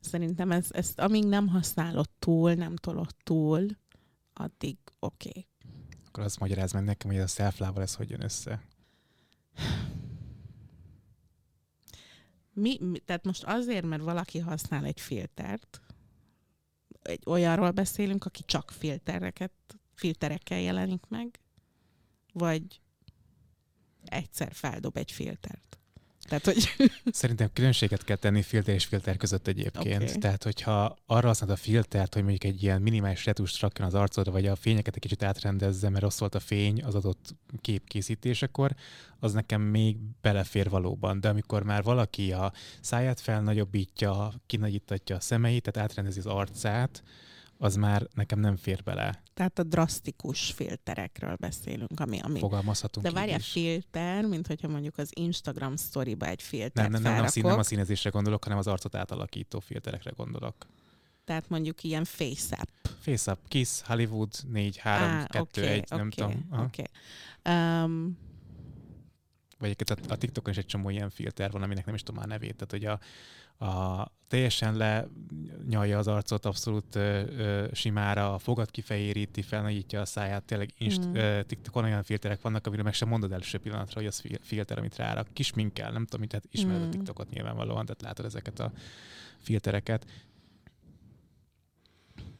szerintem 0.00 0.50
ez, 0.50 0.66
ezt 0.70 1.00
amíg 1.00 1.24
nem 1.24 1.48
használod 1.48 2.08
túl, 2.18 2.54
nem 2.54 2.76
tolod 2.76 3.14
túl, 3.24 3.66
addig 4.32 4.76
oké. 4.98 5.28
Okay. 5.28 5.46
Akkor 6.06 6.24
azt 6.24 6.38
magyaráz 6.38 6.72
meg 6.72 6.84
nekem, 6.84 7.10
hogy 7.10 7.20
a 7.20 7.26
self 7.26 7.60
ez 7.60 7.94
hogy 7.94 8.10
jön 8.10 8.22
össze. 8.22 8.62
Mi, 12.52 12.78
mi, 12.80 12.98
tehát 12.98 13.24
most 13.24 13.44
azért, 13.44 13.84
mert 13.84 14.02
valaki 14.02 14.38
használ 14.38 14.84
egy 14.84 15.00
filtert, 15.00 15.80
egy 17.02 17.22
olyanról 17.26 17.70
beszélünk, 17.70 18.24
aki 18.24 18.42
csak 18.44 18.70
filtereket, 18.70 19.52
filterekkel 19.94 20.60
jelenik 20.60 21.06
meg, 21.08 21.40
vagy 22.32 22.80
egyszer 24.04 24.52
feldob 24.52 24.96
egy 24.96 25.12
filtert. 25.12 25.78
Tehát, 26.26 26.44
hogy... 26.44 26.74
Szerintem 27.10 27.50
különbséget 27.52 28.04
kell 28.04 28.16
tenni 28.16 28.42
filter 28.42 28.74
és 28.74 28.84
filter 28.84 29.16
között 29.16 29.46
egyébként. 29.46 30.02
Okay. 30.02 30.18
Tehát, 30.18 30.42
hogyha 30.42 30.96
arra 31.06 31.26
használod 31.26 31.56
a 31.56 31.60
filtert, 31.60 32.14
hogy 32.14 32.22
mondjuk 32.22 32.44
egy 32.44 32.62
ilyen 32.62 32.82
minimális 32.82 33.24
retust 33.24 33.60
rakjon 33.60 33.86
az 33.86 33.94
arcodra, 33.94 34.32
vagy 34.32 34.46
a 34.46 34.56
fényeket 34.56 34.94
egy 34.94 35.00
kicsit 35.00 35.22
átrendezze, 35.22 35.88
mert 35.88 36.02
rossz 36.02 36.18
volt 36.18 36.34
a 36.34 36.40
fény 36.40 36.82
az 36.82 36.94
adott 36.94 37.34
képkészítésekor, 37.60 38.74
az 39.18 39.32
nekem 39.32 39.62
még 39.62 39.96
belefér 40.20 40.68
valóban. 40.70 41.20
De 41.20 41.28
amikor 41.28 41.62
már 41.62 41.82
valaki 41.82 42.32
a 42.32 42.52
száját 42.80 43.20
felnagyobbítja, 43.20 44.32
kinagyítatja 44.46 45.16
a 45.16 45.20
szemeit, 45.20 45.62
tehát 45.62 45.90
átrendezi 45.90 46.18
az 46.18 46.26
arcát, 46.26 47.02
az 47.58 47.76
már 47.76 48.06
nekem 48.14 48.38
nem 48.38 48.56
fér 48.56 48.82
bele. 48.82 49.22
Tehát 49.34 49.58
a 49.58 49.62
drasztikus 49.62 50.50
filterekről 50.50 51.34
beszélünk, 51.34 52.00
ami... 52.00 52.18
ami... 52.18 52.38
Fogalmazhatunk 52.38 53.06
De 53.06 53.12
várjál, 53.12 53.38
filter, 53.38 54.24
mint 54.24 54.46
hogyha 54.46 54.68
mondjuk 54.68 54.98
az 54.98 55.10
Instagram 55.14 55.76
storyba 55.76 56.26
egy 56.26 56.42
filtert 56.42 56.74
nem, 56.74 56.90
nem, 56.90 57.02
nem, 57.02 57.24
nem, 57.24 57.30
a 57.44 57.48
nem 57.48 57.58
a 57.58 57.62
színezésre 57.62 58.10
gondolok, 58.10 58.42
hanem 58.42 58.58
az 58.58 58.66
arcot 58.66 58.94
átalakító 58.94 59.58
filterekre 59.58 60.12
gondolok. 60.16 60.66
Tehát 61.24 61.48
mondjuk 61.48 61.82
ilyen 61.82 62.04
face-up. 62.04 62.70
Face-up, 63.00 63.38
Kiss, 63.48 63.80
Hollywood, 63.80 64.32
4, 64.48 64.76
3, 64.76 65.18
ah, 65.18 65.26
2, 65.26 65.38
okay, 65.38 65.72
1, 65.72 65.84
okay, 65.84 65.98
nem 65.98 66.10
tudom. 66.10 66.48
Oké. 66.52 66.82
Okay. 67.42 67.54
Um, 67.54 68.18
vagy 69.58 69.76
a, 69.86 70.12
a 70.12 70.16
TikTokon 70.16 70.52
is 70.52 70.58
egy 70.58 70.66
csomó 70.66 70.90
ilyen 70.90 71.10
filter 71.10 71.50
van, 71.50 71.62
aminek 71.62 71.86
nem 71.86 71.94
is 71.94 72.02
tudom 72.02 72.20
már 72.20 72.28
nevét. 72.28 72.56
Tehát, 72.56 72.70
hogy 72.70 72.84
a, 72.84 72.98
a, 73.58 74.04
teljesen 74.28 74.76
lenyalja 74.76 75.98
az 75.98 76.08
arcot 76.08 76.44
abszolút 76.44 76.94
ö, 76.94 77.22
ö, 77.38 77.66
simára, 77.72 78.34
a 78.34 78.38
fogat 78.38 78.70
kifehéríti, 78.70 79.42
felnagyítja 79.42 80.00
a 80.00 80.04
száját, 80.04 80.44
tényleg 80.44 80.72
inst, 80.78 81.06
mm. 81.06 81.14
ö, 81.14 81.42
TikTokon 81.42 81.84
olyan 81.84 82.02
filterek 82.02 82.40
vannak, 82.40 82.66
amiről 82.66 82.84
meg 82.84 82.94
sem 82.94 83.08
mondod 83.08 83.32
első 83.32 83.58
pillanatra, 83.58 84.00
hogy 84.00 84.06
az 84.06 84.22
filter, 84.40 84.78
amit 84.78 84.96
rárak. 84.96 85.28
Kis 85.32 85.52
minkkel, 85.52 85.90
nem 85.90 86.06
tudom, 86.06 86.26
tehát 86.26 86.46
ismered 86.50 86.80
mm. 86.80 86.86
a 86.86 86.88
TikTokot 86.88 87.30
nyilvánvalóan, 87.30 87.86
tehát 87.86 88.02
látod 88.02 88.24
ezeket 88.24 88.60
a 88.60 88.72
filtereket. 89.38 90.06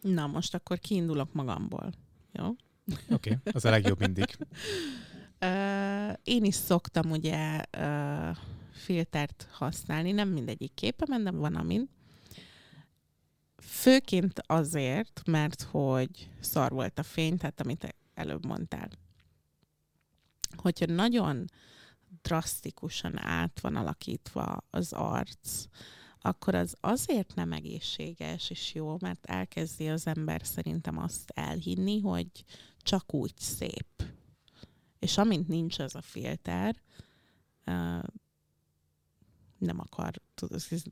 Na, 0.00 0.26
most 0.26 0.54
akkor 0.54 0.78
kiindulok 0.78 1.32
magamból. 1.32 1.92
Jó? 2.32 2.46
Oké, 2.46 2.56
okay, 3.10 3.36
az 3.52 3.64
a 3.64 3.70
legjobb 3.70 3.98
mindig. 3.98 4.36
Uh, 5.40 6.12
én 6.24 6.44
is 6.44 6.54
szoktam 6.54 7.10
ugye 7.10 7.62
uh, 7.78 8.36
filtert 8.76 9.48
használni, 9.52 10.12
nem 10.12 10.28
mindegyik 10.28 10.74
képemen, 10.74 11.24
de 11.24 11.30
van 11.30 11.54
amin. 11.54 11.88
Főként 13.56 14.40
azért, 14.46 15.22
mert 15.26 15.62
hogy 15.62 16.30
szar 16.40 16.70
volt 16.70 16.98
a 16.98 17.02
fény, 17.02 17.36
tehát 17.36 17.60
amit 17.60 17.96
előbb 18.14 18.46
mondtál. 18.46 18.88
Hogyha 20.56 20.86
nagyon 20.86 21.44
drasztikusan 22.22 23.18
át 23.18 23.60
van 23.60 23.76
alakítva 23.76 24.64
az 24.70 24.92
arc, 24.92 25.64
akkor 26.20 26.54
az 26.54 26.76
azért 26.80 27.34
nem 27.34 27.52
egészséges 27.52 28.50
és 28.50 28.74
jó, 28.74 28.96
mert 29.00 29.26
elkezdi 29.26 29.88
az 29.88 30.06
ember 30.06 30.40
szerintem 30.44 30.98
azt 30.98 31.30
elhinni, 31.34 32.00
hogy 32.00 32.28
csak 32.78 33.14
úgy 33.14 33.36
szép. 33.36 34.02
És 34.98 35.18
amint 35.18 35.48
nincs 35.48 35.80
ez 35.80 35.94
a 35.94 36.00
filter, 36.00 36.82
nem 39.58 39.80
akar 39.80 40.14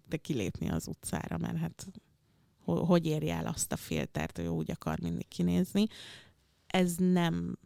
de 0.08 0.16
kilépni 0.16 0.70
az 0.70 0.88
utcára, 0.88 1.38
mert 1.38 1.56
hát 1.56 1.86
hogy 2.64 3.06
érje 3.06 3.34
el 3.34 3.46
azt 3.46 3.72
a 3.72 3.76
filtert, 3.76 4.36
hogy 4.36 4.46
úgy 4.46 4.70
akar 4.70 4.98
mindig 4.98 5.28
kinézni. 5.28 5.86
Ez 6.66 6.94
nem 6.96 7.58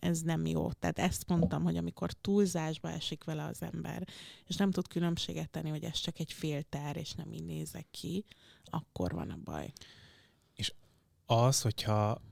ez 0.00 0.20
nem 0.20 0.46
jó. 0.46 0.72
Tehát 0.72 0.98
ezt 0.98 1.28
mondtam, 1.28 1.62
hogy 1.62 1.76
amikor 1.76 2.12
túlzásba 2.12 2.90
esik 2.90 3.24
vele 3.24 3.44
az 3.44 3.62
ember, 3.62 4.08
és 4.46 4.56
nem 4.56 4.70
tud 4.70 4.88
különbséget 4.88 5.50
tenni, 5.50 5.68
hogy 5.70 5.84
ez 5.84 5.98
csak 5.98 6.18
egy 6.18 6.32
filter, 6.32 6.96
és 6.96 7.12
nem 7.12 7.32
így 7.32 7.44
nézek 7.44 7.86
ki, 7.90 8.24
akkor 8.64 9.12
van 9.12 9.30
a 9.30 9.38
baj. 9.44 9.72
És 10.54 10.72
az, 11.26 11.60
hogyha 11.60 12.22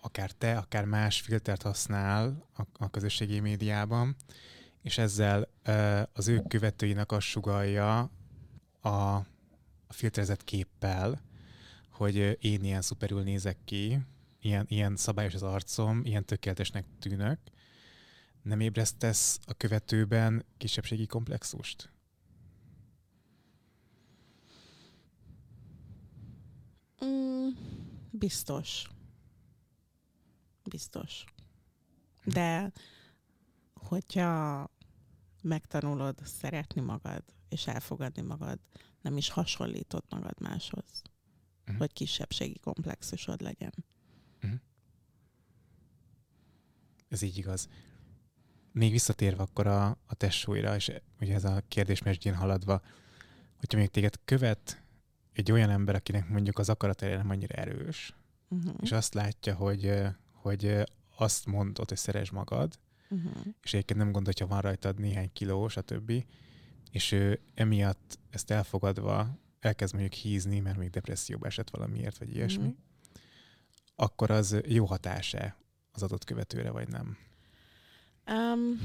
akár 0.00 0.30
te, 0.30 0.56
akár 0.56 0.84
más 0.84 1.20
filtert 1.20 1.62
használ 1.62 2.48
a, 2.56 2.62
a 2.72 2.90
közösségi 2.90 3.40
médiában, 3.40 4.16
és 4.84 4.98
ezzel 4.98 5.48
az 6.12 6.28
ő 6.28 6.42
követőinek 6.48 7.12
azt 7.12 7.26
sugalja 7.26 8.10
a, 8.80 8.88
a 8.88 9.24
filterezett 9.88 10.44
képpel, 10.44 11.22
hogy 11.90 12.16
én 12.40 12.64
ilyen 12.64 12.82
szuperül 12.82 13.22
nézek 13.22 13.56
ki, 13.64 13.98
ilyen, 14.40 14.66
ilyen 14.68 14.96
szabályos 14.96 15.34
az 15.34 15.42
arcom, 15.42 16.00
ilyen 16.04 16.24
tökéletesnek 16.24 16.84
tűnök, 16.98 17.38
nem 18.42 18.60
ébresztesz 18.60 19.38
a 19.46 19.54
követőben 19.54 20.44
kisebbségi 20.56 21.06
komplexust? 21.06 21.92
Mm, 27.04 27.48
biztos. 28.10 28.90
Biztos. 30.64 31.24
De 32.24 32.72
hogyha 33.84 34.70
megtanulod 35.44 36.18
szeretni 36.24 36.80
magad, 36.80 37.22
és 37.48 37.66
elfogadni 37.66 38.22
magad, 38.22 38.58
nem 39.00 39.16
is 39.16 39.28
hasonlítod 39.28 40.04
magad 40.08 40.40
máshoz, 40.40 41.02
uh-huh. 41.60 41.76
hogy 41.78 41.92
kisebbségi 41.92 42.58
komplexusod 42.58 43.40
legyen. 43.40 43.72
Uh-huh. 44.42 44.60
Ez 47.08 47.22
így 47.22 47.36
igaz. 47.38 47.68
Még 48.72 48.90
visszatérve 48.90 49.42
akkor 49.42 49.66
a, 49.66 49.86
a 50.06 50.14
testsúlyra, 50.16 50.74
és 50.74 50.92
ugye 51.20 51.34
ez 51.34 51.44
a 51.44 51.62
kérdés 51.68 52.02
mesdjén 52.02 52.34
haladva, 52.34 52.82
hogyha 53.56 53.78
még 53.78 53.90
téged 53.90 54.14
követ 54.24 54.82
egy 55.32 55.52
olyan 55.52 55.70
ember, 55.70 55.94
akinek 55.94 56.28
mondjuk 56.28 56.58
az 56.58 56.68
akaraterje 56.68 57.16
nem 57.16 57.30
annyira 57.30 57.54
erős, 57.54 58.14
uh-huh. 58.48 58.74
és 58.80 58.92
azt 58.92 59.14
látja, 59.14 59.54
hogy, 59.54 59.92
hogy 60.32 60.84
azt 61.16 61.46
mondod, 61.46 61.88
hogy 61.88 61.98
szeres 61.98 62.30
magad, 62.30 62.78
uh-huh. 63.14 63.54
és 63.62 63.74
egyébként 63.74 63.98
nem 63.98 64.12
gondolja, 64.12 64.38
hogyha 64.38 64.54
van 64.54 64.60
rajtad 64.62 65.00
néhány 65.00 65.30
kiló, 65.32 65.68
stb., 65.68 66.12
és 66.90 67.12
ő 67.12 67.40
emiatt 67.54 68.18
ezt 68.30 68.50
elfogadva 68.50 69.38
elkezd 69.60 69.92
mondjuk 69.92 70.14
hízni, 70.14 70.60
mert 70.60 70.76
még 70.76 70.90
depresszióba 70.90 71.46
esett 71.46 71.70
valamiért, 71.70 72.18
vagy 72.18 72.34
ilyesmi, 72.34 72.62
uh-huh. 72.62 72.78
akkor 73.94 74.30
az 74.30 74.56
jó 74.66 74.84
hatása 74.84 75.56
az 75.92 76.02
adott 76.02 76.24
követőre, 76.24 76.70
vagy 76.70 76.88
nem? 76.88 77.16
Um, 78.26 78.78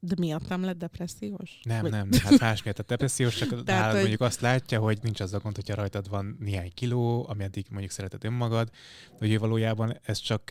De 0.00 0.14
miattam 0.18 0.62
lett 0.62 0.78
depressziós? 0.78 1.60
Nem, 1.62 1.82
Vagy... 1.82 1.90
nem, 1.90 2.08
hát 2.12 2.38
más 2.38 2.62
miatt 2.62 2.78
a 2.78 2.82
depressziós, 2.82 3.36
csak 3.36 3.62
Tehát, 3.64 3.90
hogy... 3.90 4.00
mondjuk 4.00 4.20
azt 4.20 4.40
látja, 4.40 4.80
hogy 4.80 4.98
nincs 5.02 5.20
az 5.20 5.32
a 5.32 5.38
gond, 5.38 5.54
hogyha 5.54 5.74
rajtad 5.74 6.08
van 6.08 6.36
néhány 6.40 6.72
kiló, 6.74 7.26
ami 7.28 7.44
eddig 7.44 7.66
mondjuk 7.70 7.92
szereted 7.92 8.24
önmagad, 8.24 8.70
hogy 9.18 9.30
ő 9.32 9.38
valójában 9.38 9.98
ez 10.02 10.18
csak, 10.18 10.50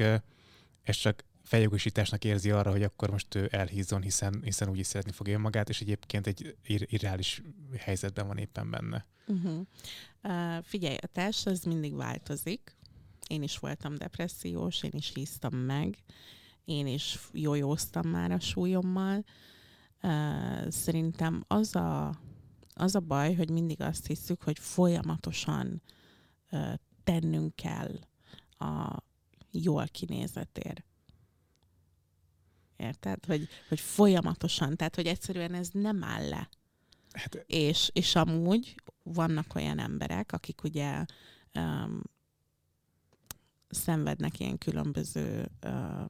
ez 0.84 0.96
csak 0.96 1.24
feljogosításnak 1.44 2.24
érzi 2.24 2.52
arra, 2.52 2.72
hogy 2.72 2.84
akkor 2.84 3.10
most 3.10 3.36
ő 3.36 3.48
elhízzon, 3.52 4.02
hiszen, 4.02 4.42
hiszen 4.44 4.70
úgy 4.70 4.80
is 4.80 4.88
szeretni 4.88 5.12
fogja 5.12 5.34
önmagát, 5.34 5.70
és 5.70 5.82
egyébként 5.82 6.28
egy 6.28 6.56
ir- 6.64 6.92
irreális 6.92 7.42
helyzetben 7.78 8.28
van 8.28 8.38
éppen 8.38 8.70
benne. 8.70 9.06
Uh-huh. 9.28 9.66
Uh, 10.24 10.64
figyelj, 10.64 10.96
a 11.02 11.08
test 11.08 11.48
az 11.48 11.64
mindig 11.64 11.96
változik. 11.96 12.76
Én 13.28 13.44
is 13.44 13.58
voltam 13.58 13.96
depressziós, 13.96 14.84
én 14.84 14.92
is 14.94 15.12
híztam 15.14 15.56
meg, 15.56 15.98
én 16.66 16.88
is 16.88 17.20
jójóztam 17.32 18.08
már 18.08 18.32
a 18.32 18.40
súlyommal. 18.40 19.24
Szerintem 20.68 21.44
az 21.48 21.76
a, 21.76 22.16
az 22.74 22.96
a 22.96 23.00
baj, 23.00 23.36
hogy 23.36 23.50
mindig 23.50 23.82
azt 23.82 24.08
hiszük, 24.08 24.44
hogy 24.44 24.60
folyamatosan 24.60 25.82
tennünk 27.04 27.56
kell 27.56 28.00
a 28.58 29.04
jól 29.52 29.88
kinézetért. 29.88 30.84
Érted? 32.78 33.26
Hogy, 33.26 33.48
hogy 33.68 33.80
folyamatosan, 33.80 34.76
tehát 34.76 34.96
hogy 34.96 35.08
egyszerűen 35.08 35.54
ez 35.54 35.70
nem 35.72 36.04
áll 36.04 36.30
le. 36.30 36.50
Hát... 37.12 37.44
És, 37.48 37.90
és 37.94 38.16
amúgy 38.16 38.76
vannak 39.04 39.56
olyan 39.56 39.80
emberek, 39.80 40.32
akik 40.32 40.64
ugye 40.64 41.06
um, 41.54 42.02
szenvednek 43.70 44.40
ilyen 44.40 44.58
különböző 44.58 45.52
uh, 45.66 46.06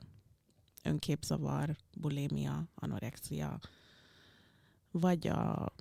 önképzavar, 0.86 1.76
bulémia, 1.98 2.68
anorexia, 2.76 3.60
vagy 4.92 5.28
a 5.28 5.74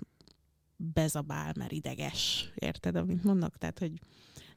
bezabál, 0.75 1.53
mert 1.57 1.71
ideges. 1.71 2.51
Érted, 2.55 2.95
amit 2.95 3.23
mondok? 3.23 3.57
Tehát, 3.57 3.79
hogy 3.79 3.99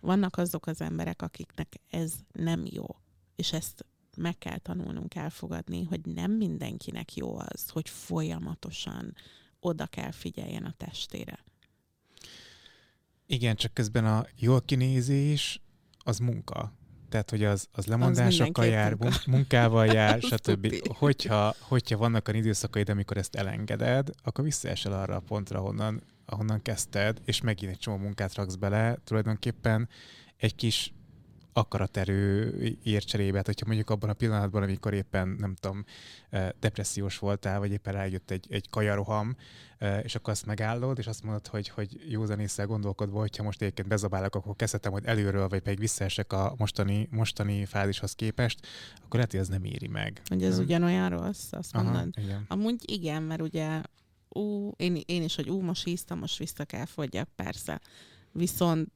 vannak 0.00 0.36
azok 0.36 0.66
az 0.66 0.80
emberek, 0.80 1.22
akiknek 1.22 1.80
ez 1.90 2.12
nem 2.32 2.66
jó, 2.70 2.86
és 3.36 3.52
ezt 3.52 3.86
meg 4.16 4.38
kell 4.38 4.58
tanulnunk 4.58 5.14
elfogadni, 5.14 5.84
hogy 5.84 6.00
nem 6.06 6.32
mindenkinek 6.32 7.14
jó 7.14 7.38
az, 7.38 7.68
hogy 7.68 7.88
folyamatosan 7.88 9.14
oda 9.60 9.86
kell 9.86 10.10
figyeljen 10.10 10.64
a 10.64 10.74
testére. 10.76 11.44
Igen, 13.26 13.56
csak 13.56 13.74
közben 13.74 14.06
a 14.06 14.26
jól 14.36 14.62
kinézés 14.62 15.60
az 15.98 16.18
munka. 16.18 16.72
Tehát, 17.08 17.30
hogy 17.30 17.44
az, 17.44 17.68
az 17.72 17.86
lemondásokkal 17.86 18.64
az 18.64 18.70
jár, 18.70 18.94
munka. 18.94 19.18
munkával 19.26 19.86
jár, 19.98 20.20
stb. 20.20 20.88
Hogyha, 20.88 21.54
hogyha 21.60 21.96
vannak 21.96 22.28
a 22.28 22.32
időszakaid, 22.32 22.88
amikor 22.88 23.16
ezt 23.16 23.34
elengeded, 23.34 24.10
akkor 24.22 24.44
visszaesel 24.44 24.92
arra 24.92 25.16
a 25.16 25.20
pontra, 25.20 25.58
ahonnan, 25.58 26.02
ahonnan 26.26 26.62
kezdted, 26.62 27.18
és 27.24 27.40
megint 27.40 27.72
egy 27.72 27.78
csomó 27.78 27.96
munkát 27.96 28.34
raksz 28.34 28.54
bele. 28.54 28.96
Tulajdonképpen 29.04 29.88
egy 30.36 30.54
kis 30.54 30.92
akaraterő 31.58 32.52
ér 32.82 33.04
cserébe. 33.04 33.36
Hát, 33.36 33.46
hogyha 33.46 33.66
mondjuk 33.66 33.90
abban 33.90 34.10
a 34.10 34.12
pillanatban, 34.12 34.62
amikor 34.62 34.94
éppen, 34.94 35.28
nem 35.28 35.54
tudom, 35.54 35.84
depressziós 36.60 37.18
voltál, 37.18 37.58
vagy 37.58 37.72
éppen 37.72 37.92
rájött 37.92 38.30
egy, 38.30 38.46
egy 38.48 38.70
kajaroham, 38.70 39.36
és 40.02 40.14
akkor 40.14 40.32
azt 40.32 40.46
megállod, 40.46 40.98
és 40.98 41.06
azt 41.06 41.22
mondod, 41.22 41.46
hogy, 41.46 41.68
hogy 41.68 42.00
józan 42.08 42.40
észre 42.40 42.64
gondolkodva, 42.64 43.18
hogyha 43.18 43.42
most 43.42 43.62
egyébként 43.62 43.88
bezabálok, 43.88 44.34
akkor 44.34 44.56
kezdhetem, 44.56 44.92
hogy 44.92 45.04
előről, 45.04 45.48
vagy 45.48 45.60
pedig 45.60 45.78
visszaesek 45.78 46.32
a 46.32 46.54
mostani, 46.58 47.08
mostani 47.10 47.64
fázishoz 47.64 48.12
képest, 48.12 48.66
akkor 48.96 49.14
lehet, 49.14 49.30
hogy 49.30 49.40
ez 49.40 49.48
nem 49.48 49.64
éri 49.64 49.88
meg. 49.88 50.22
Hogy 50.24 50.42
ez 50.42 50.58
ugyanolyan 50.58 51.08
rossz, 51.08 51.52
azt 51.52 51.74
Aha, 51.74 51.84
mondod? 51.84 52.14
Igen. 52.16 52.44
Amúgy 52.48 52.90
igen, 52.90 53.22
mert 53.22 53.40
ugye 53.40 53.82
ú, 54.28 54.72
én, 54.76 55.02
én 55.06 55.22
is, 55.22 55.34
hogy 55.34 55.50
ú, 55.50 55.60
most 55.60 55.84
híztam, 55.84 56.18
most 56.18 56.38
vissza 56.38 56.64
kell 56.64 56.84
fogyjak, 56.84 57.28
persze. 57.36 57.80
Viszont 58.32 58.90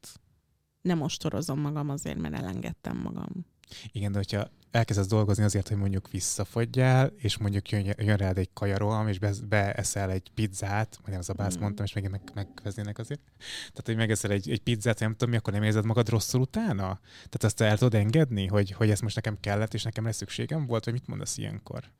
nem 0.82 1.00
ostorozom 1.00 1.60
magam 1.60 1.88
azért, 1.88 2.18
mert 2.18 2.34
elengedtem 2.34 2.96
magam. 2.96 3.46
Igen, 3.92 4.12
de 4.12 4.18
hogyha 4.18 4.50
elkezdesz 4.70 5.06
dolgozni 5.06 5.44
azért, 5.44 5.68
hogy 5.68 5.76
mondjuk 5.76 6.10
visszafogyjál, 6.10 7.12
és 7.16 7.38
mondjuk 7.38 7.70
jön, 7.70 7.94
jön 7.98 8.16
rád 8.16 8.38
egy 8.38 8.50
kajaroham, 8.52 9.08
és 9.08 9.18
be, 9.18 9.32
beeszel 9.48 10.10
egy 10.10 10.30
pizzát, 10.34 10.98
majd 11.00 11.12
nem 11.12 11.20
zabálsz, 11.20 11.56
mm. 11.56 11.60
mondtam, 11.60 11.84
és 11.84 11.92
még 11.92 12.08
meg, 12.08 12.30
megveznének 12.34 12.98
azért. 12.98 13.20
Tehát, 13.46 13.82
hogy 13.84 13.96
megeszel 13.96 14.30
egy, 14.30 14.50
egy 14.50 14.60
pizzát, 14.60 14.98
nem 14.98 15.10
tudom 15.10 15.30
mi, 15.30 15.36
akkor 15.36 15.52
nem 15.52 15.62
érzed 15.62 15.84
magad 15.84 16.08
rosszul 16.08 16.40
utána? 16.40 17.00
Tehát 17.12 17.44
azt 17.44 17.60
el 17.60 17.78
tudod 17.78 17.94
engedni, 17.94 18.46
hogy, 18.46 18.70
hogy 18.70 18.90
ez 18.90 19.00
most 19.00 19.14
nekem 19.14 19.40
kellett, 19.40 19.74
és 19.74 19.82
nekem 19.82 20.04
lesz 20.04 20.16
szükségem 20.16 20.66
volt, 20.66 20.84
vagy 20.84 20.94
mit 20.94 21.06
mondasz 21.06 21.38
ilyenkor? 21.38 21.90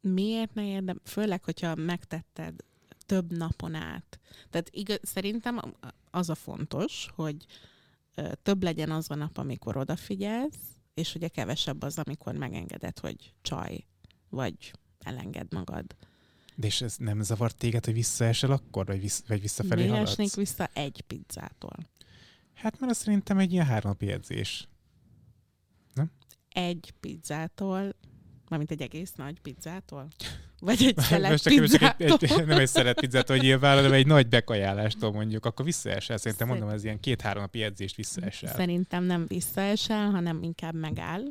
Miért 0.00 0.54
ne 0.54 0.66
érdem? 0.66 1.00
Főleg, 1.04 1.44
hogyha 1.44 1.74
megtetted 1.74 2.54
több 3.06 3.36
napon 3.36 3.74
át. 3.74 4.20
Tehát 4.50 4.68
igaz, 4.70 4.98
szerintem 5.02 5.60
az 6.10 6.30
a 6.30 6.34
fontos, 6.34 7.10
hogy 7.14 7.46
több 8.42 8.62
legyen 8.62 8.90
az 8.90 9.10
a 9.10 9.14
nap, 9.14 9.38
amikor 9.38 9.76
odafigyelsz, 9.76 10.58
és 10.94 11.14
ugye 11.14 11.28
kevesebb 11.28 11.82
az, 11.82 11.98
amikor 11.98 12.34
megengeded, 12.34 12.98
hogy 12.98 13.34
csaj, 13.42 13.84
vagy 14.28 14.72
elenged 14.98 15.52
magad. 15.52 15.96
De 16.54 16.66
és 16.66 16.80
ez 16.80 16.96
nem 16.96 17.22
zavart 17.22 17.56
téged, 17.56 17.84
hogy 17.84 17.94
visszaesel 17.94 18.50
akkor, 18.50 18.86
vagy, 18.86 19.00
vissz, 19.00 19.22
vagy 19.26 19.40
visszafelé 19.40 19.80
Miért 19.80 19.90
haladsz? 19.90 20.10
esnék 20.10 20.34
vissza 20.34 20.70
egy 20.72 21.00
pizzától? 21.00 21.76
Hát 22.54 22.80
mert 22.80 22.92
az 22.92 22.98
szerintem 22.98 23.38
egy 23.38 23.52
ilyen 23.52 23.66
háromnapi 23.66 24.10
edzés. 24.10 24.68
Egy 26.48 26.94
pizzától, 27.00 27.94
mármint 28.48 28.70
egy 28.70 28.82
egész 28.82 29.12
nagy 29.12 29.40
pizzától? 29.40 30.08
Vagy 30.60 30.82
egy 30.82 30.98
szelet 30.98 31.30
Most 31.30 31.42
csak, 31.42 31.58
most 31.58 31.76
csak 31.76 32.00
egy, 32.22 32.46
nem 32.46 32.58
egy 32.58 32.68
szelet 32.68 33.00
pizzától 33.00 33.36
nyilván, 33.36 33.76
hanem 33.76 33.92
egy 33.92 34.06
nagy 34.06 34.28
bekajálástól 34.28 35.12
mondjuk, 35.12 35.44
akkor 35.44 35.64
visszaesel. 35.64 36.16
Szerintem 36.16 36.46
Szerint- 36.46 36.58
mondom, 36.60 36.78
ez 36.78 36.84
ilyen 36.84 37.00
két-három 37.00 37.42
napi 37.42 37.62
edzést 37.62 37.96
visszaesel. 37.96 38.54
Szerintem 38.54 39.04
nem 39.04 39.26
visszaesel, 39.26 40.10
hanem 40.10 40.42
inkább 40.42 40.74
megáll, 40.74 41.22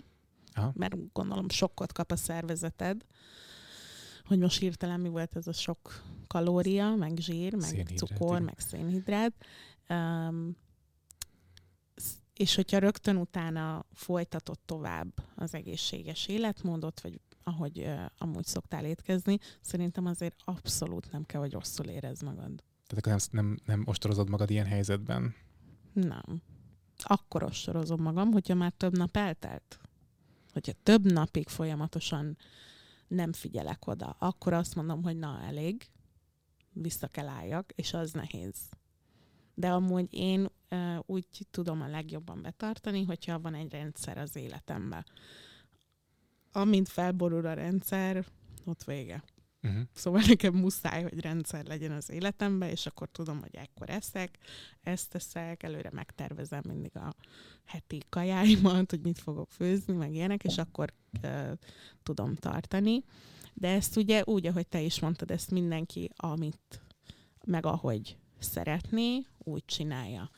Aha. 0.53 0.71
mert 0.76 0.95
gondolom 1.13 1.49
sokkot 1.49 1.91
kap 1.91 2.11
a 2.11 2.15
szervezeted, 2.15 3.05
hogy 4.26 4.39
most 4.39 4.59
hirtelen 4.59 4.99
mi 4.99 5.09
volt 5.09 5.36
ez 5.36 5.47
a 5.47 5.53
sok 5.53 6.03
kalória, 6.28 6.95
meg 6.95 7.17
zsír, 7.17 7.53
meg 7.53 7.69
Szénhidrát, 7.69 7.97
cukor, 7.97 8.32
igen. 8.32 8.43
meg 8.43 8.59
szénhidrát. 8.59 9.34
Um, 9.89 10.57
és 12.34 12.55
hogyha 12.55 12.78
rögtön 12.80 13.15
utána 13.15 13.86
folytatod 13.93 14.59
tovább 14.65 15.07
az 15.36 15.53
egészséges 15.53 16.28
életmódot, 16.28 17.01
vagy 17.01 17.19
ahogy 17.48 17.80
uh, 17.80 18.06
amúgy 18.18 18.46
szoktál 18.46 18.86
étkezni, 18.86 19.38
szerintem 19.62 20.06
azért 20.06 20.36
abszolút 20.46 21.12
nem 21.12 21.24
kell, 21.24 21.39
hogy 21.39 21.52
rosszul 21.52 21.86
érezd 21.86 22.24
magad. 22.24 22.64
Tehát 22.88 22.98
akkor 22.98 23.12
nem, 23.12 23.46
nem, 23.46 23.58
nem 23.66 23.84
ostorozod 23.86 24.30
magad 24.30 24.50
ilyen 24.50 24.66
helyzetben. 24.66 25.36
Nem. 25.93 26.41
Akkor 26.98 27.43
ostorozom 27.43 28.02
magam, 28.02 28.32
hogyha 28.32 28.56
már 28.56 28.72
több 28.72 28.98
nap 28.98 29.18
eltelt. 29.18 29.80
Hogyha 30.54 30.74
több 30.84 31.12
napig 31.12 31.48
folyamatosan 31.48 32.38
nem 33.08 33.34
figyelek 33.34 33.88
oda, 33.88 34.16
akkor 34.20 34.54
azt 34.54 34.76
mondom, 34.76 35.04
hogy 35.04 35.18
na, 35.18 35.41
elég, 35.41 35.89
vissza 36.74 37.08
kell 37.08 37.28
álljak, 37.28 37.72
és 37.76 37.93
az 37.93 38.12
nehéz. 38.12 38.56
De 39.54 39.72
amúgy 39.72 40.08
én 40.14 40.50
uh, 40.70 40.98
úgy 41.06 41.28
tudom 41.52 41.82
a 41.82 41.88
legjobban 41.88 42.41
betartani, 42.41 43.04
hogyha 43.04 43.39
van 43.39 43.54
egy 43.54 43.72
rendszer 43.72 44.18
az 44.18 44.36
életemben. 44.36 45.06
Amint 46.56 46.89
felborul 46.89 47.45
a 47.45 47.53
rendszer, 47.53 48.26
ott 48.66 48.84
vége. 48.84 49.24
Uh-huh. 49.62 49.82
Szóval 49.93 50.22
nekem 50.28 50.53
muszáj, 50.53 51.03
hogy 51.03 51.20
rendszer 51.20 51.66
legyen 51.66 51.91
az 51.91 52.10
életemben, 52.10 52.70
és 52.70 52.86
akkor 52.86 53.10
tudom, 53.12 53.39
hogy 53.39 53.56
ekkor 53.56 53.89
eszek, 53.89 54.38
ezt 54.82 55.10
teszek, 55.10 55.64
előre 55.64 55.89
megtervezem 55.93 56.62
mindig 56.68 56.97
a 56.97 57.14
heti 57.66 58.01
kajáimat, 58.10 58.89
hogy 58.89 59.01
mit 59.01 59.20
fogok 59.20 59.51
főzni, 59.51 59.93
meg 59.93 60.14
ilyenek, 60.14 60.43
és 60.43 60.58
akkor 60.58 60.93
uh, 61.24 61.51
tudom 62.03 62.36
tartani. 62.36 63.03
De 63.53 63.68
ezt 63.68 63.97
ugye 63.97 64.24
úgy, 64.26 64.47
ahogy 64.47 64.68
te 64.68 64.82
is 64.82 64.99
mondtad, 64.99 65.32
ezt 65.32 65.51
mindenki, 65.51 66.10
amit, 66.16 66.82
meg 67.45 67.66
ahogy 67.66 68.18
szeretné, 68.39 69.26
úgy 69.38 69.66
csinálja. 69.66 70.30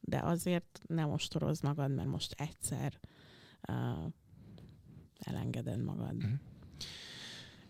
De 0.00 0.18
azért 0.18 0.80
nem 0.86 1.10
ostoroz 1.10 1.60
magad, 1.60 1.94
mert 1.94 2.08
most 2.08 2.34
egyszer 2.38 3.00
uh, 3.68 4.12
elengeded 5.24 5.82
magad. 5.84 6.14
Mhm. 6.16 6.32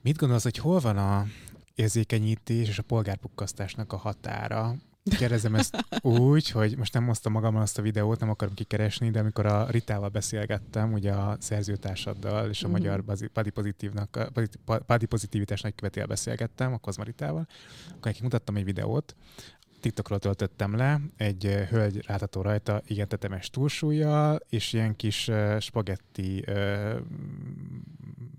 Mit 0.00 0.16
gondolsz, 0.16 0.42
hogy 0.42 0.57
hol 0.59 0.80
van 0.80 0.96
a 0.98 1.26
érzékenyítés 1.74 2.68
és 2.68 2.78
a 2.78 2.82
polgárpukkasztásnak 2.82 3.92
a 3.92 3.96
határa? 3.96 4.74
Kérdezem 5.05 5.55
ezt 5.55 5.84
úgy, 6.03 6.48
hogy 6.50 6.76
most 6.76 6.92
nem 6.94 7.07
hoztam 7.07 7.32
magammal 7.32 7.62
azt 7.62 7.78
a 7.78 7.82
videót, 7.82 8.20
nem 8.20 8.30
akarom 8.30 8.55
kikeresni, 8.55 9.11
de 9.11 9.18
amikor 9.18 9.46
a 9.46 9.70
Ritával 9.70 10.09
beszélgettem, 10.09 10.92
ugye 10.92 11.12
a 11.12 11.36
szerzőtársaddal 11.40 12.48
és 12.48 12.62
a 12.62 12.66
Mhm. 12.68 12.76
magyar 12.76 13.05
bazi- 13.05 13.30
body 13.32 13.50
pozitívnak, 13.50 14.16
a 14.16 14.30
body- 14.34 14.59
body 14.86 15.07
pozitivitás 15.07 15.61
nagykövetével 15.61 16.09
beszélgettem, 16.09 16.72
a 16.72 16.78
Kozmaritával, 16.78 17.46
akkor 17.88 18.00
nekik 18.05 18.22
mutattam 18.22 18.57
egy 18.57 18.64
videót, 18.64 19.16
TikTokról 19.83 20.18
töltöttem 20.18 20.76
le, 20.76 21.01
egy 21.16 21.45
hölgy 21.45 22.05
látható 22.07 22.43
rajta, 22.43 22.83
igen 22.87 23.09
tetemes 23.09 23.51
túlsúlyjal, 23.51 24.41
és 24.49 24.72
ilyen 24.72 24.97
kis 24.97 25.28
uh, 25.28 25.59
spagetti 25.59 26.45
uh, 26.49 26.97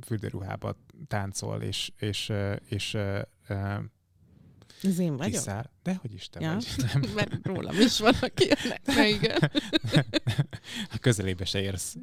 fürdőruhába 0.06 0.76
táncol, 1.08 1.62
és, 1.62 1.92
és, 1.98 2.30
uh, 2.30 2.56
és 2.66 2.94
uh, 2.94 3.20
uh, 3.50 5.00
én 5.00 5.18
vagyok? 5.18 5.32
kiszáll. 5.32 5.70
De 5.84 5.96
hogy 6.02 6.14
is 6.14 6.30
te 6.30 6.40
Ja. 6.40 6.54
vagy. 6.54 6.66
Nem, 6.94 7.12
Mert 7.16 7.38
rólam 7.44 7.80
is 7.80 8.00
van, 8.00 8.14
aki. 8.22 8.50
Na 8.96 9.06
igen. 9.06 9.52
a 10.92 10.98
közelébe 11.02 11.46
se 11.46 11.62
érsz 11.62 11.96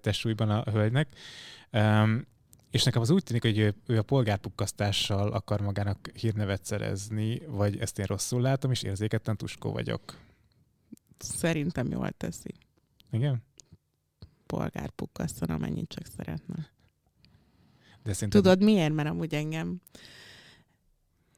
testsúlyban 0.00 0.50
a 0.50 0.70
hölgynek. 0.70 1.08
Um, 1.70 2.26
és 2.72 2.84
nekem 2.84 3.02
az 3.02 3.10
úgy 3.10 3.22
tűnik, 3.22 3.42
hogy 3.42 3.58
ő, 3.58 3.74
ő 3.86 3.98
a 3.98 4.02
polgárpukkasztással 4.02 5.32
akar 5.32 5.60
magának 5.60 6.10
hírnevet 6.14 6.64
szerezni, 6.64 7.38
vagy 7.46 7.78
ezt 7.78 7.98
én 7.98 8.04
rosszul 8.04 8.40
látom, 8.40 8.70
és 8.70 8.82
érzéketten 8.82 9.36
tuskó 9.36 9.72
vagyok. 9.72 10.18
Szerintem 11.18 11.90
jól 11.90 12.10
teszi. 12.10 12.54
Igen? 13.10 13.42
Polgárpukkaszton, 14.46 15.48
amennyit 15.48 15.88
csak 15.88 16.06
szeretne. 16.16 16.70
De 18.02 18.12
szerintem 18.12 18.42
Tudod 18.42 18.62
miért? 18.62 18.92
Mert 18.92 19.08
amúgy 19.08 19.34
engem 19.34 19.80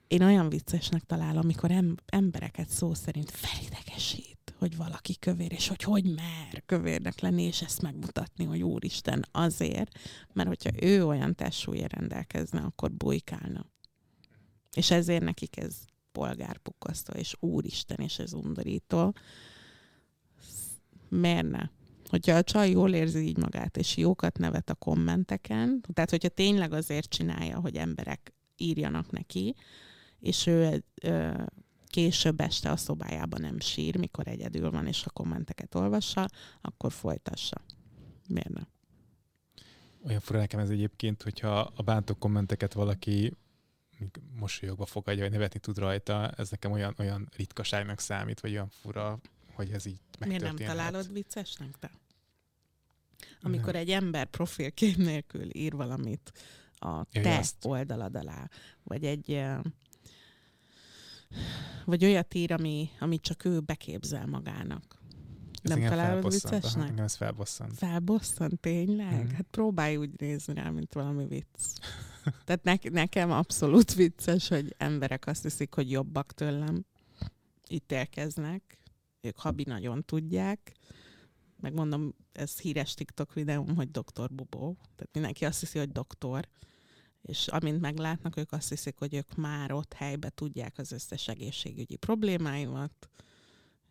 én 0.07 0.23
olyan 0.23 0.49
viccesnek 0.49 1.03
találom, 1.03 1.41
amikor 1.43 1.71
em- 1.71 2.03
embereket 2.07 2.69
szó 2.69 2.95
szerint 2.95 3.31
felidegesít, 3.31 4.34
hogy 4.59 4.77
valaki 4.77 5.17
kövér, 5.19 5.53
és 5.53 5.69
hogy 5.69 5.83
hogy 5.83 6.05
mer 6.05 6.63
kövérnek 6.67 7.21
lenni, 7.21 7.43
és 7.43 7.63
ezt 7.63 7.83
megmutatni, 7.83 8.45
hogy 8.45 8.63
úristen, 8.63 9.25
azért, 9.31 9.99
mert 10.33 10.49
hogyha 10.49 10.71
ő 10.81 11.07
olyan 11.07 11.35
testsúlya 11.35 11.87
rendelkezne, 11.87 12.61
akkor 12.61 12.93
bujkálna. 12.93 13.67
És 14.73 14.91
ezért 14.91 15.23
nekik 15.23 15.57
ez 15.57 15.77
polgárpukkasztó, 16.13 17.13
és 17.13 17.37
úristen, 17.41 17.97
és 17.97 18.19
ez 18.19 18.33
undorító. 18.33 19.15
Miért 21.09 21.51
ne? 21.51 21.69
Hogyha 22.09 22.37
a 22.37 22.43
csaj 22.43 22.71
jól 22.71 22.95
érzi 22.95 23.27
így 23.27 23.37
magát, 23.37 23.77
és 23.77 23.97
jókat 23.97 24.39
nevet 24.39 24.71
a 24.71 24.75
kommenteken, 24.75 25.81
tehát 25.93 26.11
hogyha 26.11 26.29
tényleg 26.29 26.73
azért 26.73 27.09
csinálja, 27.09 27.61
hogy 27.61 27.77
emberek 27.77 28.35
írjanak 28.57 29.11
neki, 29.11 29.55
és 30.19 30.47
ő 30.47 30.85
ö, 31.03 31.43
később 31.95 32.41
este 32.41 32.71
a 32.71 32.77
szobájában 32.77 33.41
nem 33.41 33.61
sír, 33.61 33.97
mikor 33.99 34.29
egyedül 34.29 34.71
van, 34.71 34.87
és 34.87 35.05
a 35.05 35.11
kommenteket 35.11 35.75
olvassa, 35.75 36.29
akkor 36.61 36.93
folytassa. 36.93 37.61
Miért 38.29 38.49
ne? 38.49 38.61
olyan 40.07 40.21
fura 40.21 40.39
nekem 40.39 40.61
ez 40.61 40.71
egyébként, 40.71 41.23
hogyha 41.23 41.61
a 41.61 41.83
bántó 41.83 42.15
kommenteket 42.15 42.73
valaki 42.73 43.33
mosolyogva 44.39 44.87
fogadja, 44.87 45.23
vagy 45.23 45.33
nevetni 45.33 45.61
tud 45.61 45.79
rajta, 45.79 46.31
ez 46.31 46.51
nekem 46.51 46.73
olyan, 46.73 46.95
olyan 46.99 47.29
ritkaságnak 47.37 48.01
számít, 48.01 48.41
vagy 48.41 48.51
olyan 48.51 48.69
fura, 48.69 49.19
hogy 49.53 49.71
ez 49.71 49.87
így 49.87 50.01
Miért 50.19 50.43
nem 50.43 50.53
megtörténhet. 50.53 50.77
találod 50.77 51.13
viccesnek 51.13 51.79
te? 51.79 51.91
Amikor 53.43 53.73
Nem. 53.73 53.81
egy 53.83 53.91
ember 53.91 54.27
profilkép 54.27 54.97
nélkül 54.97 55.57
ír 55.57 55.73
valamit 55.73 56.33
a 56.73 57.07
Ja, 57.11 57.23
te 57.23 57.39
azt. 57.39 57.65
oldalad 57.65 58.17
alá, 58.17 58.49
vagy 58.83 59.05
egy 59.05 59.31
vagy 61.85 62.05
olyat 62.05 62.35
ír, 62.35 62.53
ami, 62.53 62.89
amit 63.01 63.23
csak 63.23 63.45
ő 63.45 63.61
beképzel 63.61 64.27
magának. 64.27 65.03
Ez 65.63 65.71
nem 65.71 65.89
találod 65.89 66.33
viccesnek? 66.33 66.89
Engem 66.89 67.05
ez 67.05 67.15
felbosszant. 67.15 67.73
Felbosszant 67.75 68.61
tényleg? 68.61 69.25
Mhm. 69.25 69.35
Hát 69.35 69.47
próbálj 69.51 69.97
úgy 69.97 70.11
nézni 70.17 70.55
rá, 70.55 70.71
mint 70.71 70.93
valami 70.93 71.27
vicc. 71.27 71.79
Tehát 72.45 72.63
ne- 72.63 72.91
nekem 72.91 73.31
abszolút 73.31 73.95
vicces, 73.95 74.49
hogy 74.49 74.75
emberek 74.79 75.27
azt 75.27 75.43
hiszik, 75.43 75.75
hogy 75.75 75.91
jobbak 75.91 76.33
tőlem, 76.33 76.85
ítélkeznek, 77.69 78.79
ők 79.21 79.39
habi 79.39 79.65
nagyon 79.67 80.05
tudják, 80.05 80.73
megmondom, 81.61 82.15
ez 82.33 82.59
híres 82.59 82.95
TikTok 82.95 83.33
videóm, 83.33 83.77
hogy 83.77 83.91
doktor 83.91 84.31
Bubó, 84.31 84.77
tehát 84.81 85.13
mindenki 85.13 85.45
azt 85.45 85.61
hiszi, 85.61 85.79
hogy 85.79 85.93
doktor, 85.93 86.49
és 87.25 87.49
amint 87.49 87.81
meglátnak, 87.81 88.37
ők 88.37 88.53
azt 88.53 88.69
hiszik, 88.69 88.99
hogy 88.99 89.15
ők 89.15 89.35
már 89.35 89.73
ott 89.73 89.93
helybe 89.93 90.31
tudják 90.31 90.79
az 90.79 90.93
összes 90.93 91.29
egészségügyi 91.29 91.97
problémáimat, 91.97 93.09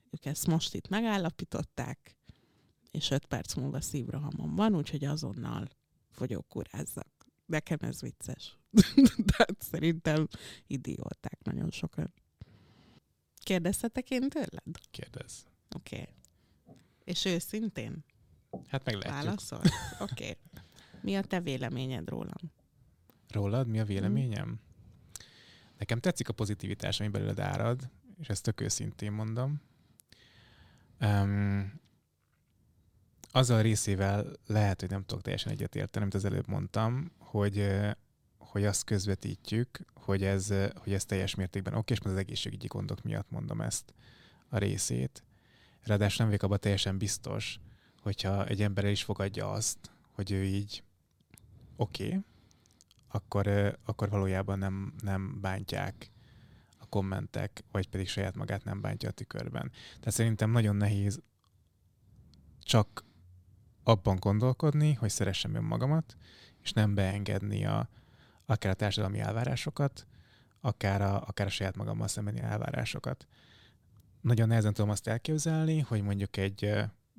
ők 0.10 0.26
ezt 0.26 0.48
most 0.48 0.74
itt 0.74 0.88
megállapították, 0.88 2.18
és 2.92 3.10
öt 3.12 3.26
perc 3.26 3.54
múlva 3.54 3.82
szívrohamon 3.82 4.56
van, 4.56 4.76
úgyhogy 4.76 5.06
azonnal 5.06 5.68
fogyókúrázzak. 6.10 7.08
Nekem 7.46 7.78
ez 7.82 8.02
vicces. 8.02 8.58
Tehát 9.32 9.62
szerintem 9.62 10.28
idióták 10.68 11.40
nagyon 11.44 11.72
sokan. 11.72 12.14
Kérdezhetek 13.38 14.10
én 14.10 14.30
tőled? 14.30 14.78
Kérdez. 14.92 15.46
Oké. 15.76 16.00
Okay. 16.00 16.14
És 17.04 17.26
őszintén 17.26 18.06
Hát 18.68 18.86
meg 18.86 18.96
lehetjük. 18.96 19.24
válaszol? 19.26 19.62
Oké. 20.00 20.24
Okay. 20.24 20.38
Mi 21.02 21.16
a 21.16 21.22
te 21.22 21.42
véleményed 21.42 22.10
rólam? 22.10 22.52
Rólad 23.34 23.68
mi 23.68 23.80
a 23.80 23.86
véleményem? 23.86 24.60
Nekem 25.78 26.00
tetszik 26.00 26.30
a 26.30 26.34
pozitivitás, 26.34 27.00
ami 27.00 27.10
belőled 27.10 27.40
árad, 27.40 27.90
és 28.20 28.28
ezt 28.28 28.44
tök 28.44 28.62
őszintén 28.62 29.12
mondom. 29.12 29.62
Um, 31.00 31.82
azzal 33.32 33.58
a 33.58 33.62
részével 33.62 34.26
lehet, 34.46 34.80
hogy 34.80 34.90
nem 34.90 35.04
tudok 35.06 35.24
teljesen 35.24 35.52
egyetérteni, 35.52 36.04
amit 36.04 36.16
az 36.16 36.26
előbb 36.26 36.48
mondtam, 36.48 37.12
hogy, 37.18 37.70
hogy 38.38 38.66
azt 38.66 38.84
közvetítjük, 38.84 39.80
hogy 39.94 40.24
ez, 40.24 40.54
hogy 40.76 40.94
ez 40.94 41.06
teljes 41.06 41.36
mértékben 41.36 41.74
oké, 41.74 41.94
és 41.94 42.00
az 42.00 42.16
egészségügyi 42.16 42.68
gondok 42.68 43.04
miatt 43.04 43.30
mondom 43.30 43.62
ezt 43.62 43.94
a 44.50 44.58
részét. 44.58 45.24
Ráadásul 45.82 46.18
nem 46.18 46.28
vagyok 46.28 46.44
abban 46.44 46.60
teljesen 46.60 46.98
biztos, 46.98 47.60
hogyha 48.02 48.46
egy 48.46 48.62
ember 48.62 48.86
is 48.86 49.04
fogadja 49.04 49.52
azt, 49.52 49.78
hogy 50.12 50.32
ő 50.32 50.44
így 50.44 50.84
oké, 51.76 52.08
okay, 52.08 52.24
akkor, 53.14 53.78
akkor 53.86 54.09
valójában 54.09 54.57
nem, 54.57 54.93
nem 55.01 55.41
bántják 55.41 56.11
a 56.78 56.86
kommentek, 56.86 57.64
vagy 57.72 57.89
pedig 57.89 58.07
saját 58.07 58.36
magát 58.36 58.64
nem 58.64 58.82
bántja 58.82 59.09
a 59.09 59.11
tükörben. 59.11 59.72
Tehát 59.99 60.14
szerintem 60.14 60.51
nagyon 60.51 60.76
nehéz 60.76 61.22
csak 62.59 63.03
abban 63.84 64.16
gondolkodni, 64.16 64.93
hogy 64.93 65.09
szeressem 65.09 65.55
önmagamat, 65.55 66.18
és 66.61 66.72
nem 66.72 66.93
beengedni 66.93 67.66
a, 67.66 67.89
akár 68.45 68.72
a 68.72 68.76
társadalmi 68.76 69.20
elvárásokat, 69.20 70.07
akár 70.61 71.01
a, 71.01 71.22
akár 71.28 71.47
a 71.47 71.49
saját 71.49 71.76
magammal 71.76 72.07
szembeni 72.07 72.39
elvárásokat. 72.39 73.28
Nagyon 74.22 74.47
nehezen 74.47 74.74
tudom 74.74 74.89
azt 74.89 75.07
elképzelni, 75.07 75.80
hogy 75.80 76.01
mondjuk 76.01 76.38
egy 76.38 76.74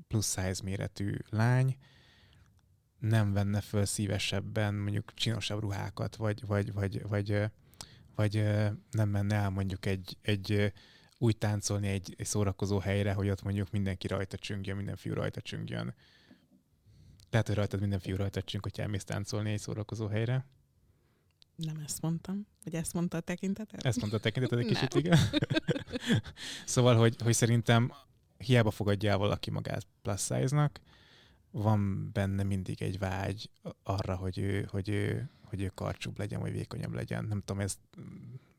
plusz 0.09 0.34
size 0.34 0.62
méretű 0.62 1.16
lány 1.30 1.76
nem 2.99 3.32
venne 3.32 3.61
föl 3.61 3.84
szívesebben 3.84 4.74
mondjuk 4.74 5.14
csinosabb 5.14 5.61
ruhákat, 5.61 6.16
vagy, 6.16 6.47
vagy, 6.47 6.72
vagy, 6.72 7.03
vagy, 7.03 7.42
vagy 8.14 8.34
nem 8.90 9.09
menne 9.09 9.34
el 9.34 9.51
mondjuk 9.51 9.86
egy, 9.86 10.16
egy 10.22 10.72
úgy 11.18 11.36
táncolni 11.36 11.88
egy, 11.88 12.14
egy 12.16 12.26
szórakozó 12.26 12.78
helyre, 12.78 13.12
hogy 13.12 13.28
ott 13.28 13.42
mondjuk 13.42 13.70
mindenki 13.70 14.07
rajta 14.07 14.36
csüngjön, 14.36 14.76
minden 14.76 14.97
fiú 14.97 15.14
rajta 15.14 15.40
csüngjön. 15.40 15.95
Tehát, 17.30 17.47
hogy 17.47 17.57
rajtad 17.57 17.80
minden 17.80 17.99
fiú 17.99 18.16
rajta 18.16 18.42
csüng, 18.42 18.62
hogy 18.62 18.80
elmész 18.80 19.05
táncolni 19.05 19.53
egy 19.53 19.59
szórakozó 19.59 20.07
helyre. 20.07 20.47
Nem 21.57 21.76
ezt 21.84 22.03
mondtam. 22.03 22.47
Hogy 22.62 22.74
ezt 22.74 22.92
mondta 22.92 23.16
a 23.16 23.20
tekintetet? 23.20 23.84
Ezt 23.84 23.99
mondta 23.99 24.16
a 24.16 24.20
tekintetet 24.20 24.59
egy 24.59 24.66
kicsit, 24.66 24.95
igen. 24.95 25.18
szóval, 26.64 26.97
hogy, 26.97 27.16
hogy 27.22 27.34
szerintem 27.34 27.92
hiába 28.36 28.70
fogadja 28.70 29.11
el 29.11 29.16
valaki 29.16 29.51
magát 29.51 29.86
plus 30.03 30.20
size-nak, 30.20 30.80
van 31.55 32.11
benne 32.13 32.43
mindig 32.43 32.83
egy 32.83 32.99
vágy 32.99 33.51
arra, 33.83 34.17
hogy 34.17 34.39
ő, 34.39 34.69
hogy 34.71 34.89
ő, 34.89 35.31
hogy 35.45 35.63
ő 35.63 35.71
karcsúbb 35.75 36.19
legyen, 36.19 36.41
vagy 36.41 36.53
vékonyabb 36.53 36.93
legyen. 36.93 37.25
Nem 37.25 37.41
tudom, 37.41 37.61
ezt 37.61 37.79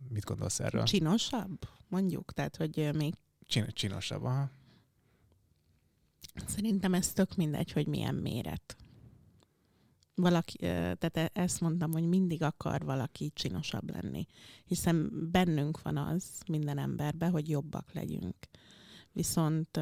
mit 0.10 0.24
gondolsz 0.24 0.60
erről? 0.60 0.84
Csinosabb, 0.84 1.60
mondjuk? 1.88 2.34
Tehát, 2.34 2.56
hogy 2.56 2.90
még... 2.94 3.14
Csin- 3.46 3.74
csinosabb, 3.74 4.24
aha. 4.24 4.50
Szerintem 6.46 6.94
ez 6.94 7.14
tök 7.14 7.36
mindegy, 7.36 7.72
hogy 7.72 7.88
milyen 7.88 8.16
méret. 8.16 8.76
Valaki, 10.16 10.58
tehát 10.58 11.18
e-, 11.18 11.30
ezt 11.34 11.62
mondtam, 11.62 11.92
hogy 11.92 12.08
mindig 12.08 12.42
akar 12.42 12.86
valaki 12.86 13.32
csinosabb 13.34 13.90
lenni. 13.90 14.26
Hiszen 14.66 15.12
bennünk 15.32 15.82
van 15.82 15.98
az 15.98 16.24
minden 16.48 16.78
emberben, 16.78 17.32
hogy 17.32 17.50
jobbak 17.50 17.94
legyünk 17.94 18.36
viszont 19.16 19.76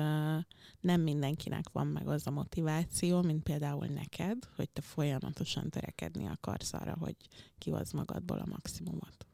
nem 0.79 1.01
mindenkinek 1.01 1.69
van 1.71 1.87
meg 1.87 2.07
az 2.07 2.27
a 2.27 2.31
motiváció, 2.31 3.21
mint 3.21 3.43
például 3.43 3.85
neked, 3.85 4.37
hogy 4.55 4.69
te 4.69 4.81
folyamatosan 4.81 5.69
törekedni 5.69 6.27
akarsz 6.27 6.73
arra, 6.73 6.95
hogy 6.99 7.15
kihozd 7.57 7.93
magadból 7.93 8.39
a 8.39 8.45
maximumot. 8.45 9.27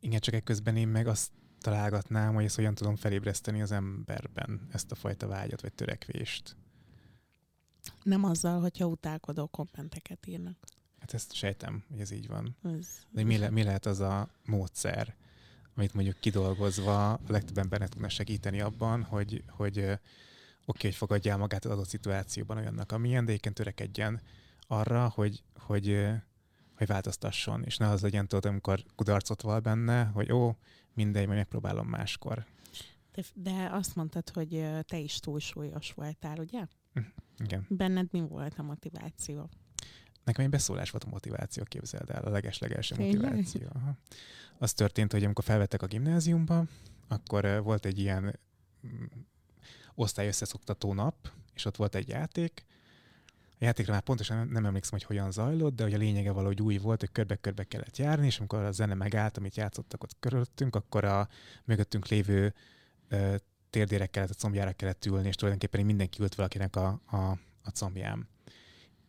Igen, 0.00 0.20
csak 0.20 0.34
ekközben 0.34 0.76
én 0.76 0.88
meg 0.88 1.06
azt 1.06 1.32
találgatnám, 1.60 2.34
hogy 2.34 2.44
ezt 2.44 2.56
hogyan 2.56 2.74
tudom 2.74 2.96
felébreszteni 2.96 3.62
az 3.62 3.72
emberben, 3.72 4.68
ezt 4.72 4.92
a 4.92 4.94
fajta 4.94 5.26
vágyat 5.26 5.60
vagy 5.60 5.72
törekvést. 5.72 6.56
Nem 8.02 8.24
azzal, 8.24 8.60
hogyha 8.60 8.86
utálkodó 8.86 9.46
kommenteket 9.46 10.26
írnak. 10.26 10.56
Hát 10.98 11.14
ezt 11.14 11.32
sejtem, 11.32 11.84
hogy 11.88 12.00
ez 12.00 12.10
így 12.10 12.26
van. 12.26 12.56
Ez... 12.62 12.86
De 13.10 13.24
mi, 13.24 13.38
le, 13.38 13.50
mi 13.50 13.62
lehet 13.62 13.86
az 13.86 14.00
a 14.00 14.30
módszer, 14.44 15.16
amit 15.80 15.94
mondjuk 15.94 16.20
kidolgozva 16.20 17.12
a 17.12 17.20
legtöbb 17.28 17.58
embernek 17.58 17.88
tudna 17.88 18.08
segíteni 18.08 18.60
abban, 18.60 19.02
hogy, 19.02 19.42
hogy 19.48 19.78
oké, 19.78 19.98
okay, 20.64 20.90
hogy 20.90 20.94
fogadjál 20.94 21.36
magát 21.36 21.64
az 21.64 21.70
adott 21.70 21.88
szituációban 21.88 22.56
olyannak, 22.56 22.92
amilyen, 22.92 23.24
de 23.24 23.30
egyébként 23.30 23.54
törekedjen 23.54 24.20
arra, 24.66 25.08
hogy, 25.08 25.42
hogy, 25.58 26.06
hogy 26.76 26.86
változtasson, 26.86 27.62
és 27.64 27.76
ne 27.76 27.88
az 27.88 28.02
legyen 28.02 28.28
tudod, 28.28 28.44
amikor 28.44 28.84
kudarcot 28.96 29.42
val 29.42 29.60
benne, 29.60 30.04
hogy 30.04 30.32
ó, 30.32 30.56
mindegy, 30.94 31.26
majd 31.26 31.38
megpróbálom 31.38 31.86
máskor. 31.86 32.46
De, 33.12 33.22
de 33.34 33.68
azt 33.72 33.94
mondtad, 33.94 34.30
hogy 34.30 34.66
te 34.86 34.98
is 34.98 35.20
túlsúlyos 35.20 35.92
voltál, 35.92 36.38
ugye? 36.38 36.66
Hm, 36.94 37.00
igen. 37.38 37.66
Benned 37.68 38.08
mi 38.10 38.20
volt 38.20 38.58
a 38.58 38.62
motiváció? 38.62 39.48
Nekem 40.24 40.44
egy 40.44 40.50
beszólás 40.50 40.90
volt 40.90 41.04
a 41.04 41.08
motiváció, 41.08 41.64
képzeld 41.64 42.10
el, 42.10 42.22
a 42.22 42.30
leges-legelső 42.30 42.94
motiváció. 42.98 43.68
Aha. 43.72 43.96
Az 44.58 44.72
történt, 44.72 45.12
hogy 45.12 45.24
amikor 45.24 45.44
felvettek 45.44 45.82
a 45.82 45.86
gimnáziumba, 45.86 46.64
akkor 47.08 47.62
volt 47.62 47.84
egy 47.84 47.98
ilyen 47.98 48.38
mm, 48.86 49.04
osztály 49.94 50.26
összeszoktató 50.26 50.94
nap, 50.94 51.30
és 51.54 51.64
ott 51.64 51.76
volt 51.76 51.94
egy 51.94 52.08
játék. 52.08 52.64
A 53.60 53.64
játékra 53.64 53.92
már 53.92 54.02
pontosan 54.02 54.48
nem 54.48 54.64
emlékszem, 54.64 54.98
hogy 54.98 55.06
hogyan 55.06 55.32
zajlott, 55.32 55.74
de 55.74 55.82
hogy 55.82 55.94
a 55.94 55.98
lényege 55.98 56.32
valahogy 56.32 56.62
új 56.62 56.78
volt, 56.78 57.00
hogy 57.00 57.12
körbe-körbe 57.12 57.64
kellett 57.64 57.96
járni, 57.96 58.26
és 58.26 58.38
amikor 58.38 58.62
a 58.62 58.72
zene 58.72 58.94
megállt, 58.94 59.36
amit 59.36 59.56
játszottak 59.56 60.02
ott 60.02 60.16
körülöttünk, 60.20 60.76
akkor 60.76 61.04
a 61.04 61.28
mögöttünk 61.64 62.08
lévő 62.08 62.54
térdére 63.70 64.06
kellett, 64.06 64.30
a 64.30 64.34
combjára 64.34 64.72
kellett 64.72 65.04
ülni, 65.06 65.28
és 65.28 65.34
tulajdonképpen 65.34 65.84
mindenki 65.84 66.22
ült 66.22 66.34
valakinek 66.34 66.76
a, 66.76 67.00
a, 67.06 67.16
a 67.62 67.70
combján 67.72 68.28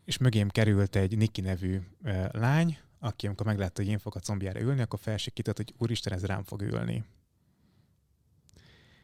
és 0.06 0.18
mögém 0.18 0.49
került 0.49 0.95
egy 0.95 1.18
Niki 1.18 1.41
nevű 1.41 1.80
uh, 2.04 2.32
lány, 2.32 2.78
aki 2.99 3.26
amikor 3.26 3.45
meglátta, 3.45 3.82
hogy 3.82 3.91
én 3.91 3.99
fogok 3.99 4.16
a 4.16 4.26
combjára 4.26 4.60
ülni, 4.60 4.82
akkor 4.82 4.99
felsikított, 4.99 5.58
hogy 5.58 5.74
úristen, 5.78 6.14
ez 6.14 6.26
rám 6.26 6.43
fog 6.43 6.62
ülni. 6.62 7.04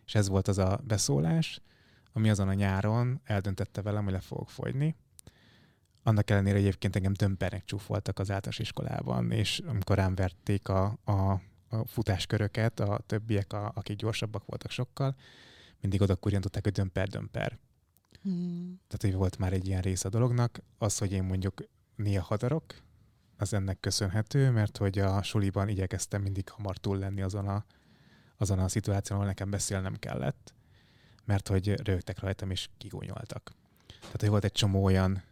És 0.06 0.16
ez 0.16 0.28
volt 0.28 0.48
az 0.48 0.58
a 0.58 0.82
beszólás, 0.84 1.62
ami 2.14 2.30
azon 2.30 2.48
a 2.48 2.54
nyáron 2.54 3.22
eldöntette 3.24 3.82
velem, 3.82 4.04
hogy 4.04 4.14
le 4.14 4.20
fogok 4.20 4.50
fogyni. 4.50 4.96
Annak 6.04 6.30
ellenére 6.30 6.58
egyébként 6.58 6.96
engem 6.96 7.14
dömpernek 7.14 7.66
csúfoltak 7.66 8.20
az 8.20 8.32
általános 8.32 8.60
iskolában, 8.60 9.32
és 9.32 9.60
amikor 9.66 9.96
rám 9.96 10.16
verték 10.16 10.68
a, 10.68 10.98
a, 11.04 11.42
a 11.68 11.86
futásköröket, 11.86 12.80
a 12.80 13.02
többiek, 13.06 13.54
a, 13.54 13.72
akik 13.76 13.98
gyorsabbak 13.98 14.46
voltak 14.46 14.72
sokkal, 14.72 15.16
mindig 15.82 16.02
oda 16.02 16.16
kurjantották, 16.16 16.64
hogy 16.64 16.72
dömper-dömper. 16.72 17.58
Hmm. 18.28 18.80
Tehát, 18.88 19.02
hogy 19.02 19.14
volt 19.14 19.38
már 19.38 19.54
egy 19.54 19.68
ilyen 19.68 19.82
rész 19.82 20.04
a 20.04 20.10
dolognak. 20.10 20.62
Az, 20.78 20.98
hogy 20.98 21.12
én 21.12 21.24
mondjuk 21.24 21.64
néha 21.96 22.24
hadarok, 22.24 22.76
az 23.38 23.54
ennek 23.54 23.80
köszönhető, 23.80 24.52
mert 24.52 24.78
hogy 24.78 25.00
a 25.00 25.24
suliban 25.24 25.68
igyekeztem 25.68 26.22
mindig 26.22 26.50
hamar 26.50 26.78
túl 26.78 26.98
lenni 26.98 27.22
azon 27.22 27.48
a, 27.48 27.66
azon 28.38 28.60
a 28.60 28.68
szituáción, 28.68 29.18
ahol 29.18 29.30
nekem 29.30 29.50
beszélnem 29.50 29.96
kellett, 29.96 30.54
mert 31.26 31.48
hogy 31.48 31.82
rögtek 31.84 32.20
rajtam 32.20 32.50
és 32.50 32.70
kigúnyoltak. 32.78 33.52
Tehát, 34.00 34.20
hogy 34.20 34.30
volt 34.30 34.44
egy 34.44 34.52
csomó 34.52 34.84
olyan 34.84 35.24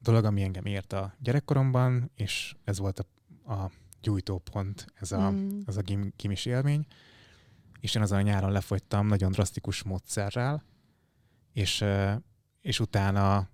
dolog, 0.00 0.24
ami 0.24 0.42
engem 0.42 0.64
ért 0.64 0.92
a 0.92 1.14
gyerekkoromban, 1.18 2.10
és 2.14 2.56
ez 2.64 2.78
volt 2.78 2.98
a, 2.98 3.52
a 3.52 3.70
gyújtópont, 4.00 4.86
ez 4.94 5.12
a, 5.12 5.30
mm. 5.30 5.60
ez 5.66 5.76
a 5.76 5.82
gim, 5.82 6.12
gimis 6.16 6.46
élmény. 6.46 6.86
És 7.80 7.94
én 7.94 8.02
azon 8.02 8.18
a 8.18 8.22
nyáron 8.22 8.52
lefogytam 8.52 9.06
nagyon 9.06 9.32
drasztikus 9.32 9.82
módszerrel, 9.82 10.62
és, 11.52 11.84
és 12.60 12.80
utána 12.80 13.48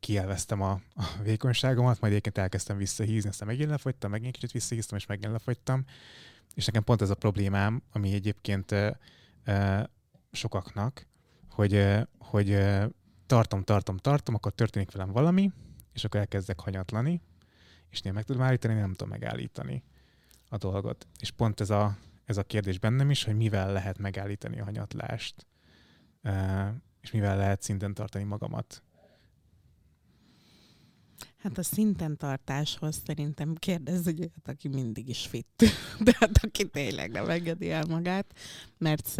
kielveztem 0.00 0.60
a, 0.62 0.70
a 0.94 1.04
vékonyságomat, 1.22 2.00
majd 2.00 2.12
egyébként 2.12 2.38
elkezdtem 2.38 2.76
visszahízni, 2.76 3.28
aztán 3.28 3.48
megint 3.48 3.70
lefogytam, 3.70 4.10
megint 4.10 4.32
kicsit 4.32 4.52
visszahíztam, 4.52 4.98
és 4.98 5.06
megint 5.06 5.32
lefogytam. 5.32 5.84
És 6.54 6.66
nekem 6.66 6.84
pont 6.84 7.02
ez 7.02 7.10
a 7.10 7.14
problémám, 7.14 7.82
ami 7.92 8.12
egyébként 8.12 8.72
e, 8.72 8.98
e, 9.44 9.90
sokaknak, 10.32 11.06
hogy, 11.50 11.74
e, 11.74 12.08
hogy 12.18 12.50
e, 12.50 12.90
tartom, 13.26 13.62
tartom, 13.62 13.96
tartom, 13.96 14.34
akkor 14.34 14.52
történik 14.52 14.92
velem 14.92 15.12
valami, 15.12 15.52
és 15.92 16.04
akkor 16.04 16.20
elkezdek 16.20 16.60
hanyatlani, 16.60 17.20
és 17.90 18.00
néha 18.00 18.14
meg 18.14 18.24
tudom 18.24 18.42
állítani, 18.42 18.74
nem 18.74 18.90
tudom 18.90 19.08
megállítani 19.08 19.82
a 20.48 20.56
dolgot. 20.56 21.06
És 21.18 21.30
pont 21.30 21.60
ez 21.60 21.70
a, 21.70 21.96
ez 22.24 22.36
a 22.36 22.42
kérdés 22.42 22.78
bennem 22.78 23.10
is, 23.10 23.24
hogy 23.24 23.36
mivel 23.36 23.72
lehet 23.72 23.98
megállítani 23.98 24.60
a 24.60 24.64
hanyatlást 24.64 25.46
és 27.08 27.14
mivel 27.14 27.36
lehet 27.36 27.62
szinten 27.62 27.94
tartani 27.94 28.24
magamat? 28.24 28.82
Hát 31.36 31.58
a 31.58 31.62
szinten 31.62 32.16
tartáshoz 32.16 33.02
szerintem 33.04 33.54
kérdezz 33.54 34.06
egy 34.06 34.18
olyat, 34.18 34.48
aki 34.48 34.68
mindig 34.68 35.08
is 35.08 35.26
fit. 35.26 35.64
De 36.04 36.16
hát 36.18 36.44
aki 36.44 36.68
tényleg 36.68 37.10
nem 37.10 37.28
engedi 37.28 37.70
el 37.70 37.84
magát, 37.84 38.38
mert 38.78 39.14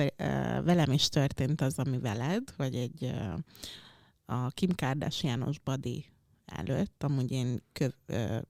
velem 0.65 0.93
is 0.93 1.09
történt 1.09 1.61
az, 1.61 1.79
ami 1.79 1.99
veled, 1.99 2.51
hogy 2.57 2.75
egy 2.75 3.15
a 4.25 4.49
Kim 4.51 4.75
Kardashianos 4.75 5.59
body 5.59 6.05
előtt, 6.45 7.03
amúgy 7.03 7.31
én 7.31 7.63
köv, 7.73 7.93
uh, 8.09 8.43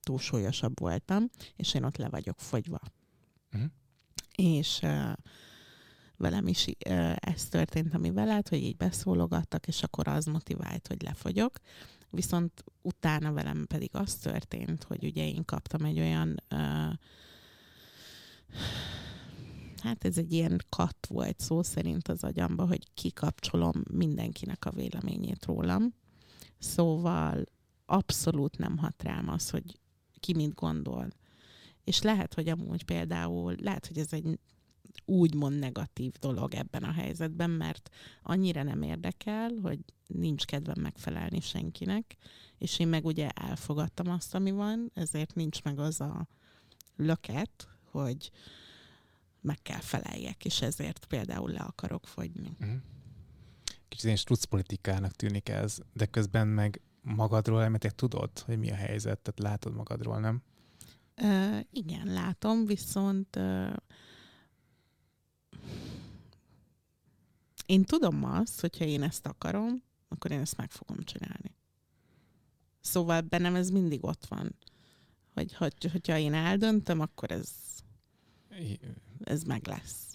túlsúlyosabb 0.00 0.80
voltam, 0.80 1.30
és 1.56 1.74
én 1.74 1.84
ott 1.84 1.96
le 1.96 2.08
vagyok 2.08 2.40
fogyva. 2.40 2.80
Uh-huh. 3.52 3.70
És 4.34 4.80
uh, 4.82 5.12
velem 6.16 6.46
is 6.46 6.66
ez 7.14 7.48
történt, 7.48 7.94
ami 7.94 8.10
veled, 8.10 8.48
hogy 8.48 8.62
így 8.62 8.76
beszólogattak, 8.76 9.66
és 9.66 9.82
akkor 9.82 10.08
az 10.08 10.24
motivált, 10.24 10.86
hogy 10.86 11.02
lefogyok. 11.02 11.58
viszont 12.10 12.64
utána 12.82 13.32
velem 13.32 13.66
pedig 13.66 13.90
az 13.92 14.14
történt, 14.14 14.82
hogy 14.82 15.04
ugye 15.04 15.26
én 15.26 15.44
kaptam 15.44 15.84
egy 15.84 15.98
olyan 15.98 16.42
hát 19.82 20.04
ez 20.04 20.18
egy 20.18 20.32
ilyen 20.32 20.64
kat 20.68 21.06
volt 21.08 21.40
szó 21.40 21.62
szerint 21.62 22.08
az 22.08 22.24
agyamba, 22.24 22.66
hogy 22.66 22.94
kikapcsolom 22.94 23.82
mindenkinek 23.90 24.64
a 24.64 24.70
véleményét 24.70 25.44
rólam. 25.44 25.94
Szóval 26.58 27.44
abszolút 27.86 28.58
nem 28.58 28.78
hat 28.78 29.02
rám 29.02 29.28
az, 29.28 29.50
hogy 29.50 29.78
ki 30.20 30.34
mit 30.34 30.54
gondol. 30.54 31.08
És 31.84 32.02
lehet, 32.02 32.34
hogy 32.34 32.48
amúgy 32.48 32.84
például, 32.84 33.54
lehet, 33.60 33.86
hogy 33.86 33.98
ez 33.98 34.12
egy 34.12 34.38
úgymond 35.04 35.58
negatív 35.58 36.12
dolog 36.12 36.54
ebben 36.54 36.82
a 36.82 36.92
helyzetben, 36.92 37.50
mert 37.50 37.90
annyira 38.22 38.62
nem 38.62 38.82
érdekel, 38.82 39.50
hogy 39.62 39.78
nincs 40.06 40.44
kedvem 40.44 40.80
megfelelni 40.80 41.40
senkinek, 41.40 42.16
és 42.58 42.78
én 42.78 42.88
meg 42.88 43.04
ugye 43.04 43.28
elfogadtam 43.28 44.08
azt, 44.10 44.34
ami 44.34 44.50
van, 44.50 44.90
ezért 44.94 45.34
nincs 45.34 45.62
meg 45.62 45.78
az 45.78 46.00
a 46.00 46.26
löket, 46.96 47.68
hogy 47.90 48.30
meg 49.40 49.58
kell 49.62 49.80
feleljek, 49.80 50.44
és 50.44 50.62
ezért 50.62 51.04
például 51.04 51.50
le 51.50 51.60
akarok 51.60 52.06
fogyni. 52.06 52.56
Uh-huh. 52.60 52.76
Kicsit 53.88 54.10
én 54.10 54.16
struc 54.16 54.44
politikának 54.44 55.12
tűnik 55.12 55.48
ez, 55.48 55.78
de 55.92 56.06
közben 56.06 56.48
meg 56.48 56.80
magadról 57.02 57.62
elmetek 57.62 57.94
tudod, 57.94 58.38
hogy 58.38 58.58
mi 58.58 58.70
a 58.70 58.74
helyzet, 58.74 59.18
tehát 59.18 59.40
látod 59.40 59.74
magadról, 59.74 60.20
nem? 60.20 60.42
Uh, 61.22 61.60
igen, 61.70 62.06
látom, 62.06 62.64
viszont 62.64 63.36
uh, 63.36 63.72
én 67.66 67.84
tudom 67.84 68.24
azt, 68.24 68.60
hogyha 68.60 68.84
én 68.84 69.02
ezt 69.02 69.26
akarom, 69.26 69.82
akkor 70.08 70.30
én 70.30 70.40
ezt 70.40 70.56
meg 70.56 70.70
fogom 70.70 70.98
csinálni. 71.04 71.56
Szóval 72.80 73.20
bennem 73.20 73.54
ez 73.54 73.70
mindig 73.70 74.04
ott 74.04 74.26
van. 74.26 74.56
Hogy, 75.34 75.54
hogy 75.54 75.90
hogyha 75.92 76.18
én 76.18 76.34
eldöntöm, 76.34 77.00
akkor 77.00 77.30
ez 77.30 77.48
ez 79.24 79.42
meg 79.42 79.66
lesz. 79.66 80.14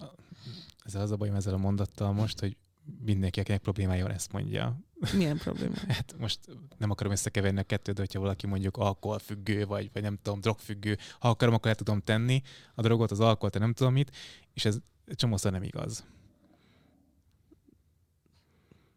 Ez 0.84 0.94
az 0.94 1.10
a 1.10 1.16
bajom 1.16 1.34
ezzel 1.34 1.54
a 1.54 1.58
mondattal 1.58 2.12
most, 2.12 2.40
hogy 2.40 2.56
mindenki, 3.04 3.40
akinek 3.40 3.60
problémája 3.60 4.04
van, 4.04 4.14
ezt 4.14 4.32
mondja. 4.32 4.80
Milyen 5.14 5.38
probléma? 5.38 5.74
hát 5.88 6.14
most 6.18 6.38
nem 6.78 6.90
akarom 6.90 7.12
összekeverni 7.12 7.58
a 7.58 7.62
kettőt, 7.62 7.94
de 7.94 8.00
hogyha 8.00 8.20
valaki 8.20 8.46
mondjuk 8.46 8.76
alkoholfüggő, 8.76 9.64
vagy, 9.66 9.90
vagy 9.92 10.02
nem 10.02 10.18
tudom, 10.22 10.40
drogfüggő, 10.40 10.98
ha 11.18 11.28
akarom, 11.28 11.54
akkor 11.54 11.68
el 11.68 11.76
tudom 11.76 12.00
tenni 12.00 12.42
a 12.74 12.82
drogot, 12.82 13.10
az 13.10 13.20
alkoholt, 13.20 13.58
nem 13.58 13.72
tudom 13.72 13.92
mit, 13.92 14.16
és 14.54 14.64
ez 14.64 14.78
csomószor 15.14 15.52
nem 15.52 15.62
igaz. 15.62 16.04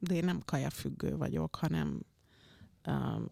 De 0.04 0.14
én 0.14 0.26
nem 0.26 0.41
kajafüggő 0.45 1.18
vagyok, 1.18 1.56
hanem 1.56 1.99
um, 2.88 3.30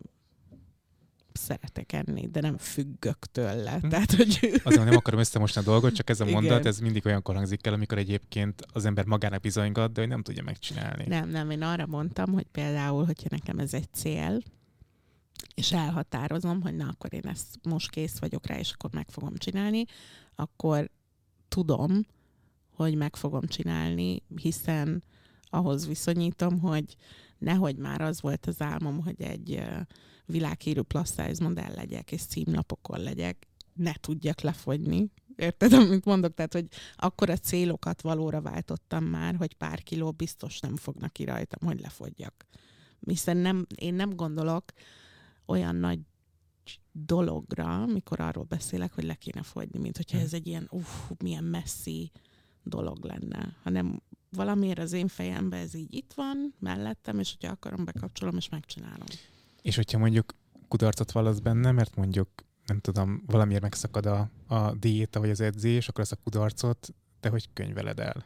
szeretek 1.34 1.94
enni, 1.94 2.28
de 2.28 2.42
nem 2.42 2.58
függök 2.58 3.18
tőle. 3.32 3.80
Hm. 3.82 3.88
Tehát, 3.88 4.12
hogy... 4.12 4.62
Azért 4.64 4.86
nem 4.86 4.96
akarom 4.96 5.20
összemosni 5.20 5.62
a 5.62 5.64
dolgot, 5.64 5.94
csak 5.94 6.10
ez 6.10 6.20
a 6.20 6.26
mondat, 6.26 6.60
Igen. 6.60 6.68
ez 6.68 6.80
mindig 6.80 7.06
olyan 7.06 7.22
hangzik 7.24 7.68
el, 7.68 7.74
amikor 7.74 7.98
egyébként 7.98 8.66
az 8.74 8.86
ember 8.86 9.06
magának 9.06 9.42
bizonygat, 9.42 9.92
de 9.92 10.00
hogy 10.00 10.10
nem 10.10 10.22
tudja 10.22 10.44
megcsinálni. 10.44 11.06
Nem, 11.08 11.30
nem, 11.30 11.50
én 11.50 11.62
arra 11.62 11.86
mondtam, 11.86 12.34
hogy 12.34 12.48
például, 12.52 13.06
hogyha 13.06 13.28
nekem 13.30 13.60
ez 13.60 13.74
egy 13.74 13.94
cél, 13.94 14.42
és 15.56 15.72
elhatározom, 15.72 16.62
hogy 16.62 16.76
na, 16.76 16.88
akkor 16.88 17.14
én 17.14 17.28
ezt 17.28 17.60
most 17.64 17.90
kész 17.90 18.20
vagyok 18.20 18.48
rá, 18.48 18.58
és 18.58 18.72
akkor 18.72 18.90
meg 18.94 19.10
fogom 19.10 19.36
csinálni, 19.36 19.86
akkor 20.36 20.90
tudom, 21.48 22.06
hogy 22.76 22.96
meg 22.96 23.16
fogom 23.16 23.46
csinálni, 23.48 24.24
hiszen 24.36 25.04
ahhoz 25.52 25.88
viszonyítom, 25.88 26.60
hogy 26.60 26.96
nehogy 27.38 27.78
már 27.78 28.02
az 28.02 28.22
volt 28.22 28.46
az 28.46 28.62
álmom, 28.62 29.00
hogy 29.04 29.22
egy 29.22 29.64
világhírű 30.26 30.82
plus 30.82 31.08
size 31.08 31.44
modell 31.44 31.74
legyek, 31.76 32.12
és 32.12 32.22
címlapokon 32.22 33.00
legyek, 33.00 33.48
ne 33.74 33.94
tudjak 33.94 34.42
lefogyni. 34.42 35.10
Érted, 35.36 35.74
amit 35.74 36.06
mondok? 36.06 36.34
Tehát, 36.34 36.54
hogy 36.54 36.68
akkor 36.96 37.30
a 37.30 37.38
célokat 37.38 38.02
valóra 38.02 38.42
váltottam 38.42 39.04
már, 39.04 39.36
hogy 39.36 39.54
pár 39.54 39.84
kiló 39.84 40.12
biztos 40.12 40.60
nem 40.60 40.76
fognak 40.76 41.14
ki 41.14 41.24
rajtam, 41.24 41.68
hogy 41.68 41.80
lefogyjak. 41.80 42.46
Hiszen 43.00 43.38
nem, 43.38 43.66
én 43.76 43.94
nem 43.94 44.16
gondolok 44.16 44.64
olyan 45.46 45.76
nagy 45.76 46.00
dologra, 46.92 47.86
mikor 47.86 48.20
arról 48.20 48.44
beszélek, 48.44 48.94
hogy 48.94 49.04
le 49.04 49.16
kéne 49.16 49.44
fogyni, 49.44 49.80
mint 49.80 49.98
hogyha 49.98 50.18
hm. 50.18 50.24
ez 50.24 50.34
egy 50.34 50.48
ilyen, 50.48 50.68
uff, 50.70 51.10
milyen 51.18 51.44
messzi 51.44 52.12
dolog 52.64 53.04
lenne, 53.04 53.56
hanem 53.64 54.02
valamiért 54.30 54.80
az 54.80 54.92
én 54.92 55.08
fejemben 55.08 55.60
ez 55.60 55.74
így 55.74 55.94
itt 55.94 56.14
van, 56.14 56.54
mellettem, 56.60 57.20
és 57.20 57.32
hogyha 57.32 57.52
akarom, 57.52 57.86
bekapcsolom, 57.86 58.38
és 58.38 58.50
megcsinálom. 58.50 59.08
És 59.62 59.76
hogyha 59.76 59.98
mondjuk 59.98 60.36
kudarcot 60.68 61.12
vallasz 61.12 61.40
benne, 61.40 61.72
mert 61.72 61.96
mondjuk 61.96 62.30
nem 62.66 62.80
tudom, 62.80 63.24
valamiért 63.26 63.62
megszakad 63.62 64.06
a, 64.06 64.30
a 64.48 64.76
diéta 64.76 65.20
vagy 65.20 65.30
az 65.30 65.42
edzés, 65.42 65.88
akkor 65.88 66.04
ezt 66.04 66.12
a 66.12 66.20
kudarcot 66.24 66.94
te 67.20 67.30
hogy 67.30 67.50
könyveled 67.54 68.00
el? 68.00 68.26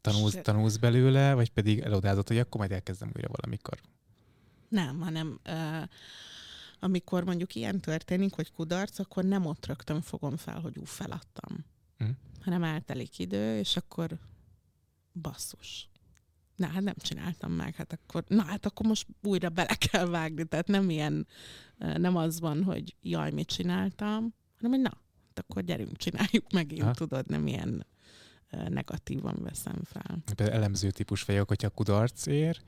Tanulsz, 0.00 0.38
tanulsz 0.42 0.76
belőle, 0.76 1.34
vagy 1.34 1.50
pedig 1.50 1.78
elodázod, 1.78 2.28
hogy 2.28 2.38
akkor 2.38 2.60
majd 2.60 2.72
elkezdem 2.72 3.10
újra 3.16 3.28
valamikor? 3.28 3.80
Nem, 4.68 5.00
hanem 5.00 5.40
uh, 5.46 5.88
amikor 6.80 7.24
mondjuk 7.24 7.54
ilyen 7.54 7.80
történik, 7.80 8.34
hogy 8.34 8.52
kudarc, 8.52 8.98
akkor 8.98 9.24
nem 9.24 9.46
ott 9.46 9.66
rögtön 9.66 10.00
fogom 10.00 10.36
fel, 10.36 10.60
hogy 10.60 10.78
ú, 10.78 10.84
feladtam. 10.84 11.64
Mm. 12.04 12.10
Hanem 12.40 12.62
eltelik 12.62 13.18
idő, 13.18 13.58
és 13.58 13.76
akkor 13.76 14.18
basszus 15.20 15.90
na 16.60 16.66
hát 16.66 16.82
nem 16.82 16.94
csináltam 16.96 17.52
meg, 17.52 17.74
hát 17.74 17.92
akkor, 17.92 18.24
na 18.28 18.42
hát 18.42 18.66
akkor 18.66 18.86
most 18.86 19.06
újra 19.22 19.48
bele 19.48 19.74
kell 19.74 20.06
vágni, 20.06 20.44
tehát 20.44 20.66
nem 20.66 20.90
ilyen, 20.90 21.26
nem 21.76 22.16
az 22.16 22.40
van, 22.40 22.64
hogy 22.64 22.96
jaj, 23.02 23.30
mit 23.30 23.46
csináltam, 23.46 24.34
hanem 24.56 24.70
hogy 24.70 24.80
na, 24.80 25.00
hát 25.26 25.38
akkor 25.38 25.62
gyerünk, 25.62 25.96
csináljuk 25.96 26.52
megint, 26.52 26.82
ha. 26.82 26.90
tudod, 26.90 27.28
nem 27.28 27.46
ilyen 27.46 27.86
negatívan 28.68 29.38
veszem 29.42 29.80
fel. 29.84 30.18
Például 30.24 30.58
elemző 30.58 30.90
típus 30.90 31.22
vagyok, 31.22 31.48
hogyha 31.48 31.70
kudarc 31.70 32.26
ér, 32.26 32.60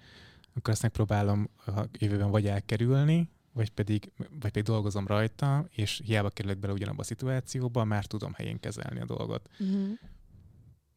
akkor 0.55 0.73
azt 0.73 0.83
megpróbálom 0.83 1.49
a 1.67 1.83
jövőben 1.99 2.31
vagy 2.31 2.47
elkerülni, 2.47 3.31
vagy 3.53 3.71
pedig, 3.71 4.13
vagy 4.17 4.29
pedig 4.39 4.63
dolgozom 4.63 5.07
rajta, 5.07 5.69
és 5.71 6.03
hiába 6.05 6.31
kerülök 6.31 6.59
bele 6.59 6.73
ugyanabba 6.73 7.01
a 7.01 7.05
szituációba, 7.05 7.85
már 7.85 8.07
tudom 8.07 8.33
helyén 8.33 8.61
kezelni 8.61 9.01
a 9.01 9.05
dolgot. 9.05 9.49
Uh-huh. 9.59 9.99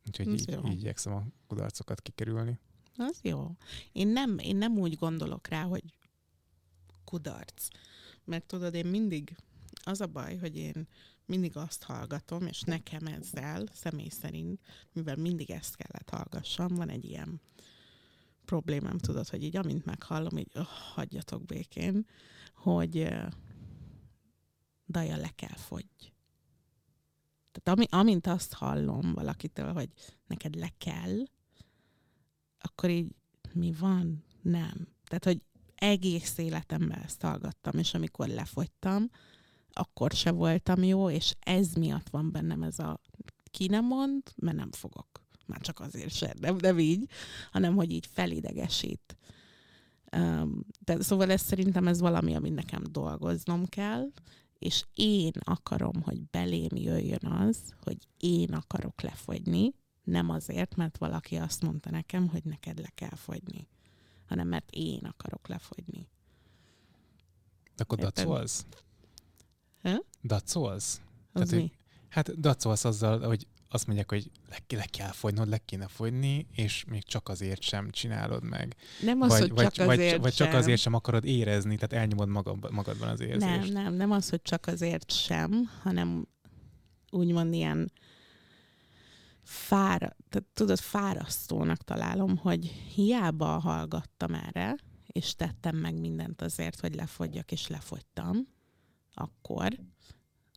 Úgyhogy 0.08 0.28
így, 0.28 0.60
így 0.66 0.80
igyekszem 0.80 1.14
a 1.14 1.24
kudarcokat 1.48 2.02
kikerülni. 2.02 2.60
Az 2.98 3.20
jó. 3.22 3.56
Én 3.92 4.08
nem, 4.08 4.38
én 4.38 4.56
nem 4.56 4.78
úgy 4.78 4.96
gondolok 4.96 5.48
rá, 5.48 5.64
hogy 5.64 5.84
kudarc. 7.04 7.68
Mert 8.24 8.46
tudod, 8.46 8.74
én 8.74 8.86
mindig, 8.86 9.36
az 9.84 10.02
a 10.02 10.08
baj, 10.08 10.38
hogy 10.38 10.58
én 10.58 10.88
mindig 11.26 11.58
azt 11.58 11.84
hallgatom, 11.84 12.48
és 12.48 12.62
nekem 12.62 13.06
ezzel, 13.06 13.64
személy 13.74 14.10
szerint, 14.10 14.62
mivel 14.94 15.16
mindig 15.16 15.52
ezt 15.52 15.76
kellett 15.76 16.10
hallgassam, 16.10 16.76
van 16.76 16.90
egy 16.90 17.06
ilyen 17.06 17.42
problémám, 18.46 18.98
tudod, 18.98 19.28
hogy 19.28 19.44
így 19.44 19.58
amint 19.58 19.86
meghallom, 19.86 20.38
így 20.38 20.52
oh, 20.54 20.66
hagyjatok 20.94 21.46
békén, 21.46 22.06
hogy 22.56 22.98
uh, 22.98 23.28
daja 24.88 25.18
le 25.18 25.30
kell 25.36 25.56
fogy. 25.56 26.14
Tehát 27.52 27.80
ami, 27.80 27.86
amint 27.90 28.28
azt 28.28 28.54
hallom 28.54 29.14
valakitől, 29.14 29.74
hogy 29.74 29.90
neked 30.28 30.56
le 30.56 30.74
kell, 30.78 31.24
akkor 32.60 32.90
így 32.90 33.16
mi 33.54 33.72
van? 33.72 34.24
Nem. 34.42 34.88
Tehát, 35.04 35.24
hogy 35.24 35.42
egész 35.76 36.38
életemben 36.38 37.00
ezt 37.00 37.22
hallgattam, 37.22 37.78
és 37.78 37.94
amikor 37.94 38.28
lefogytam, 38.28 39.10
akkor 39.72 40.12
se 40.12 40.32
voltam 40.32 40.84
jó, 40.84 41.10
és 41.10 41.36
ez 41.40 41.74
miatt 41.74 42.10
van 42.10 42.32
bennem 42.32 42.64
ez 42.64 42.80
a 42.80 43.00
ki 43.52 43.68
nem 43.68 43.86
mond, 43.86 44.22
mert 44.36 44.58
nem 44.58 44.72
fogok. 44.72 45.25
Már 45.46 45.62
csak 45.62 45.80
azért 45.80 46.14
se, 46.14 46.36
nem, 46.40 46.56
nem 46.56 46.80
így, 46.80 47.10
hanem 47.52 47.76
hogy 47.76 47.92
így 47.92 48.10
felidegesít. 48.12 49.18
De, 50.80 51.02
szóval 51.02 51.32
ez 51.32 51.42
szerintem 51.42 51.88
ez 51.88 52.00
valami, 52.00 52.36
amit 52.36 52.54
nekem 52.54 52.84
dolgoznom 52.92 53.66
kell, 53.66 54.12
és 54.60 54.86
én 54.94 55.32
akarom, 55.40 56.02
hogy 56.02 56.22
belém 56.22 56.76
jöjjön 56.76 57.26
az, 57.32 57.58
hogy 57.84 57.98
én 58.18 58.54
akarok 58.54 59.02
lefogyni, 59.02 59.74
nem 60.04 60.30
azért, 60.30 60.76
mert 60.76 60.98
valaki 60.98 61.36
azt 61.36 61.62
mondta 61.62 61.90
nekem, 61.90 62.28
hogy 62.28 62.44
neked 62.44 62.80
le 62.80 62.92
kell 62.96 63.16
fogyni, 63.16 63.68
hanem 64.26 64.48
mert 64.48 64.70
én 64.72 65.00
akarok 65.04 65.48
lefogyni. 65.48 66.08
Akkor 67.78 67.98
dacolsz? 67.98 68.66
Dacolsz? 70.24 71.02
Az 71.32 71.50
Tehát, 71.50 71.64
mi? 71.64 71.72
hát 72.10 72.40
dacolsz 72.40 72.86
azzal, 72.86 73.20
hogy 73.20 73.48
azt 73.76 73.86
mondják, 73.86 74.10
hogy 74.10 74.32
le, 74.50 74.78
le 74.78 74.86
kell 74.86 75.12
fogynod, 75.12 75.48
le 75.48 75.58
kéne 75.58 75.88
fogyni, 75.88 76.48
és 76.52 76.86
még 76.90 77.04
csak 77.04 77.30
azért 77.30 77.62
sem 77.62 77.90
csinálod 77.92 78.44
meg. 78.44 78.76
Nem 79.02 79.22
az, 79.22 79.30
vagy, 79.30 79.40
hogy 79.40 79.52
vagy, 79.52 79.72
csak 79.72 79.86
vagy, 79.86 80.00
azért 80.00 80.22
Vagy 80.22 80.34
csak 80.34 80.54
azért 80.54 80.80
sem 80.82 80.94
akarod 80.94 81.26
érezni, 81.26 81.76
tehát 81.76 81.94
elnyomod 81.94 82.28
magad, 82.28 82.72
magadban 82.72 83.10
az 83.10 83.20
érzést. 83.20 83.74
Nem, 83.74 83.84
nem, 83.84 83.94
nem 83.94 84.12
az, 84.12 84.30
hogy 84.30 84.42
csak 84.42 84.68
azért 84.68 85.12
sem, 85.12 85.70
hanem 85.82 86.28
úgymond 87.12 87.54
ilyen 87.54 87.92
fár, 89.44 90.00
tehát 90.00 90.48
tudod, 90.54 90.80
fárasztónak 90.80 91.84
találom, 91.84 92.38
hogy 92.38 92.66
hiába 92.96 93.60
hallgattam 93.60 94.34
erre, 94.34 94.76
és 95.08 95.36
tettem 95.36 95.76
meg 95.76 96.00
mindent 96.00 96.42
azért, 96.42 96.80
hogy 96.80 96.96
lefogyjak, 96.96 97.52
és 97.52 97.68
lefogytam, 97.68 98.38
akkor, 99.14 99.80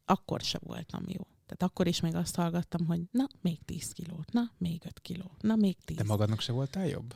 akkor 0.04 0.40
se 0.40 0.58
voltam 0.62 1.02
jó. 1.06 1.22
Tehát 1.48 1.62
akkor 1.72 1.86
is 1.86 2.00
még 2.00 2.14
azt 2.14 2.34
hallgattam, 2.34 2.86
hogy 2.86 3.02
na, 3.10 3.26
még 3.40 3.64
10 3.64 3.92
kilót, 3.92 4.32
na, 4.32 4.52
még 4.58 4.82
5 4.84 5.00
kiló, 5.00 5.30
na, 5.40 5.56
még 5.56 5.76
10. 5.84 5.96
De 5.96 6.04
magadnak 6.04 6.40
se 6.40 6.52
voltál 6.52 6.86
jobb? 6.86 7.14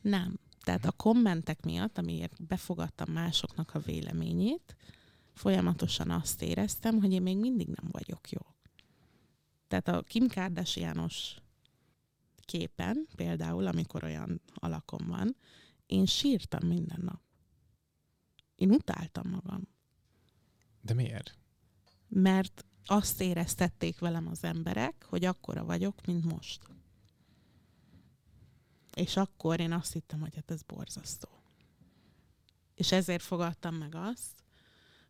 Nem. 0.00 0.38
Tehát 0.60 0.84
a 0.84 0.92
kommentek 0.92 1.64
miatt, 1.64 1.98
amiért 1.98 2.46
befogadtam 2.46 3.12
másoknak 3.12 3.74
a 3.74 3.78
véleményét, 3.78 4.76
folyamatosan 5.32 6.10
azt 6.10 6.42
éreztem, 6.42 7.00
hogy 7.00 7.12
én 7.12 7.22
még 7.22 7.38
mindig 7.38 7.66
nem 7.66 7.88
vagyok 7.90 8.30
jó. 8.30 8.40
Tehát 9.68 9.88
a 9.88 10.02
Kim 10.02 10.28
Kardashianos 10.28 11.36
képen, 12.40 13.06
például, 13.16 13.66
amikor 13.66 14.04
olyan 14.04 14.40
alakom 14.54 15.06
van, 15.06 15.36
én 15.86 16.06
sírtam 16.06 16.68
minden 16.68 17.00
nap. 17.02 17.20
Én 18.54 18.70
utáltam 18.70 19.28
magam. 19.28 19.68
De 20.80 20.94
miért? 20.94 21.38
Mert 22.08 22.64
azt 22.90 23.20
éreztették 23.20 23.98
velem 23.98 24.28
az 24.28 24.44
emberek, 24.44 25.04
hogy 25.08 25.24
akkora 25.24 25.64
vagyok, 25.64 26.06
mint 26.06 26.24
most. 26.24 26.60
És 28.94 29.16
akkor 29.16 29.60
én 29.60 29.72
azt 29.72 29.92
hittem, 29.92 30.20
hogy 30.20 30.34
hát 30.34 30.50
ez 30.50 30.62
borzasztó. 30.62 31.28
És 32.74 32.92
ezért 32.92 33.22
fogadtam 33.22 33.74
meg 33.74 33.94
azt, 33.94 34.44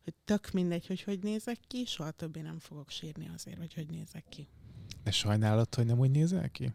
hogy 0.04 0.14
tök 0.24 0.50
mindegy, 0.50 0.86
hogy 0.86 1.02
hogy 1.02 1.18
nézek 1.18 1.58
ki, 1.66 1.84
soha 1.84 2.10
többé 2.10 2.40
nem 2.40 2.58
fogok 2.58 2.90
sírni 2.90 3.30
azért, 3.34 3.58
hogy 3.58 3.74
hogy 3.74 3.86
nézek 3.86 4.24
ki. 4.28 4.48
De 5.02 5.10
sajnálod, 5.10 5.74
hogy 5.74 5.86
nem 5.86 5.98
úgy 5.98 6.10
nézel 6.10 6.50
ki? 6.50 6.72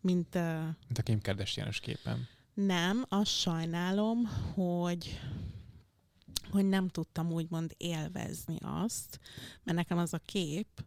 Mint, 0.00 0.34
uh, 0.34 0.62
Mint 0.62 0.98
a 0.98 1.02
Kim 1.02 1.20
kardashian 1.20 1.70
képen. 1.80 2.28
Nem, 2.54 3.04
azt 3.08 3.30
sajnálom, 3.30 4.26
hogy 4.54 5.20
hogy 6.50 6.68
nem 6.68 6.88
tudtam 6.88 7.32
úgymond 7.32 7.74
élvezni 7.76 8.56
azt, 8.60 9.20
mert 9.62 9.76
nekem 9.78 9.98
az 9.98 10.14
a 10.14 10.20
kép, 10.24 10.84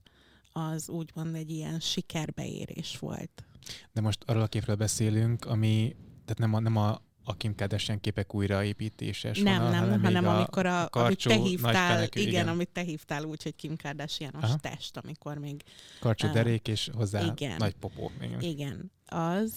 az 0.51 0.89
úgymond 0.89 1.35
egy 1.35 1.49
ilyen 1.51 1.79
sikerbeérés 1.79 2.97
volt. 2.97 3.43
De 3.91 4.01
most 4.01 4.23
arról 4.25 4.41
a 4.41 4.47
képről 4.47 4.75
beszélünk, 4.75 5.45
ami, 5.45 5.95
tehát 6.25 6.37
nem 6.37 6.53
a, 6.53 6.59
nem 6.59 6.77
a, 6.77 7.01
a 7.23 7.37
Kim 7.37 7.55
Kardashian 7.55 7.99
képek 7.99 8.35
újraépítéses 8.35 9.39
Nem, 9.39 9.53
vonal, 9.57 9.71
nem, 9.71 9.79
hanem, 9.79 10.03
hanem 10.03 10.27
a, 10.27 10.35
amikor 10.37 10.65
a, 10.65 10.69
a 10.69 10.79
amit 10.79 10.89
karcsú, 10.89 11.29
te 11.29 11.37
nagy 11.37 11.47
hívtál, 11.47 11.93
fenekű, 11.93 12.19
igen, 12.19 12.31
igen. 12.31 12.47
amit 12.47 12.69
te 12.69 12.81
hívtál 12.81 13.23
úgy, 13.23 13.43
hogy 13.43 13.55
Kim 13.55 13.75
Kardashianos 13.75 14.43
Aha. 14.43 14.57
test, 14.57 14.97
amikor 14.97 15.37
még 15.37 15.63
karcsú 15.99 16.27
Ah. 16.27 16.33
derék, 16.33 16.67
és 16.67 16.89
hozzá 16.93 17.21
Igen. 17.21 17.55
nagy 17.57 17.73
popó. 17.73 18.11
Igen. 18.21 18.41
Igen, 18.41 18.91
az, 19.05 19.53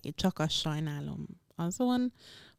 én 0.00 0.12
csak 0.14 0.38
azt 0.38 0.54
sajnálom 0.54 1.26
azon, 1.54 2.12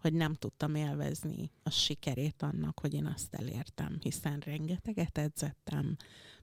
hogy 0.05 0.13
nem 0.13 0.33
tudtam 0.33 0.75
élvezni 0.75 1.51
a 1.63 1.69
sikerét 1.69 2.41
annak, 2.41 2.79
hogy 2.79 2.93
én 2.93 3.05
azt 3.05 3.33
elértem, 3.33 3.97
hiszen 4.01 4.39
rengeteget 4.39 5.17
edzettem, 5.17 5.95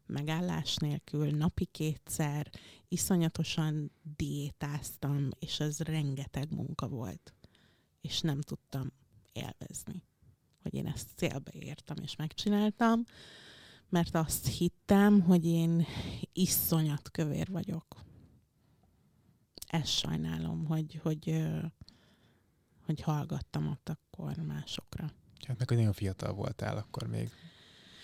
megállás 0.07 0.77
nélkül, 0.77 1.31
napi 1.31 1.65
kétszer, 1.65 2.51
iszonyatosan 2.89 3.93
diétáztam, 4.17 5.29
és 5.39 5.61
ez 5.61 5.81
rengeteg 5.81 6.51
munka 6.55 6.89
volt. 6.89 7.35
És 8.01 8.21
nem 8.21 8.41
tudtam 8.41 8.93
élvezni, 9.33 10.03
hogy 10.63 10.75
én 10.75 10.87
ezt 10.87 11.09
célbe 11.17 11.53
értem 11.53 11.97
és 12.03 12.17
megcsináltam, 12.17 13.05
mert 13.89 14.15
azt 14.15 14.47
hittem, 14.47 15.21
hogy 15.21 15.47
én 15.47 15.87
iszonyat 16.33 17.11
kövér 17.11 17.51
vagyok 17.51 18.03
ezt 19.73 19.99
sajnálom, 19.99 20.65
hogy, 20.65 21.01
hogy, 21.03 21.29
ö, 21.31 21.59
hogy 22.85 23.01
hallgattam 23.01 23.69
ott 23.69 23.89
akkor 23.89 24.37
másokra. 24.37 25.11
Hát 25.47 25.59
meg, 25.59 25.71
nagyon 25.71 25.93
fiatal 25.93 26.33
voltál 26.33 26.77
akkor 26.77 27.07
még. 27.07 27.31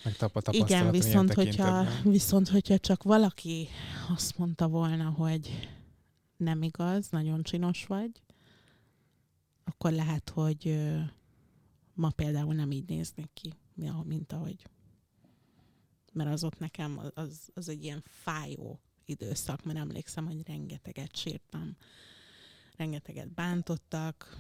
Meg 0.05 0.17
tapa, 0.17 0.41
Igen, 0.51 0.91
viszont 0.91 1.35
hogyha, 1.35 1.85
viszont 2.03 2.49
hogyha 2.49 2.79
csak 2.79 3.03
valaki 3.03 3.69
azt 4.09 4.39
mondta 4.39 4.69
volna, 4.69 5.11
hogy 5.11 5.69
nem 6.37 6.63
igaz, 6.63 7.09
nagyon 7.11 7.43
csinos 7.43 7.87
vagy, 7.87 8.23
akkor 9.65 9.93
lehet, 9.93 10.31
hogy 10.31 10.89
ma 11.95 12.11
például 12.11 12.55
nem 12.55 12.71
így 12.71 12.89
néznék 12.89 13.31
ki, 13.35 13.53
mint 14.05 14.33
ahogy. 14.33 14.67
Mert 16.13 16.31
az 16.31 16.45
ott 16.45 16.59
nekem 16.59 16.99
az- 16.99 17.13
az, 17.15 17.49
az 17.55 17.69
egy 17.69 17.85
ilyen 17.85 18.03
fájó 18.07 18.81
időszak, 19.05 19.65
mert 19.65 19.79
emlékszem, 19.79 20.27
hogy 20.27 20.47
rengeteget 20.47 21.17
sírtam, 21.17 21.77
rengeteget 22.79 23.33
bántottak. 23.33 24.37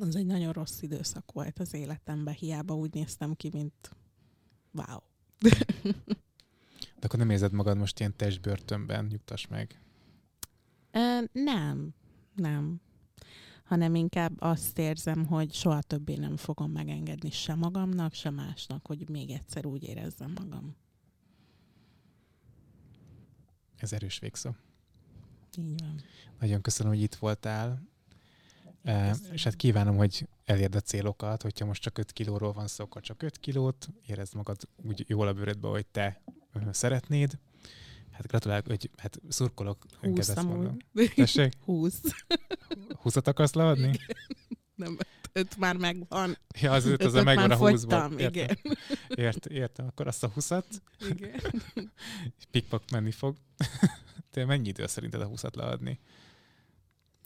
Az 0.00 0.16
egy 0.16 0.26
nagyon 0.26 0.52
rossz 0.52 0.82
időszak 0.82 1.32
volt 1.32 1.58
az 1.58 1.74
életemben, 1.74 2.34
hiába 2.34 2.74
úgy 2.74 2.94
néztem 2.94 3.34
ki, 3.34 3.50
mint 3.52 3.90
wow. 4.72 4.98
De 6.98 7.10
akkor 7.10 7.18
nem 7.18 7.30
érzed 7.30 7.52
magad 7.52 7.76
most 7.76 7.98
ilyen 7.98 8.16
testbörtönben, 8.16 9.04
nyugtass 9.04 9.46
meg. 9.46 9.80
Ö, 10.90 11.18
nem, 11.32 11.94
nem. 12.34 12.80
Hanem 13.64 13.94
inkább 13.94 14.40
azt 14.40 14.78
érzem, 14.78 15.26
hogy 15.26 15.52
soha 15.52 15.82
többé 15.82 16.14
nem 16.14 16.36
fogom 16.36 16.70
megengedni 16.70 17.30
se 17.30 17.54
magamnak, 17.54 18.12
se 18.12 18.30
másnak, 18.30 18.86
hogy 18.86 19.08
még 19.08 19.30
egyszer 19.30 19.66
úgy 19.66 19.82
érezzem 19.82 20.32
magam. 20.40 20.76
Ez 23.76 23.92
erős 23.92 24.18
végszó. 24.18 24.50
Így 25.56 25.80
van. 25.80 26.00
Nagyon 26.40 26.60
köszönöm, 26.60 26.92
hogy 26.92 27.02
itt 27.02 27.14
voltál. 27.14 27.82
Eh, 28.82 29.08
Köszönöm. 29.08 29.32
és 29.32 29.44
hát 29.44 29.56
kívánom, 29.56 29.96
hogy 29.96 30.28
elérd 30.44 30.74
a 30.74 30.80
célokat, 30.80 31.42
hogyha 31.42 31.64
most 31.66 31.82
csak 31.82 31.98
5 31.98 32.12
kilóról 32.12 32.52
van 32.52 32.66
szó, 32.66 32.84
akkor 32.84 33.02
csak 33.02 33.22
5 33.22 33.38
kilót, 33.38 33.88
érezd 34.06 34.34
magad 34.34 34.56
úgy 34.76 35.04
jól 35.08 35.28
a 35.28 35.32
bőrödbe, 35.32 35.68
hogy 35.68 35.86
te 35.86 36.20
szeretnéd. 36.70 37.38
Hát 38.10 38.26
gratulálok, 38.26 38.66
hogy 38.66 38.90
hát 38.96 39.20
szurkolok. 39.28 39.84
Húsz 40.00 40.28
amúgy. 40.28 40.84
Tessék, 41.14 41.52
Húsz. 41.64 42.00
20 42.96 43.16
akarsz 43.16 43.52
leadni? 43.52 43.98
Nem, 44.74 44.98
öt, 45.34 45.46
öt 45.52 45.56
már 45.56 45.76
megvan. 45.76 46.38
Ja, 46.60 46.72
az 46.72 46.86
öt, 46.86 47.02
az 47.02 47.14
a 47.14 47.20
Ötöt 47.20 47.24
megvan 47.24 47.50
a 47.50 47.56
20 47.56 47.68
fogytam, 47.68 48.18
igen. 48.18 48.58
Ért, 49.08 49.46
értem, 49.46 49.86
akkor 49.86 50.06
azt 50.06 50.24
a 50.24 50.32
20-at, 50.36 50.64
igen. 51.10 51.40
pikpak 52.50 52.82
menni 52.90 53.10
fog. 53.10 53.36
Te 54.30 54.44
mennyi 54.44 54.68
idő 54.68 54.86
szerinted 54.86 55.20
a 55.20 55.28
20-at 55.28 55.56
leadni? 55.56 56.00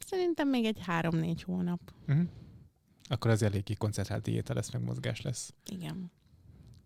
Szerintem 0.07 0.49
még 0.49 0.65
egy 0.65 0.79
három-négy 0.81 1.43
hónap. 1.43 1.81
Uh-huh. 2.09 2.27
Akkor 3.09 3.31
az 3.31 3.43
eléggé 3.43 3.75
koncentrált 3.75 4.23
diéta 4.23 4.55
lesz, 4.55 4.71
meg 4.73 4.83
mozgás 4.83 5.21
lesz. 5.21 5.55
Igen. 5.71 6.11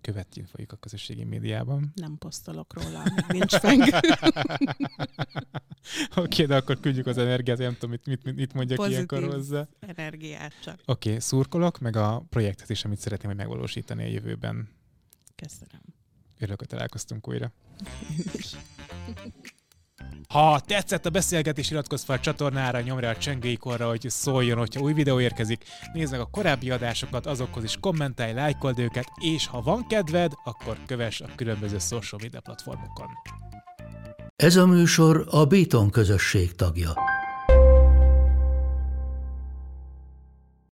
Követjünk 0.03 0.49
folyik 0.49 0.73
a 0.73 0.77
közösségi 0.77 1.25
médiában. 1.25 1.93
Nem 1.95 2.19
posztolok 2.19 2.75
róla, 2.75 3.03
nincs 3.29 3.55
fenn. 3.55 3.81
Oké, 6.25 6.45
de 6.45 6.57
akkor 6.57 6.81
küldjük 6.81 7.07
az 7.07 7.19
energiát, 7.19 7.59
nem 7.59 7.73
tudom, 7.73 7.91
mit, 7.91 8.25
mit, 8.25 8.37
mit 8.37 8.53
mondjak 8.53 8.79
Pozitív. 8.79 8.97
ilyenkor 8.97 9.35
hozzá. 9.35 9.69
Energiát 9.81 10.53
csak. 10.63 10.81
Oké, 10.87 11.09
okay, 11.09 11.21
szurkolok, 11.21 11.79
meg 11.79 11.97
a 11.97 12.25
projektet 12.31 12.71
is, 12.71 12.85
amit 12.85 12.99
szeretném 12.99 13.31
hogy 13.31 13.41
megvalósítani 13.41 14.03
a 14.03 14.07
jövőben. 14.07 14.69
Köszönöm. 15.35 15.81
Örülök, 16.39 16.59
hogy 16.59 16.69
találkoztunk 16.69 17.29
újra. 17.29 17.53
Ha 20.29 20.61
tetszett 20.61 21.07
a 21.07 21.11
beszélgetés, 21.11 21.71
iratkozz 21.71 22.05
fel 22.05 22.17
a 22.17 22.21
csatornára, 22.21 22.81
nyomj 22.81 23.01
rá 23.01 23.11
a 23.11 23.17
csengőikonra, 23.17 23.89
hogy 23.89 24.05
szóljon, 24.09 24.59
hogyha 24.59 24.81
új 24.81 24.93
videó 24.93 25.21
érkezik. 25.21 25.65
Nézd 25.93 26.13
meg 26.13 26.21
a 26.21 26.29
korábbi 26.31 26.71
adásokat, 26.71 27.27
azokhoz 27.27 27.65
is 27.65 27.77
kommentálj, 27.81 28.33
lájkold 28.33 28.79
őket, 28.79 29.07
és 29.21 29.47
ha 29.47 29.63
van 29.63 29.87
kedved, 29.87 30.33
akkor 30.45 30.77
kövess 30.87 31.21
a 31.21 31.29
különböző 31.37 31.79
social 31.79 32.21
media 32.23 32.41
platformokon. 32.41 33.07
Ez 34.37 34.57
a 34.57 34.67
műsor 34.67 35.27
a 35.31 35.45
Béton 35.45 35.91
közösség 35.91 36.55
tagja. 36.55 36.95